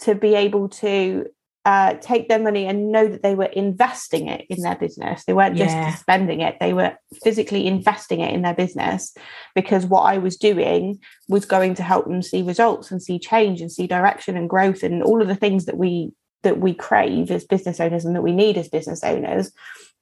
to 0.00 0.14
be 0.14 0.34
able 0.34 0.68
to 0.68 1.26
uh, 1.66 1.94
take 2.00 2.28
their 2.28 2.38
money 2.38 2.64
and 2.64 2.90
know 2.90 3.06
that 3.06 3.22
they 3.22 3.34
were 3.34 3.44
investing 3.44 4.28
it 4.28 4.46
in 4.48 4.62
their 4.62 4.76
business 4.76 5.24
they 5.24 5.34
weren't 5.34 5.56
just 5.56 5.76
Yeah. 5.76 5.94
spending 5.94 6.40
it 6.40 6.56
they 6.58 6.72
were 6.72 6.96
physically 7.22 7.66
investing 7.66 8.20
it 8.20 8.32
in 8.32 8.40
their 8.42 8.54
business 8.54 9.14
because 9.54 9.84
what 9.84 10.02
i 10.02 10.16
was 10.16 10.36
doing 10.38 10.98
was 11.28 11.44
going 11.44 11.74
to 11.74 11.82
help 11.82 12.06
them 12.06 12.22
see 12.22 12.42
results 12.42 12.90
and 12.90 13.02
see 13.02 13.18
change 13.18 13.60
and 13.60 13.70
see 13.70 13.86
direction 13.86 14.36
and 14.38 14.48
growth 14.48 14.82
and 14.82 15.02
all 15.02 15.20
of 15.20 15.28
the 15.28 15.34
things 15.34 15.66
that 15.66 15.76
we 15.76 16.12
that 16.42 16.58
we 16.58 16.72
crave 16.72 17.30
as 17.30 17.44
business 17.44 17.78
owners 17.78 18.06
and 18.06 18.16
that 18.16 18.22
we 18.22 18.32
need 18.32 18.56
as 18.56 18.70
business 18.70 19.04
owners 19.04 19.52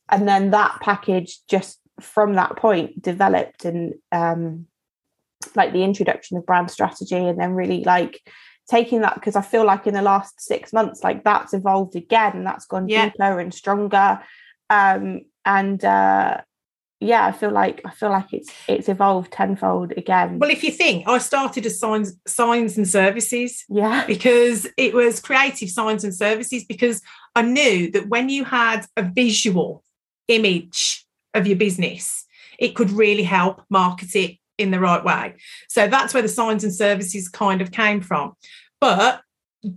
and 0.08 0.28
then 0.28 0.50
that 0.52 0.78
package 0.80 1.38
just 1.48 1.80
from 2.00 2.34
that 2.34 2.56
point 2.56 3.02
developed 3.02 3.64
and 3.64 3.94
um 4.12 4.64
like 5.56 5.72
the 5.72 5.82
introduction 5.82 6.36
of 6.36 6.46
brand 6.46 6.70
strategy 6.70 7.16
and 7.16 7.40
then 7.40 7.52
really 7.52 7.82
like 7.82 8.20
taking 8.68 9.00
that 9.00 9.14
because 9.14 9.36
i 9.36 9.42
feel 9.42 9.64
like 9.64 9.86
in 9.86 9.94
the 9.94 10.02
last 10.02 10.40
six 10.40 10.72
months 10.72 11.02
like 11.02 11.24
that's 11.24 11.54
evolved 11.54 11.96
again 11.96 12.36
and 12.36 12.46
that's 12.46 12.66
gone 12.66 12.88
Yeah. 12.88 13.06
deeper 13.10 13.40
and 13.40 13.52
stronger. 13.52 14.20
Um 14.70 15.22
and 15.44 15.82
uh 15.84 16.38
yeah 17.00 17.26
i 17.26 17.32
feel 17.32 17.50
like 17.52 17.80
i 17.86 17.90
feel 17.90 18.10
like 18.10 18.32
it's 18.32 18.50
it's 18.68 18.88
evolved 18.88 19.32
tenfold 19.32 19.92
again. 19.96 20.38
Well, 20.38 20.50
if 20.50 20.62
you 20.64 20.70
think 20.72 21.06
I 21.08 21.18
started 21.18 21.64
as 21.64 21.78
signs, 21.78 22.14
signs 22.26 22.76
and 22.76 22.86
services 22.88 23.64
yeah. 23.68 24.04
because 24.14 24.66
it 24.76 24.94
was 24.94 25.20
creative 25.20 25.70
signs 25.70 26.04
and 26.04 26.14
services 26.14 26.64
because 26.64 27.00
I 27.36 27.42
knew 27.42 27.90
that 27.92 28.08
when 28.08 28.28
you 28.28 28.44
had 28.44 28.84
a 28.96 29.02
visual 29.02 29.84
image 30.26 31.06
of 31.34 31.46
your 31.46 31.56
business, 31.56 32.24
it 32.58 32.74
could 32.74 32.90
really 32.90 33.22
help 33.22 33.62
market 33.70 34.16
it 34.16 34.37
in 34.58 34.70
the 34.70 34.80
right 34.80 35.02
way. 35.02 35.36
So 35.68 35.88
that's 35.88 36.12
where 36.12 36.22
the 36.22 36.28
signs 36.28 36.64
and 36.64 36.74
services 36.74 37.28
kind 37.28 37.62
of 37.62 37.70
came 37.70 38.00
from. 38.00 38.34
But 38.80 39.22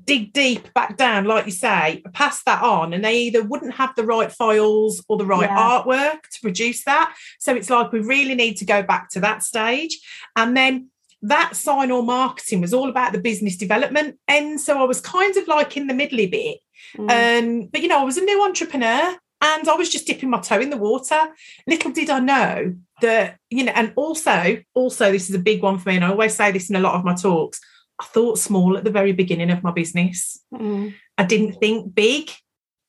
dig 0.03 0.31
deep 0.33 0.73
back 0.73 0.95
down, 0.97 1.25
like 1.25 1.45
you 1.45 1.51
say, 1.51 2.03
pass 2.13 2.43
that 2.43 2.61
on, 2.61 2.93
and 2.93 3.03
they 3.03 3.17
either 3.21 3.43
wouldn't 3.43 3.75
have 3.75 3.95
the 3.95 4.05
right 4.05 4.31
files 4.31 5.03
or 5.07 5.17
the 5.17 5.25
right 5.25 5.49
Yeah. 5.49 5.57
artwork 5.57 6.21
to 6.33 6.41
produce 6.41 6.83
that. 6.85 7.15
So 7.39 7.55
it's 7.55 7.69
like 7.69 7.91
we 7.91 7.99
really 7.99 8.35
need 8.35 8.57
to 8.57 8.65
go 8.65 8.83
back 8.83 9.09
to 9.11 9.19
that 9.21 9.43
stage. 9.43 9.99
And 10.35 10.55
then 10.55 10.89
that 11.23 11.55
sign 11.55 11.91
or 11.91 12.03
marketing 12.03 12.61
was 12.61 12.73
all 12.73 12.89
about 12.89 13.11
the 13.11 13.19
business 13.19 13.55
development. 13.55 14.17
And 14.27 14.59
so 14.59 14.79
I 14.79 14.83
was 14.83 15.01
kind 15.01 15.35
of 15.37 15.47
like 15.47 15.77
in 15.77 15.87
the 15.87 15.93
middly 15.93 16.27
bit. 16.27 16.59
Mm. 16.97 17.09
Um, 17.61 17.69
but 17.71 17.81
you 17.81 17.87
know, 17.87 17.99
I 17.99 18.03
was 18.03 18.17
a 18.17 18.25
new 18.25 18.43
entrepreneur 18.43 19.17
and 19.41 19.67
I 19.67 19.75
was 19.75 19.89
just 19.89 20.07
dipping 20.07 20.29
my 20.29 20.39
toe 20.39 20.59
in 20.59 20.69
the 20.69 20.77
water. 20.77 21.19
Little 21.67 21.91
did 21.91 22.09
I 22.09 22.19
know 22.19 22.75
that, 23.01 23.37
you 23.49 23.63
know, 23.63 23.71
and 23.75 23.91
also, 23.95 24.61
also 24.75 25.11
this 25.11 25.29
is 25.29 25.35
a 25.35 25.39
big 25.39 25.63
one 25.63 25.79
for 25.79 25.89
me, 25.89 25.95
and 25.95 26.05
I 26.05 26.09
always 26.09 26.35
say 26.35 26.51
this 26.51 26.69
in 26.69 26.75
a 26.75 26.81
lot 26.81 26.95
of 26.95 27.03
my 27.03 27.15
talks. 27.15 27.59
I 27.99 28.05
thought 28.05 28.39
small 28.39 28.77
at 28.77 28.83
the 28.83 28.91
very 28.91 29.11
beginning 29.11 29.51
of 29.51 29.63
my 29.63 29.71
business. 29.71 30.43
Mm. 30.53 30.95
I 31.17 31.23
didn't 31.23 31.53
think 31.53 31.93
big 31.93 32.31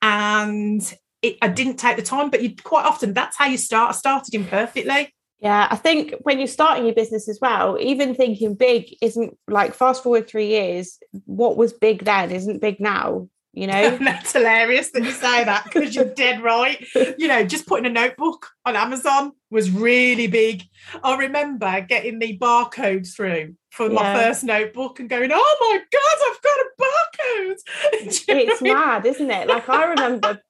and 0.00 0.82
it, 1.20 1.36
I 1.42 1.48
didn't 1.48 1.76
take 1.76 1.96
the 1.96 2.02
time, 2.02 2.30
but 2.30 2.42
you 2.42 2.54
quite 2.56 2.86
often 2.86 3.12
that's 3.12 3.36
how 3.36 3.46
you 3.46 3.58
start. 3.58 3.90
I 3.90 3.92
started 3.92 4.34
imperfectly. 4.34 5.14
Yeah, 5.38 5.66
I 5.70 5.76
think 5.76 6.14
when 6.22 6.38
you're 6.38 6.46
starting 6.46 6.84
your 6.84 6.94
business 6.94 7.28
as 7.28 7.38
well, 7.42 7.76
even 7.80 8.14
thinking 8.14 8.54
big 8.54 8.96
isn't 9.02 9.36
like 9.48 9.74
fast 9.74 10.02
forward 10.02 10.28
three 10.28 10.46
years, 10.46 10.98
what 11.24 11.56
was 11.56 11.72
big 11.72 12.04
then 12.04 12.30
isn't 12.30 12.60
big 12.60 12.80
now, 12.80 13.28
you 13.52 13.66
know? 13.72 13.96
That's 13.98 14.32
hilarious 14.32 14.90
that 14.92 15.02
you 15.04 15.10
say 15.12 15.44
that 15.44 15.64
because 15.64 15.94
you're 15.94 16.04
dead 16.14 16.42
right. 16.42 16.84
You 17.18 17.28
know, 17.28 17.44
just 17.44 17.66
putting 17.66 17.86
a 17.86 17.90
notebook 17.90 18.48
on 18.64 18.76
Amazon 18.76 19.32
was 19.50 19.70
really 19.70 20.26
big. 20.26 20.62
I 21.02 21.16
remember 21.16 21.80
getting 21.82 22.18
the 22.18 22.38
barcode 22.38 23.12
through 23.14 23.56
for 23.70 23.88
my 23.88 24.14
first 24.14 24.44
notebook 24.44 25.00
and 25.00 25.08
going, 25.08 25.30
"Oh 25.32 25.56
my 25.60 25.78
god, 25.90 26.18
I've 26.30 26.42
got 26.42 26.58
a 26.60 26.68
barcode!" 26.82 28.28
Know 28.28 28.38
it's 28.38 28.62
mean? 28.62 28.72
mad, 28.74 29.06
isn't 29.06 29.30
it? 29.30 29.48
Like 29.48 29.68
I 29.68 29.84
remember, 29.84 30.40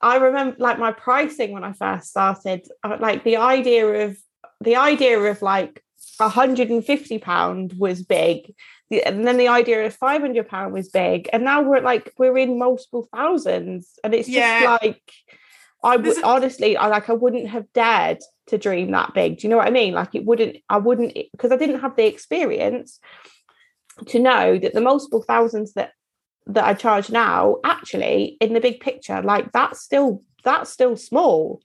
I 0.00 0.16
remember 0.16 0.56
like 0.58 0.78
my 0.78 0.92
pricing 0.92 1.52
when 1.52 1.64
I 1.64 1.72
first 1.72 2.08
started. 2.08 2.66
uh, 2.82 2.98
Like 3.00 3.24
the 3.24 3.36
idea 3.38 3.86
of 4.06 4.16
the 4.60 4.76
idea 4.76 5.18
of 5.18 5.42
like 5.42 5.82
150 6.18 7.18
pound 7.18 7.74
was 7.76 8.02
big, 8.02 8.54
and 9.02 9.26
then 9.26 9.36
the 9.36 9.48
idea 9.48 9.84
of 9.84 9.94
500 9.94 10.48
pound 10.48 10.72
was 10.72 10.88
big, 10.88 11.28
and 11.32 11.44
now 11.44 11.62
we're 11.62 11.80
like 11.80 12.12
we're 12.18 12.38
in 12.38 12.58
multiple 12.58 13.08
thousands, 13.14 13.98
and 14.02 14.14
it's 14.14 14.28
just 14.28 14.36
Yeah. 14.36 14.78
like 14.82 15.12
I 15.82 15.96
would 15.96 16.22
honestly, 16.22 16.76
I 16.76 16.86
like 16.86 17.10
I 17.10 17.12
wouldn't 17.12 17.48
have 17.48 17.72
dared 17.72 18.18
to 18.46 18.58
dream 18.58 18.90
that 18.92 19.14
big. 19.14 19.38
Do 19.38 19.46
you 19.46 19.50
know 19.50 19.58
what 19.58 19.66
I 19.66 19.70
mean? 19.70 19.94
Like 19.94 20.14
it 20.14 20.24
wouldn't, 20.24 20.56
I 20.68 20.78
wouldn't 20.78 21.14
because 21.32 21.52
I 21.52 21.56
didn't 21.56 21.80
have 21.80 21.96
the 21.96 22.06
experience 22.06 23.00
to 24.06 24.18
know 24.18 24.58
that 24.58 24.72
the 24.74 24.80
multiple 24.80 25.22
thousands 25.22 25.74
that 25.74 25.92
that 26.46 26.64
I 26.64 26.74
charge 26.74 27.10
now, 27.10 27.56
actually, 27.64 28.36
in 28.40 28.52
the 28.52 28.60
big 28.60 28.80
picture, 28.80 29.22
like 29.22 29.52
that's 29.52 29.80
still 29.82 30.22
that's 30.42 30.70
still 30.70 30.96
small. 30.96 31.60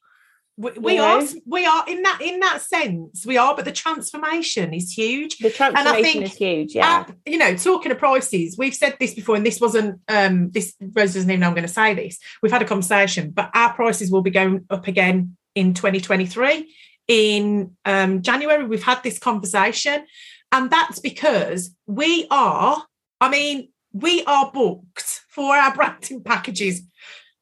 We, 0.59 0.71
we 0.71 0.95
You 0.95 1.03
are, 1.03 1.23
we 1.45 1.65
are 1.65 1.85
in 1.87 2.01
that 2.01 2.19
in 2.21 2.41
that 2.41 2.61
sense, 2.61 3.25
we 3.25 3.37
are, 3.37 3.55
but 3.55 3.63
the 3.63 3.71
transformation 3.71 4.73
is 4.73 4.91
huge. 4.91 5.37
The 5.37 5.51
transformation 5.51 6.03
think 6.03 6.25
is 6.25 6.35
huge. 6.35 6.75
Yeah. 6.75 7.05
Uh, 7.07 7.13
you 7.25 7.37
know, 7.37 7.55
talking 7.55 7.93
of 7.93 7.97
prices, 7.97 8.57
we've 8.57 8.75
said 8.75 8.97
this 8.99 9.13
before, 9.13 9.37
and 9.37 9.45
this 9.45 9.61
wasn't 9.61 10.01
um 10.09 10.51
this 10.51 10.75
Rose 10.81 11.13
doesn't 11.13 11.29
even 11.29 11.39
know 11.39 11.47
I'm 11.47 11.53
going 11.53 11.65
to 11.65 11.73
say 11.73 11.93
this. 11.93 12.19
We've 12.43 12.51
had 12.51 12.61
a 12.61 12.65
conversation, 12.65 13.31
but 13.31 13.49
our 13.53 13.71
prices 13.71 14.11
will 14.11 14.21
be 14.21 14.31
going 14.31 14.65
up 14.69 14.85
again 14.85 15.37
in 15.55 15.73
2023. 15.73 16.69
In 17.07 17.77
um 17.85 18.21
January, 18.21 18.65
we've 18.65 18.83
had 18.83 19.01
this 19.01 19.17
conversation, 19.17 20.05
and 20.51 20.69
that's 20.69 20.99
because 20.99 21.73
we 21.87 22.27
are, 22.29 22.83
I 23.21 23.29
mean, 23.29 23.69
we 23.93 24.25
are 24.25 24.51
booked 24.51 25.21
for 25.29 25.55
our 25.55 25.73
branding 25.73 26.21
packages 26.21 26.81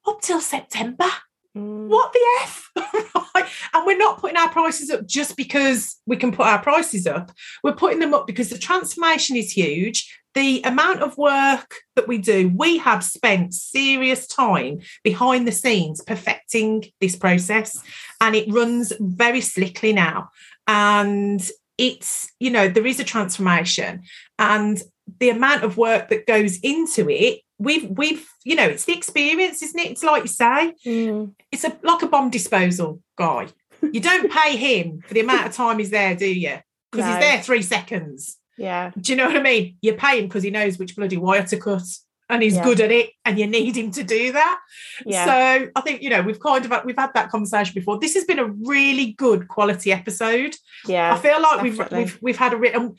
up 0.05 0.21
till 0.21 0.39
September 0.39 1.09
Mm. 1.57 1.87
what 1.87 2.13
the 2.13 2.19
f? 2.41 2.71
Right 3.35 3.47
and 3.73 3.85
we're 3.85 3.97
not 3.97 4.19
putting 4.19 4.37
our 4.37 4.49
prices 4.49 4.89
up 4.89 5.05
just 5.05 5.37
because 5.37 5.97
we 6.05 6.17
can 6.17 6.31
put 6.31 6.47
our 6.47 6.61
prices 6.61 7.07
up. 7.07 7.31
We're 7.63 7.73
putting 7.73 7.99
them 7.99 8.13
up 8.13 8.27
because 8.27 8.49
the 8.49 8.57
transformation 8.57 9.35
is 9.35 9.51
huge. 9.51 10.19
The 10.33 10.61
amount 10.63 11.01
of 11.01 11.17
work 11.17 11.75
that 11.95 12.07
we 12.07 12.17
do 12.17 12.51
we 12.55 12.77
have 12.79 13.03
spent 13.03 13.53
serious 13.53 14.27
time 14.27 14.79
behind 15.03 15.47
the 15.47 15.51
scenes 15.51 16.01
perfecting 16.01 16.85
this 17.01 17.15
process 17.15 17.81
and 18.21 18.35
it 18.35 18.51
runs 18.51 18.93
very 18.99 19.41
slickly 19.41 19.93
now. 19.93 20.29
And 20.67 21.47
it's 21.77 22.31
you 22.39 22.49
know 22.49 22.67
there 22.67 22.87
is 22.87 22.99
a 22.99 23.03
transformation 23.03 24.01
and 24.39 24.81
the 25.19 25.29
amount 25.29 25.63
of 25.63 25.77
work 25.77 26.09
that 26.09 26.25
goes 26.25 26.57
into 26.61 27.09
it 27.09 27.41
we've 27.59 27.89
we've 27.89 28.27
you 28.45 28.55
know 28.55 28.65
it's 28.65 28.85
the 28.85 28.93
experience 28.95 29.61
isn't 29.63 29.79
it 29.79 29.91
it's 29.91 30.03
like 30.03 30.23
you 30.23 30.27
say 30.27 30.73
Mm. 30.85 31.33
it's 31.51 31.63
a 31.63 31.75
like 31.83 32.01
a 32.03 32.07
bomb 32.07 32.29
disposal 32.29 33.01
guy. 33.17 33.47
You 33.81 33.99
don't 33.99 34.31
pay 34.41 34.55
him 34.57 35.01
for 35.07 35.13
the 35.13 35.19
amount 35.21 35.47
of 35.47 35.53
time 35.53 35.79
he's 35.79 35.89
there, 35.91 36.15
do 36.15 36.27
you? 36.27 36.57
Because 36.91 37.05
No. 37.05 37.11
he's 37.13 37.21
there 37.21 37.41
three 37.41 37.61
seconds. 37.61 38.37
Yeah. 38.57 38.91
Do 38.99 39.11
you 39.11 39.15
know 39.17 39.27
what 39.27 39.37
I 39.37 39.41
mean? 39.41 39.77
You 39.81 39.93
pay 39.93 40.19
him 40.19 40.25
because 40.27 40.43
he 40.43 40.49
knows 40.51 40.77
which 40.79 40.95
bloody 40.95 41.17
wire 41.17 41.43
to 41.45 41.57
cut 41.57 41.83
and 42.29 42.41
he's 42.43 42.55
Yeah. 42.55 42.63
good 42.63 42.81
at 42.81 42.91
it 42.91 43.11
and 43.23 43.37
you 43.39 43.45
need 43.47 43.75
him 43.77 43.91
to 43.91 44.03
do 44.03 44.31
that. 44.31 44.59
Yeah. 45.05 45.25
So 45.25 45.69
I 45.75 45.81
think, 45.81 46.01
you 46.01 46.09
know, 46.09 46.21
we've 46.23 46.39
kind 46.39 46.65
of 46.65 46.85
we've 46.85 46.97
had 46.97 47.13
that 47.13 47.29
conversation 47.29 47.73
before. 47.75 47.99
This 47.99 48.15
has 48.15 48.25
been 48.25 48.39
a 48.39 48.45
really 48.47 49.13
good 49.13 49.47
quality 49.47 49.91
episode. 49.91 50.55
yeah. 50.87 51.13
I 51.13 51.17
feel 51.19 51.39
like 51.41 51.61
we've 51.61 51.79
we've 51.91 52.17
we've 52.21 52.37
had 52.37 52.53
a 52.53 52.57
re- 52.57 52.73
um, 52.73 52.95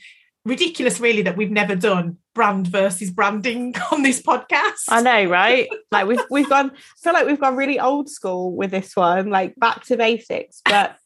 ridiculous 0.49 0.99
really 1.01 1.22
that 1.22 1.36
we've 1.36 1.51
never 1.51 1.76
done 1.76 2.16
brand 2.34 2.66
versus 2.68 3.11
branding 3.11 3.74
on 3.92 4.03
this 4.03 4.20
podcast. 4.22 4.84
I 4.88 5.03
know, 5.03 5.24
right? 5.30 5.68
Like 5.92 6.07
we've 6.07 6.20
we've 6.30 6.49
gone. 6.49 6.70
I 6.72 6.80
feel 7.03 7.12
like 7.12 7.26
we've 7.26 7.40
gone 7.40 7.57
really 7.57 7.78
old 7.78 8.09
school 8.09 8.55
with 8.57 8.70
this 8.70 8.96
one, 8.96 9.30
like 9.30 9.55
back 9.57 9.84
to 9.86 9.96
basics. 9.96 10.61
But 10.64 10.96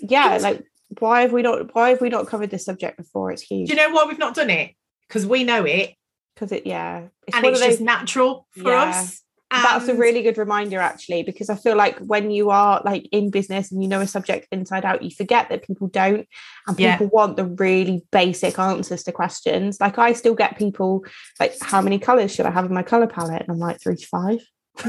yeah, 0.00 0.38
like 0.40 0.64
why 0.98 1.22
have 1.22 1.32
we 1.32 1.42
not 1.42 1.74
why 1.74 1.90
have 1.90 2.00
we 2.00 2.08
not 2.08 2.26
covered 2.26 2.50
this 2.50 2.64
subject 2.64 2.96
before? 2.96 3.30
It's 3.30 3.42
huge. 3.42 3.68
Do 3.68 3.74
you 3.74 3.80
know 3.80 3.90
why 3.94 4.04
we've 4.06 4.18
not 4.18 4.34
done 4.34 4.50
it? 4.50 4.72
Because 5.08 5.26
we 5.26 5.44
know 5.44 5.64
it, 5.64 5.94
Because 6.34 6.52
it 6.52 6.66
yeah. 6.66 7.08
It's 7.26 7.36
and 7.36 7.44
it's 7.46 7.58
of 7.58 7.64
those 7.64 7.72
just 7.74 7.80
natural 7.82 8.46
for 8.56 8.70
Yeah. 8.70 8.82
us. 8.84 9.22
That's 9.52 9.88
a 9.88 9.94
really 9.94 10.22
good 10.22 10.38
reminder 10.38 10.78
actually 10.78 11.22
because 11.22 11.50
i 11.50 11.54
feel 11.54 11.76
like 11.76 11.98
when 11.98 12.30
you 12.30 12.50
are 12.50 12.80
like 12.84 13.06
in 13.12 13.30
business 13.30 13.70
and 13.70 13.82
you 13.82 13.88
know 13.88 14.00
a 14.00 14.06
subject 14.06 14.46
inside 14.50 14.84
out 14.84 15.02
you 15.02 15.10
forget 15.10 15.48
that 15.50 15.66
people 15.66 15.88
don't 15.88 16.26
and 16.66 16.78
Yeah. 16.80 16.96
people 16.96 17.08
want 17.08 17.36
the 17.36 17.44
really 17.44 18.02
basic 18.10 18.58
answers 18.58 19.02
to 19.04 19.12
questions 19.12 19.78
like 19.80 19.98
i 19.98 20.12
still 20.14 20.34
get 20.34 20.56
people 20.56 21.04
like 21.38 21.54
how 21.60 21.82
many 21.82 21.98
colors 21.98 22.34
should 22.34 22.46
i 22.46 22.50
have 22.50 22.64
in 22.64 22.72
my 22.74 22.82
color 22.82 23.06
palette 23.06 23.42
and 23.42 23.50
i'm 23.50 23.58
like 23.58 23.80
three 23.80 23.96
to 23.96 24.06
five 24.06 24.38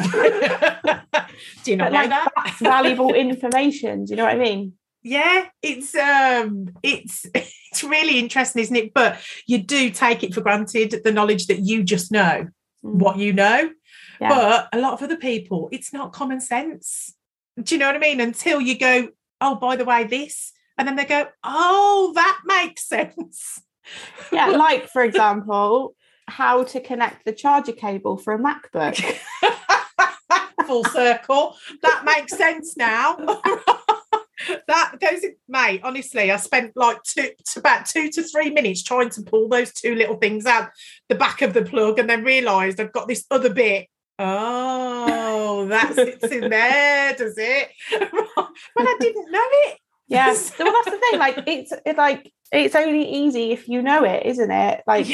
Do 1.64 1.72
you 1.72 1.78
know 1.78 1.90
like 1.90 2.10
that? 2.10 2.30
that's 2.36 2.62
valuable 2.62 3.14
information 3.28 4.06
do 4.06 4.12
you 4.12 4.16
know 4.18 4.24
what 4.26 4.36
i 4.36 4.38
mean 4.38 4.74
Yeah, 5.04 5.48
it's 5.62 5.94
um 5.96 6.70
it's 6.82 7.26
it's 7.36 7.84
really 7.84 8.20
interesting, 8.20 8.62
isn't 8.62 8.76
it? 8.76 8.94
But 8.94 9.18
you 9.48 9.58
do 9.58 9.90
take 9.90 10.24
it 10.24 10.34
for 10.34 10.40
granted 10.42 11.02
the 11.04 11.12
knowledge 11.12 11.48
that 11.48 11.60
you 11.60 11.84
just 11.84 12.10
know 12.12 12.48
Mm. 12.86 13.00
what 13.00 13.18
you 13.18 13.32
know. 13.32 13.70
Yeah. 14.20 14.30
But 14.30 14.70
a 14.74 14.80
lot 14.80 14.94
of 14.94 15.02
other 15.02 15.18
people, 15.18 15.70
it's 15.72 15.94
not 15.94 16.14
common 16.14 16.40
sense. 16.40 17.14
Do 17.62 17.76
you 17.76 17.80
know 17.80 17.88
what 17.88 17.96
I 17.96 18.00
mean? 18.00 18.20
Until 18.20 18.62
you 18.62 18.78
go, 18.78 19.10
oh, 19.42 19.56
by 19.56 19.76
the 19.76 19.86
way, 19.86 20.06
this, 20.06 20.52
and 20.78 20.88
then 20.88 20.96
they 20.96 21.06
go, 21.06 21.28
oh, 21.44 22.12
that 22.16 22.42
makes 22.46 22.88
sense. 22.88 23.62
yeah 24.32 24.48
like 24.48 24.88
for 24.88 25.04
example 25.04 25.94
how 26.30 26.64
to 26.64 26.80
connect 26.80 27.26
the 27.26 27.34
charger 27.34 27.74
cable 27.74 28.18
for 28.18 28.34
a 28.34 28.40
macbook 28.40 29.18
Full 30.66 30.86
circle. 30.86 31.56
That 31.82 32.04
makes 32.06 32.38
sense 32.38 32.78
now. 32.78 33.16
that 34.68 34.96
goes, 35.00 35.26
mate. 35.48 35.82
Honestly, 35.84 36.32
I 36.32 36.38
spent 36.38 36.72
like 36.76 37.04
two, 37.04 37.30
to 37.48 37.60
about 37.60 37.86
two 37.86 38.10
to 38.12 38.24
three 38.24 38.50
minutes 38.50 38.84
trying 38.84 39.10
to 39.12 39.22
pull 39.24 39.50
those 39.50 39.74
two 39.74 39.96
little 39.96 40.16
things 40.16 40.46
out 40.46 40.70
the 41.10 41.16
back 41.16 41.42
of 41.42 41.54
the 41.54 41.64
plug, 41.64 42.00
and 42.00 42.10
then 42.10 42.24
realised 42.24 42.80
I've 42.80 42.94
got 42.94 43.08
this 43.08 43.26
other 43.30 43.54
bit. 43.54 43.88
Oh, 44.26 45.68
that 45.70 45.94
sits 45.96 46.24
in 46.26 46.50
there, 46.50 47.16
does 47.16 47.36
it? 47.38 47.70
but 48.00 48.50
I 48.78 48.98
didn't 49.00 49.32
know 49.32 49.46
it. 49.66 49.78
yeah 50.08 50.26
well, 50.28 50.36
that's 50.74 50.92
the 50.92 51.00
thing 51.00 51.20
like 51.20 51.38
it's 51.48 51.74
it 51.86 51.98
like 51.98 52.32
it's 52.52 52.76
only 52.76 53.10
easy 53.10 53.52
if 53.52 53.68
you 53.68 53.82
know 53.82 54.04
it 54.04 54.26
isn't 54.26 54.52
it 54.52 54.84
like 54.86 55.08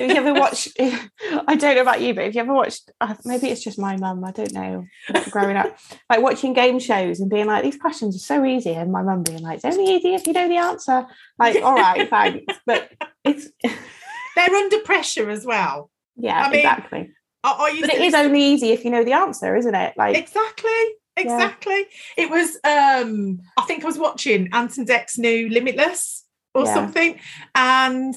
If 0.00 0.10
you 0.10 0.16
ever 0.16 0.32
watch, 0.34 0.68
I 0.80 1.54
don't 1.54 1.76
know 1.76 1.82
about 1.82 2.00
you, 2.00 2.14
but 2.14 2.24
if 2.24 2.34
you 2.34 2.40
ever 2.40 2.54
watched, 2.54 2.90
uh, 3.00 3.14
maybe 3.24 3.48
it's 3.48 3.62
just 3.62 3.78
my 3.78 3.96
mum, 3.96 4.24
I 4.24 4.32
don't 4.32 4.52
know, 4.52 4.86
growing 5.30 5.56
up, 5.56 5.76
like 6.10 6.22
watching 6.22 6.54
game 6.54 6.78
shows 6.78 7.20
and 7.20 7.30
being 7.30 7.46
like, 7.46 7.62
these 7.62 7.76
questions 7.76 8.16
are 8.16 8.18
so 8.18 8.44
easy. 8.44 8.72
And 8.72 8.90
my 8.90 9.02
mum 9.02 9.22
being 9.22 9.42
like, 9.42 9.56
it's 9.56 9.64
only 9.64 9.94
easy 9.94 10.14
if 10.14 10.26
you 10.26 10.32
know 10.32 10.48
the 10.48 10.56
answer. 10.56 11.06
Like, 11.38 11.62
all 11.62 11.74
right, 11.74 12.08
thanks. 12.08 12.54
But 12.66 12.90
it's, 13.24 13.48
They're 13.62 14.54
under 14.54 14.78
pressure 14.80 15.30
as 15.30 15.44
well. 15.44 15.90
yeah, 16.16 16.40
I 16.42 16.50
mean, 16.50 16.60
exactly. 16.60 17.10
Used 17.44 17.80
But 17.80 17.94
it 17.94 18.00
is 18.00 18.14
only 18.14 18.42
easy 18.42 18.70
if 18.70 18.84
you 18.84 18.90
know 18.90 19.04
the 19.04 19.12
answer, 19.14 19.56
isn't 19.56 19.74
it? 19.74 19.94
Like, 19.96 20.16
exactly 20.16 20.70
exactly. 21.16 21.86
It 22.16 22.30
was 22.30 22.56
um 22.64 23.40
i 23.58 23.62
think 23.62 23.82
i 23.82 23.86
was 23.86 23.98
watching 23.98 24.48
Ant 24.52 24.78
and 24.78 24.86
Dec's 24.86 25.18
new 25.18 25.48
limitless 25.50 26.24
or 26.54 26.64
Yeah. 26.64 26.74
something 26.74 27.18
and 27.54 28.16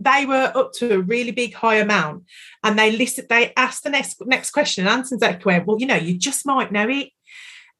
they 0.00 0.26
were 0.26 0.52
up 0.54 0.72
to 0.74 0.94
a 0.94 0.98
really 1.00 1.30
big 1.32 1.54
high 1.54 1.76
amount 1.76 2.24
and 2.64 2.78
they 2.78 2.92
listed 2.92 3.28
they 3.28 3.52
asked 3.56 3.84
the 3.84 3.90
next 3.90 4.24
next 4.26 4.50
question 4.50 4.86
and 4.86 4.98
Ant 4.98 5.10
and 5.10 5.20
Dec 5.20 5.44
went 5.44 5.66
well 5.66 5.78
you 5.80 5.86
know 5.86 5.96
you 5.96 6.16
just 6.18 6.46
might 6.46 6.70
know 6.72 6.88
it. 6.88 7.08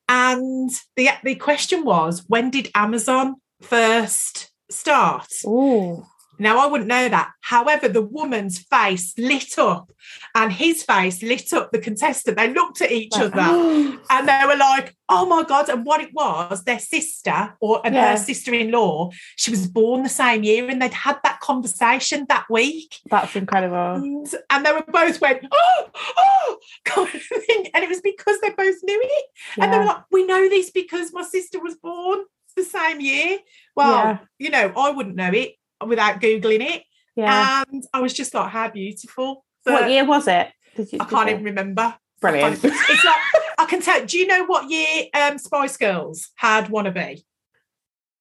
And 0.08 0.70
the 0.96 1.10
the 1.24 1.34
question 1.36 1.84
was 1.84 2.24
when 2.28 2.50
did 2.50 2.70
amazon 2.74 3.36
first 3.60 4.50
start? 4.70 5.28
Oh, 5.46 6.06
now, 6.38 6.58
I 6.58 6.66
wouldn't 6.66 6.88
know 6.88 7.08
that. 7.08 7.30
However, 7.40 7.88
the 7.88 8.02
woman's 8.02 8.58
face 8.58 9.14
lit 9.18 9.58
up 9.58 9.90
and 10.34 10.52
his 10.52 10.82
face 10.82 11.22
lit 11.22 11.52
up 11.52 11.72
the 11.72 11.78
contestant. 11.78 12.36
They 12.36 12.52
looked 12.52 12.82
at 12.82 12.92
each 12.92 13.14
other 13.16 13.40
and 14.10 14.28
they 14.28 14.42
were 14.46 14.56
like, 14.56 14.94
oh 15.08 15.26
my 15.26 15.44
God. 15.44 15.68
And 15.68 15.84
what 15.86 16.00
it 16.00 16.10
was, 16.12 16.64
their 16.64 16.78
sister 16.78 17.54
or 17.60 17.80
and 17.84 17.94
Yeah. 17.94 18.12
her 18.12 18.16
sister 18.16 18.52
in 18.52 18.70
law, 18.70 19.10
she 19.36 19.50
was 19.50 19.66
born 19.66 20.02
the 20.02 20.08
same 20.08 20.42
year 20.42 20.68
and 20.68 20.80
they'd 20.82 20.92
had 20.92 21.18
that 21.24 21.40
conversation 21.40 22.26
that 22.28 22.46
week. 22.50 22.96
that's 23.10 23.34
incredible. 23.36 23.76
And, 24.02 24.28
and 24.50 24.66
they 24.66 24.72
were 24.72 24.84
both 24.86 25.20
went, 25.20 25.42
oh, 25.50 25.88
oh, 26.18 26.58
thing. 27.06 27.68
And 27.74 27.82
it 27.84 27.88
was 27.88 28.00
because 28.00 28.40
they 28.40 28.50
both 28.50 28.76
knew 28.82 29.00
it. 29.02 29.24
And 29.58 29.72
they 29.72 29.78
were 29.78 29.84
like, 29.84 30.04
we 30.10 30.26
know 30.26 30.48
this 30.48 30.70
because 30.70 31.12
my 31.12 31.22
sister 31.22 31.60
was 31.62 31.76
born 31.76 32.24
the 32.56 32.64
same 32.64 33.00
year. 33.00 33.38
Well, 33.74 33.90
Yeah. 33.90 34.18
you 34.38 34.50
know, 34.50 34.72
I 34.76 34.90
wouldn't 34.90 35.16
know 35.16 35.30
it 35.32 35.54
without 35.84 36.20
Googling 36.20 36.60
it. 36.60 36.84
Yeah. 37.16 37.64
And 37.68 37.84
I 37.92 38.00
was 38.00 38.12
just 38.12 38.34
like, 38.34 38.50
how 38.50 38.70
beautiful. 38.70 39.44
But 39.64 39.72
what 39.74 39.90
year 39.90 40.04
was 40.04 40.28
it? 40.28 40.48
You, 40.76 40.98
I 41.00 41.04
can't 41.06 41.30
even 41.30 41.44
remember. 41.44 41.94
Brilliant. 42.20 42.64
I 42.64 42.68
It's 42.68 43.04
like, 43.04 43.16
I 43.58 43.66
can 43.66 43.80
tell. 43.80 44.04
Do 44.04 44.18
you 44.18 44.26
know 44.26 44.44
what 44.44 44.70
year 44.70 45.06
um, 45.14 45.38
Spice 45.38 45.76
Girls 45.76 46.30
had 46.36 46.66
Wannabe? 46.66 47.22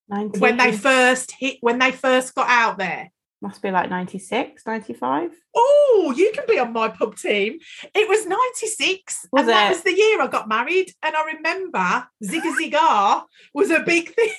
19, 0.10 0.40
When 0.40 0.58
they 0.58 0.72
first 0.72 1.32
hit, 1.32 1.58
when 1.62 1.80
they 1.80 1.92
first 1.92 2.36
got 2.36 2.48
out 2.48 2.78
there. 2.78 3.12
must 3.42 3.62
be 3.62 3.72
like 3.72 3.90
96, 3.90 4.64
95. 4.66 5.32
Oh, 5.56 6.14
you 6.16 6.32
can 6.34 6.46
be 6.48 6.60
on 6.60 6.74
my 6.74 6.90
pub 6.90 7.18
team. 7.18 7.58
It 7.94 8.08
was 8.08 8.26
96. 8.26 9.28
Was 9.32 9.42
and 9.42 9.50
that 9.50 9.70
was 9.70 9.82
the 9.82 9.96
year 9.96 10.22
I 10.22 10.28
got 10.28 10.48
married. 10.48 10.92
And 11.04 11.16
I 11.16 11.26
remember 11.34 12.08
Zigga 12.24 12.56
Zigar 12.56 13.24
was 13.54 13.72
a 13.72 13.80
big 13.80 14.10
thing. 14.16 14.30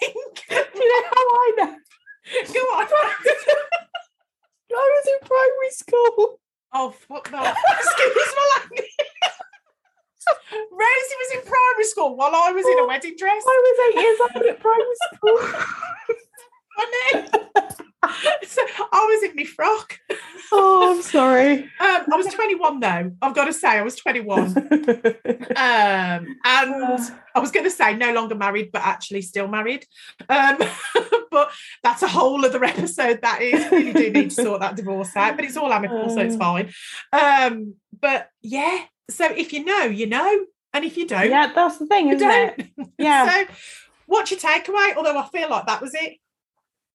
Do 0.48 0.54
you 0.54 1.02
know 1.02 1.08
how 1.08 1.20
I 1.20 1.52
know? 1.56 1.76
Go 2.52 2.60
on. 2.74 2.86
I 4.76 5.00
was 5.00 5.06
in 5.06 5.26
primary 5.26 5.70
school. 5.70 6.40
Oh, 6.72 6.90
fuck 6.90 7.30
that. 7.30 7.56
Excuse 7.78 8.34
my 8.36 8.60
language. 8.60 8.90
Rosie 10.52 11.18
was 11.20 11.30
in 11.34 11.40
primary 11.42 11.84
school 11.84 12.16
while 12.16 12.34
I 12.34 12.52
was 12.52 12.66
in 12.66 12.78
a 12.78 12.82
oh, 12.82 12.88
wedding 12.88 13.14
dress. 13.16 13.42
I 13.46 13.62
was 13.64 13.78
eight 13.88 14.02
years 14.02 14.20
old 14.20 14.46
at 14.46 14.60
primary 14.60 14.96
school. 15.14 15.38
Funny. 16.76 17.62
so 18.46 18.62
I 18.92 19.04
was 19.04 19.30
in 19.30 19.36
my 19.36 19.44
frock. 19.44 19.98
oh, 20.52 20.94
I'm 20.96 21.02
sorry. 21.02 21.70
Um, 21.80 22.02
I 22.12 22.16
was 22.16 22.26
21 22.32 22.80
though. 22.80 23.12
I've 23.22 23.34
got 23.34 23.44
to 23.46 23.52
say, 23.52 23.68
I 23.68 23.82
was 23.82 23.96
21. 23.96 24.54
Um, 25.56 26.36
and 26.44 27.00
I 27.34 27.38
was 27.38 27.50
going 27.50 27.64
to 27.64 27.70
say 27.70 27.94
no 27.96 28.12
longer 28.12 28.34
married, 28.34 28.70
but 28.72 28.82
actually 28.82 29.22
still 29.22 29.48
married. 29.48 29.84
Um, 30.28 30.58
but 31.30 31.50
that's 31.82 32.02
a 32.02 32.08
whole 32.08 32.44
other 32.44 32.62
episode. 32.64 33.20
That 33.22 33.40
is 33.42 33.70
really 33.70 33.92
do 33.92 34.10
need 34.10 34.30
to 34.30 34.42
sort 34.42 34.60
that 34.60 34.76
divorce 34.76 35.14
out, 35.16 35.36
but 35.36 35.44
it's 35.44 35.56
all 35.56 35.72
amicable, 35.72 36.10
so 36.10 36.20
it's 36.20 36.34
Um. 36.34 36.40
fine. 36.40 36.72
Um, 37.12 37.74
but 37.98 38.28
yeah, 38.42 38.84
so 39.10 39.26
if 39.26 39.52
you 39.52 39.64
know, 39.64 39.84
you 39.84 40.06
know, 40.06 40.44
and 40.72 40.84
if 40.84 40.96
you 40.96 41.06
don't, 41.06 41.30
yeah, 41.30 41.52
that's 41.54 41.78
the 41.78 41.86
thing, 41.86 42.08
isn't 42.08 42.26
don't. 42.28 42.58
it? 42.58 42.88
Yeah. 42.98 43.28
So, 43.46 43.54
what's 44.06 44.30
your 44.30 44.40
takeaway? 44.40 44.96
Although 44.96 45.18
I 45.18 45.26
feel 45.28 45.48
like 45.50 45.66
that 45.66 45.80
was 45.80 45.94
it. 45.94 46.16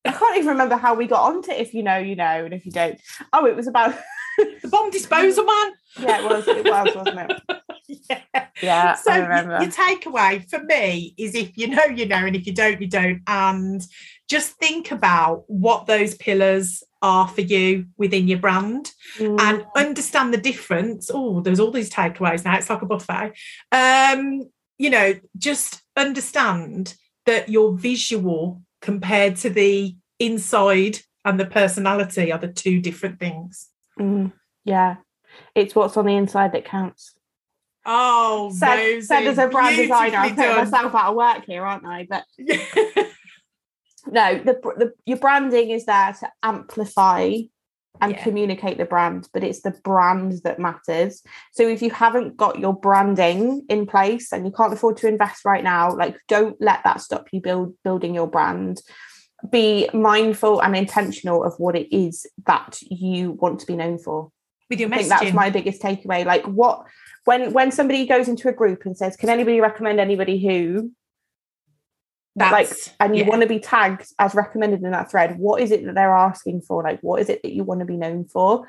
I 0.06 0.12
can't 0.12 0.38
even 0.38 0.50
remember 0.50 0.76
how 0.76 0.96
we 0.96 1.06
got 1.08 1.22
onto 1.32 1.52
if 1.52 1.74
you 1.74 1.84
know, 1.84 1.98
you 1.98 2.16
know, 2.16 2.46
and 2.46 2.54
if 2.54 2.66
you 2.66 2.72
don't. 2.72 3.00
Oh, 3.34 3.46
it 3.46 3.56
was 3.56 3.68
about 3.68 3.96
The 4.38 4.68
bomb 4.68 4.90
disposal 4.90 5.44
man. 5.46 5.72
yeah, 6.00 6.20
it 6.20 6.24
was, 6.24 6.48
it 6.48 6.66
was, 6.66 6.96
wasn't 6.96 7.20
it? 7.20 7.60
yeah. 8.10 8.46
Yeah, 8.62 8.96
So 8.96 9.12
I 9.12 9.20
y- 9.20 9.24
remember. 9.24 9.60
your 9.62 9.72
takeaway 9.72 10.50
for 10.50 10.64
me 10.64 11.14
is 11.18 11.36
if 11.36 11.58
you 11.58 11.68
know, 11.68 11.84
you 11.86 12.06
know, 12.08 12.16
and 12.26 12.36
if 12.36 12.48
you 12.48 12.54
don't, 12.54 12.82
you 12.82 12.88
don't. 12.88 13.22
And 13.28 13.82
just 14.30 14.52
think 14.54 14.92
about 14.92 15.44
what 15.48 15.86
those 15.88 16.16
pillars 16.16 16.84
are 17.02 17.28
for 17.28 17.42
you 17.42 17.86
within 17.98 18.28
your 18.28 18.40
brand 18.40 18.92
Mm, 19.20 19.40
and 19.42 19.66
understand 19.76 20.34
the 20.34 20.38
difference. 20.38 21.12
Oh, 21.14 21.42
there's 21.42 21.60
all 21.60 21.72
these 21.72 21.90
takeaways 21.92 22.46
now. 22.46 22.58
It's 22.58 22.70
like 22.70 22.82
a 22.82 22.86
buffet. 22.86 23.34
Um, 23.72 24.50
you 24.78 24.90
know, 24.90 25.16
just 25.38 25.82
understand 25.98 26.96
that 27.26 27.50
your 27.50 27.74
visual 27.74 28.62
compared 28.82 29.36
to 29.38 29.50
the 29.50 29.96
inside 30.20 31.00
and 31.24 31.40
the 31.40 31.46
personality 31.46 32.32
are 32.32 32.40
the 32.40 32.52
two 32.52 32.82
different 32.82 33.20
things. 33.20 33.70
mm, 34.00 34.32
yeah, 34.66 34.98
it's 35.56 35.76
what's 35.76 35.98
on 35.98 36.06
the 36.06 36.16
inside 36.16 36.52
that 36.54 36.66
counts. 36.66 37.16
Oh, 37.86 38.52
Said, 38.54 38.76
Rosie, 38.76 39.02
said 39.02 39.26
as 39.26 39.38
a 39.38 39.48
brand 39.48 39.76
designer, 39.76 40.18
I'm 40.18 40.36
putting 40.36 40.56
myself 40.56 40.94
out 40.94 41.10
of 41.10 41.16
work 41.16 41.46
here, 41.46 41.66
aren't 41.66 41.86
I? 41.86 42.08
But 42.08 42.26
no, 44.08 44.38
the, 44.38 44.60
the 44.78 44.94
your 45.06 45.18
branding 45.18 45.72
is 45.72 45.86
there 45.86 46.14
to 46.20 46.30
amplify 46.44 47.32
and 48.00 48.14
Yeah. 48.14 48.24
communicate 48.24 48.78
the 48.78 48.86
brand, 48.86 49.28
but 49.34 49.44
it's 49.44 49.62
the 49.62 49.72
brand 49.84 50.34
that 50.44 50.60
matters. 50.60 51.22
So 51.52 51.68
if 51.68 51.82
you 51.82 51.92
haven't 51.92 52.38
got 52.38 52.60
your 52.60 52.74
branding 52.74 53.64
in 53.70 53.86
place 53.86 54.32
and 54.32 54.46
you 54.46 54.52
can't 54.52 54.74
afford 54.74 54.98
to 54.98 55.08
invest 55.08 55.44
right 55.46 55.64
now, 55.64 55.94
like 55.96 56.18
don't 56.28 56.56
let 56.62 56.84
that 56.84 57.02
stop 57.02 57.28
you 57.32 57.42
build 57.42 57.74
building 57.84 58.16
your 58.16 58.28
brand. 58.28 58.82
Be 59.52 59.90
mindful 59.94 60.62
and 60.62 60.76
intentional 60.76 61.44
of 61.44 61.54
what 61.58 61.76
it 61.76 61.94
is 61.96 62.26
that 62.46 62.80
you 62.82 63.32
want 63.34 63.60
to 63.60 63.66
be 63.66 63.76
known 63.76 63.98
for. 63.98 64.32
with 64.70 64.80
your 64.80 64.88
I 64.94 64.98
think 65.00 65.10
that's 65.10 65.24
messaging. 65.24 65.34
my 65.34 65.50
biggest 65.50 65.82
takeaway. 65.82 66.24
Like 66.26 66.46
what 66.46 66.86
when 67.26 67.52
when 67.52 67.72
somebody 67.72 68.06
goes 68.08 68.28
into 68.30 68.48
a 68.48 68.54
group 68.54 68.86
and 68.86 68.96
says, 68.98 69.18
"Can 69.18 69.30
anybody 69.30 69.60
recommend 69.60 70.00
anybody 70.00 70.40
who?" 70.40 70.92
Like 72.36 72.70
and 73.00 73.16
you 73.16 73.24
yeah. 73.24 73.30
want 73.30 73.42
to 73.42 73.48
be 73.48 73.60
tagged 73.60 74.08
as 74.20 74.36
recommended 74.36 74.84
in 74.84 74.92
that 74.92 75.12
thread. 75.12 75.38
What 75.38 75.62
is 75.62 75.72
it 75.72 75.86
that 75.86 75.96
they're 75.96 76.16
asking 76.16 76.62
for? 76.62 76.84
Like 76.84 77.00
what 77.02 77.22
is 77.22 77.30
it 77.30 77.42
that 77.44 77.54
you 77.54 77.64
want 77.64 77.82
to 77.82 77.86
be 77.86 77.98
known 77.98 78.26
for? 78.26 78.68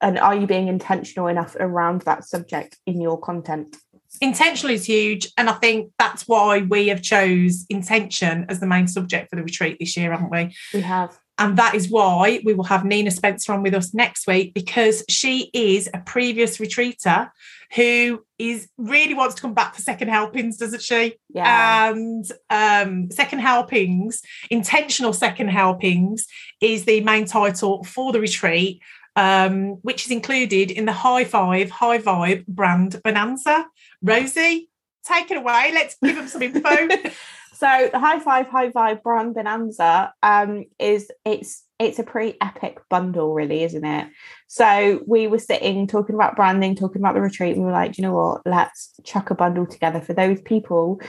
And 0.00 0.18
are 0.18 0.34
you 0.34 0.46
being 0.46 0.68
intentional 0.68 1.28
enough 1.28 1.54
around 1.60 2.02
that 2.02 2.24
subject 2.24 2.76
in 2.86 3.00
your 3.00 3.20
content? 3.20 3.76
Intentional 4.20 4.74
is 4.74 4.84
huge 4.84 5.32
and 5.38 5.48
i 5.48 5.54
think 5.54 5.90
that's 5.98 6.28
why 6.28 6.58
we 6.60 6.88
have 6.88 7.00
chose 7.00 7.64
intention 7.70 8.44
as 8.50 8.60
the 8.60 8.66
main 8.66 8.86
subject 8.86 9.30
for 9.30 9.36
the 9.36 9.42
retreat 9.42 9.78
this 9.80 9.96
year 9.96 10.10
haven't 10.10 10.30
we? 10.30 10.54
We 10.74 10.82
have 10.82 11.18
and 11.42 11.56
that 11.58 11.74
is 11.74 11.88
why 11.88 12.40
we 12.44 12.54
will 12.54 12.64
have 12.64 12.84
nina 12.84 13.10
spencer 13.10 13.52
on 13.52 13.62
with 13.62 13.74
us 13.74 13.92
next 13.92 14.26
week 14.26 14.54
because 14.54 15.04
she 15.08 15.50
is 15.52 15.88
a 15.92 15.98
previous 15.98 16.58
retreater 16.58 17.30
who 17.74 18.24
is 18.38 18.68
really 18.76 19.14
wants 19.14 19.34
to 19.34 19.42
come 19.42 19.54
back 19.54 19.74
for 19.74 19.80
second 19.80 20.08
helpings 20.08 20.58
doesn't 20.58 20.82
she? 20.82 21.16
Yeah. 21.30 21.90
And 21.90 22.30
um, 22.50 23.10
second 23.10 23.40
helpings 23.40 24.22
intentional 24.50 25.12
second 25.12 25.48
helpings 25.48 26.26
is 26.60 26.84
the 26.84 27.00
main 27.00 27.24
title 27.24 27.82
for 27.84 28.12
the 28.12 28.20
retreat 28.20 28.80
um, 29.16 29.72
which 29.82 30.06
is 30.06 30.10
included 30.10 30.70
in 30.70 30.84
the 30.84 30.92
high 30.92 31.24
five 31.24 31.70
high 31.70 31.98
vibe 31.98 32.46
brand 32.46 33.00
bonanza. 33.02 33.66
Rosie 34.00 34.68
take 35.04 35.30
it 35.30 35.36
away. 35.36 35.70
Let's 35.74 35.96
give 36.02 36.16
them 36.16 36.28
some 36.28 36.42
info 36.42 36.88
so 37.62 37.88
the 37.92 38.00
high 38.00 38.18
five 38.18 38.48
high 38.48 38.70
vibe 38.70 39.04
brand 39.04 39.36
bonanza 39.36 40.12
um 40.24 40.64
is 40.80 41.12
it's 41.24 41.64
it's 41.78 42.00
a 42.00 42.02
pretty 42.02 42.36
epic 42.40 42.80
bundle 42.90 43.32
really 43.32 43.62
isn't 43.62 43.84
it? 43.84 44.08
So 44.48 45.00
we 45.06 45.28
were 45.28 45.38
sitting 45.38 45.86
talking 45.86 46.16
about 46.16 46.34
branding 46.34 46.74
talking 46.74 47.00
about 47.00 47.14
the 47.14 47.20
retreat 47.20 47.52
and 47.54 47.60
we 47.60 47.66
were 47.66 47.72
like 47.72 47.92
"Do 47.92 48.02
you 48.02 48.08
know 48.08 48.14
what? 48.14 48.42
Let's 48.44 48.92
chuck 49.04 49.30
a 49.30 49.36
bundle 49.36 49.66
together 49.66 50.00
for 50.00 50.12
those 50.12 50.40
people 50.40 51.00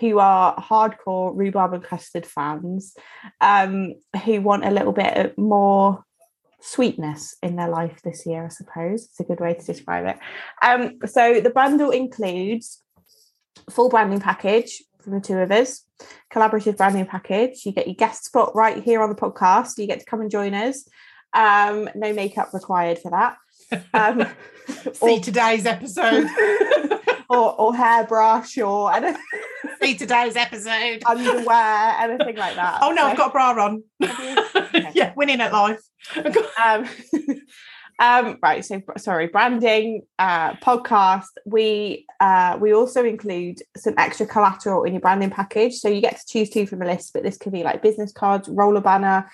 who 0.00 0.18
are 0.18 0.56
hardcore 0.56 1.36
rhubarb 1.36 1.74
and 1.74 1.84
custard 1.84 2.24
fans 2.24 2.94
um 3.42 3.92
who 4.24 4.40
want 4.40 4.64
a 4.64 4.70
little 4.70 4.92
bit 4.92 5.36
more 5.36 6.04
sweetness 6.62 7.36
in 7.42 7.56
their 7.56 7.68
life 7.68 8.00
this 8.02 8.24
year 8.24 8.46
i 8.46 8.48
suppose. 8.48 9.04
It's 9.04 9.20
a 9.20 9.24
good 9.24 9.40
way 9.40 9.52
to 9.52 9.64
describe 9.72 10.06
it. 10.06 10.18
Um 10.62 11.00
so 11.06 11.42
the 11.42 11.50
bundle 11.50 11.90
includes 11.90 12.82
full 13.68 13.90
branding 13.90 14.20
package 14.20 14.82
from 15.02 15.14
the 15.14 15.20
two 15.20 15.38
of 15.38 15.50
us. 15.50 15.84
Collaborative 16.32 16.76
branding 16.76 17.06
package. 17.06 17.64
You 17.64 17.72
get 17.72 17.86
your 17.86 17.96
guest 17.96 18.24
spot 18.24 18.54
right 18.54 18.82
here 18.82 19.02
on 19.02 19.08
the 19.08 19.14
podcast. 19.14 19.78
You 19.78 19.86
get 19.86 20.00
to 20.00 20.06
come 20.06 20.20
and 20.20 20.30
join 20.30 20.54
us. 20.54 20.88
Um 21.32 21.90
no 21.94 22.12
makeup 22.12 22.50
required 22.54 22.98
for 22.98 23.10
that. 23.10 23.36
Um 23.92 24.26
see 24.92 25.20
today's 25.20 25.66
episode. 25.66 26.26
or, 27.30 27.60
or 27.60 27.74
hairbrush 27.74 28.56
or 28.58 28.94
anything, 28.94 29.22
see 29.82 29.94
today's 29.96 30.34
episode. 30.36 31.02
Underwear 31.04 31.94
anything 31.98 32.36
like 32.36 32.54
that. 32.54 32.78
Oh 32.82 32.90
no 32.90 33.02
So- 33.02 33.08
i've 33.08 33.16
got 33.16 33.28
a 33.28 33.32
bra 33.32 33.64
on. 33.64 33.82
Okay. 34.02 34.90
yeah 34.94 35.12
winning 35.16 35.40
at 35.40 35.52
life. 35.52 35.80
Um, 36.62 36.88
um, 37.98 38.38
right 38.42 38.64
so 38.64 38.80
sorry 38.96 39.26
branding 39.26 40.02
uh, 40.18 40.54
podcast. 40.54 41.26
We 41.44 42.06
uh, 42.20 42.56
we 42.60 42.72
also 42.72 43.04
include 43.04 43.60
some 43.76 43.94
extra 43.98 44.26
collateral 44.26 44.84
in 44.84 44.92
your 44.92 45.00
branding 45.00 45.30
package. 45.30 45.74
So 45.74 45.88
you 45.88 46.00
get 46.00 46.18
to 46.18 46.26
choose 46.26 46.50
two 46.50 46.66
from 46.66 46.82
a 46.82 46.86
list 46.86 47.12
but 47.12 47.22
this 47.22 47.36
could 47.36 47.52
be 47.52 47.62
like 47.62 47.82
business 47.82 48.12
cards 48.12 48.48
roller 48.48 48.80
banner 48.80 49.28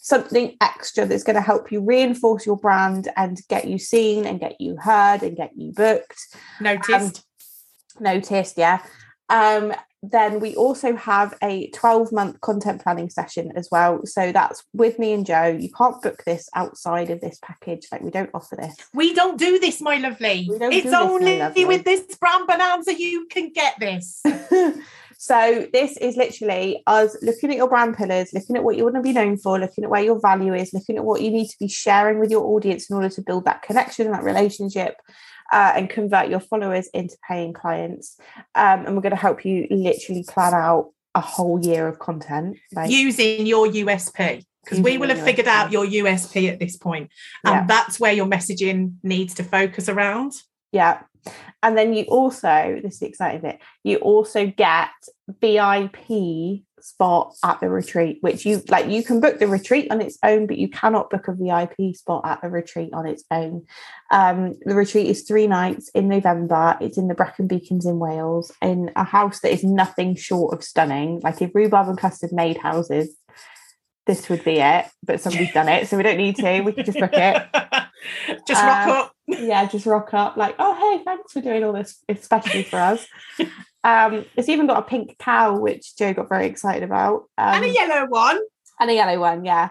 something 0.00 0.56
extra 0.60 1.04
that's 1.04 1.22
going 1.22 1.36
to 1.36 1.42
help 1.42 1.70
you 1.70 1.80
reinforce 1.80 2.46
your 2.46 2.56
brand 2.56 3.08
and 3.16 3.38
get 3.48 3.66
you 3.66 3.78
seen 3.78 4.26
and 4.26 4.40
get 4.40 4.60
you 4.60 4.76
heard 4.76 5.22
and 5.22 5.36
get 5.36 5.52
you 5.56 5.72
booked. 5.72 6.36
Noticed. 6.60 7.24
Noticed 7.98 8.58
yeah. 8.58 8.82
Um 9.28 9.72
then 10.02 10.40
we 10.40 10.54
also 10.56 10.96
have 10.96 11.36
a 11.42 11.68
12 11.70 12.12
month 12.12 12.40
content 12.40 12.82
planning 12.82 13.10
session 13.10 13.52
as 13.54 13.68
well 13.70 14.04
so 14.06 14.32
that's 14.32 14.64
with 14.72 14.98
me 14.98 15.12
and 15.12 15.26
joe 15.26 15.46
you 15.46 15.70
can't 15.76 16.00
book 16.00 16.22
this 16.24 16.48
outside 16.54 17.10
of 17.10 17.20
this 17.20 17.38
package 17.42 17.86
like 17.92 18.00
we 18.00 18.10
don't 18.10 18.30
offer 18.32 18.56
this 18.56 18.76
We 18.94 19.14
don't 19.14 19.38
do 19.38 19.58
this, 19.58 19.80
my 19.80 19.96
lovely. 19.96 20.46
We 20.48 20.58
don't 20.58 20.70
do 20.70 20.76
It's 20.76 20.84
this, 20.84 20.94
only 20.94 21.38
lovely. 21.38 21.64
with 21.64 21.84
this 21.84 22.16
brand 22.16 22.46
bonanza 22.46 22.94
you 22.98 23.26
can 23.26 23.52
get 23.52 23.74
this. 23.78 24.22
so 25.18 25.66
this 25.72 25.96
is 25.98 26.16
literally 26.16 26.82
us 26.86 27.16
looking 27.22 27.50
at 27.50 27.56
your 27.56 27.68
brand 27.68 27.96
pillars 27.96 28.32
looking 28.32 28.56
at 28.56 28.64
what 28.64 28.76
you 28.76 28.84
want 28.84 28.96
to 28.96 29.02
be 29.02 29.12
known 29.12 29.36
for 29.36 29.58
looking 29.58 29.84
at 29.84 29.90
where 29.90 30.02
your 30.02 30.18
value 30.20 30.54
is 30.54 30.72
looking 30.72 30.96
at 30.96 31.04
what 31.04 31.20
you 31.20 31.30
need 31.30 31.48
to 31.48 31.58
be 31.58 31.68
sharing 31.68 32.18
with 32.18 32.30
your 32.30 32.44
audience 32.44 32.88
in 32.88 32.96
order 32.96 33.08
to 33.10 33.22
build 33.22 33.44
that 33.44 33.62
connection 33.62 34.06
and 34.06 34.14
that 34.14 34.24
relationship 34.24 34.96
uh, 35.52 35.72
and 35.76 35.90
convert 35.90 36.28
your 36.28 36.40
followers 36.40 36.88
into 36.94 37.16
paying 37.28 37.52
clients 37.52 38.16
um, 38.54 38.86
and 38.86 38.94
we're 38.94 39.02
going 39.02 39.10
to 39.10 39.16
help 39.16 39.44
you 39.44 39.66
literally 39.70 40.24
plan 40.28 40.54
out 40.54 40.90
a 41.14 41.20
whole 41.20 41.60
year 41.64 41.88
of 41.88 41.98
content 41.98 42.56
like 42.72 42.90
Using 42.90 43.46
your 43.46 43.66
USP. 43.66 44.44
Because 44.64 44.80
we 44.80 44.98
will 44.98 45.08
have 45.08 45.22
figured 45.22 45.46
USP. 45.46 45.50
out 45.50 45.72
your 45.72 45.86
USP 45.86 46.52
at 46.52 46.60
this 46.60 46.76
point, 46.76 47.10
And 47.44 47.54
Yeah. 47.54 47.66
that's 47.66 47.98
where 47.98 48.12
your 48.12 48.26
messaging 48.26 48.94
needs 49.02 49.34
to 49.34 49.42
focus 49.42 49.88
around. 49.88 50.34
Yeah. 50.70 51.00
And 51.62 51.76
then 51.76 51.92
you 51.94 52.04
also, 52.04 52.78
this 52.82 52.94
is 52.94 53.00
the 53.00 53.06
exciting 53.06 53.40
bit, 53.40 53.58
you 53.84 53.96
also 53.96 54.46
get 54.46 54.90
VIP 55.40 56.62
spot 56.84 57.34
at 57.44 57.60
the 57.60 57.68
retreat, 57.68 58.18
which 58.20 58.44
you 58.46 58.62
like 58.68 58.88
you 58.88 59.02
can 59.04 59.20
book 59.20 59.38
the 59.38 59.46
retreat 59.48 59.90
on 59.90 60.00
its 60.00 60.18
own, 60.22 60.46
but 60.46 60.58
you 60.58 60.68
cannot 60.68 61.10
book 61.10 61.28
a 61.28 61.34
VIP 61.34 61.94
spot 61.96 62.22
at 62.26 62.40
the 62.42 62.48
retreat 62.48 62.90
on 62.92 63.06
its 63.06 63.24
own. 63.30 63.66
Um, 64.10 64.54
the 64.64 64.74
retreat 64.74 65.06
is 65.08 65.22
three 65.22 65.46
nights 65.46 65.88
in 65.94 66.08
November. 66.08 66.76
It's 66.80 66.98
in 66.98 67.08
the 67.08 67.14
Brecon 67.14 67.46
Beacons 67.46 67.86
in 67.86 67.98
Wales, 67.98 68.52
in 68.62 68.90
a 68.96 69.04
house 69.04 69.40
that 69.40 69.52
is 69.52 69.64
nothing 69.64 70.14
short 70.14 70.54
of 70.54 70.64
stunning. 70.64 71.20
Like 71.22 71.40
if 71.42 71.54
rhubarb 71.54 71.88
and 71.88 71.98
custard 71.98 72.32
made 72.32 72.56
houses, 72.58 73.14
this 74.06 74.28
would 74.28 74.44
be 74.44 74.58
it. 74.58 74.86
But 75.02 75.20
somebody's 75.20 75.52
done 75.52 75.68
it, 75.68 75.88
so 75.88 75.96
we 75.96 76.02
don't 76.02 76.16
need 76.18 76.36
to. 76.36 76.60
We 76.62 76.72
can 76.72 76.84
just 76.84 76.98
book 76.98 77.12
it. 77.12 77.46
Just 78.48 78.62
rock 78.62 78.86
Uh, 78.88 78.92
up. 78.92 79.12
yeah, 79.28 79.66
just 79.66 79.84
rock 79.84 80.14
up 80.14 80.38
like, 80.38 80.54
oh 80.58 80.72
hey, 80.74 81.04
thanks 81.04 81.32
for 81.32 81.42
doing 81.42 81.62
all 81.62 81.74
this, 81.74 82.02
especially 82.08 82.62
for 82.62 82.76
us. 82.78 83.06
Um, 83.82 84.26
it's 84.36 84.48
even 84.48 84.66
got 84.66 84.78
a 84.78 84.82
pink 84.82 85.16
cow, 85.18 85.58
which 85.58 85.96
Joe 85.96 86.12
got 86.12 86.28
very 86.28 86.46
excited 86.46 86.82
about. 86.82 87.24
Um, 87.38 87.54
and 87.54 87.64
a 87.64 87.68
yellow 87.68 88.06
one. 88.06 88.38
and 88.78 88.90
a 88.90 88.94
yellow 88.94 89.18
one, 89.18 89.44
yeah. 89.44 89.70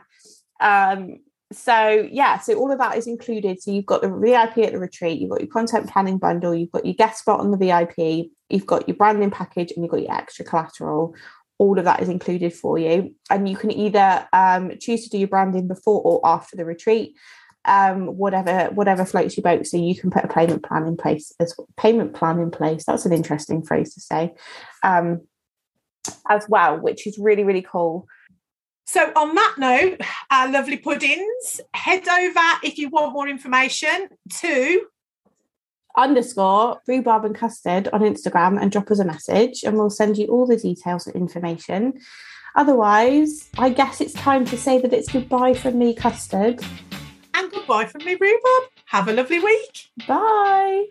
Um, 0.60 1.20
so 1.52 2.08
yeah, 2.12 2.38
so 2.38 2.54
all 2.56 2.72
of 2.72 2.78
that 2.80 2.98
is 2.98 3.08
included. 3.08 3.62
So 3.62 3.72
you've 3.72 3.86
got 3.86 4.02
the 4.02 4.10
VIP 4.10 4.60
at 4.60 4.74
the 4.74 4.80
retreat, 4.80 5.20
you've 5.20 5.32
got 5.32 5.42
your 5.42 5.50
content 5.50 5.90
planning 5.90 6.18
bundle, 6.18 6.54
you've 6.54 6.72
got 6.72 6.86
your 6.86 6.94
guest 6.94 7.20
spot 7.20 7.40
on 7.40 7.52
the 7.52 7.58
VIP, 7.58 8.30
you've 8.50 8.68
got 8.68 8.88
your 8.88 8.98
branding 8.98 9.32
package, 9.32 9.72
and 9.72 9.84
you've 9.84 9.92
got 9.92 10.02
your 10.02 10.14
extra 10.14 10.46
collateral. 10.46 11.16
All 11.58 11.78
of 11.78 11.86
that 11.86 12.02
is 12.02 12.10
included 12.10 12.54
for 12.54 12.78
you, 12.78 13.16
and 13.30 13.50
you 13.50 13.58
can 13.58 13.72
either 13.72 14.28
um, 14.32 14.72
choose 14.80 15.04
to 15.04 15.10
do 15.10 15.18
your 15.18 15.28
branding 15.28 15.68
before 15.68 16.02
or 16.02 16.22
after 16.24 16.56
the 16.56 16.66
retreat. 16.66 17.16
Um, 17.66 18.18
whatever 18.18 18.70
whatever 18.74 19.06
floats 19.06 19.36
your 19.36 19.44
boat. 19.44 19.68
So 19.68 19.78
you 19.78 19.94
can 19.94 20.10
put 20.10 20.24
a 20.24 20.30
payment 20.30 20.64
plan 20.64 20.88
in 20.88 20.96
place 20.96 21.34
as 21.40 21.54
payment 21.78 22.14
plan 22.14 22.40
in 22.40 22.52
place. 22.52 22.86
That's 22.86 23.06
an 23.06 23.12
interesting 23.12 23.62
phrase 23.62 23.94
to 23.94 24.00
say, 24.00 24.34
um, 24.82 25.22
as 26.30 26.46
well, 26.48 26.80
which 26.80 27.06
is 27.06 27.18
really 27.20 27.44
really 27.44 27.62
cool. 27.62 28.08
So, 28.92 29.12
on 29.16 29.36
that 29.36 29.56
note, 29.60 30.02
our 30.32 30.50
lovely 30.50 30.78
puddings, 30.78 31.62
head 31.76 32.08
over 32.08 32.40
if 32.64 32.80
you 32.80 32.90
want 32.90 33.14
more 33.14 33.28
information 33.28 34.10
to 34.40 34.88
underscore 35.96 36.82
rhubarb 36.88 37.24
and 37.24 37.36
custard 37.36 37.88
on 37.94 38.02
Instagram 38.02 38.60
and 38.60 38.72
drop 38.72 38.90
us 38.90 38.98
a 38.98 39.06
message 39.06 39.64
and 39.64 39.78
we'll 39.78 39.92
send 39.92 40.18
you 40.18 40.26
all 40.26 40.48
the 40.48 40.58
details 40.58 41.06
and 41.06 41.16
information. 41.16 42.00
Otherwise, 42.56 43.50
I 43.60 43.70
guess 43.70 44.02
it's 44.02 44.14
time 44.14 44.44
to 44.46 44.58
say 44.58 44.82
that 44.82 44.92
it's 44.92 45.12
goodbye 45.12 45.54
from 45.54 45.78
me, 45.78 45.94
custard. 45.94 46.60
And 47.40 47.52
goodbye 47.52 47.86
from 47.86 48.04
me, 48.06 48.16
Rhubarb. 48.20 48.64
Have 48.86 49.08
a 49.08 49.14
lovely 49.14 49.40
week. 49.40 49.90
Bye. 50.08 50.86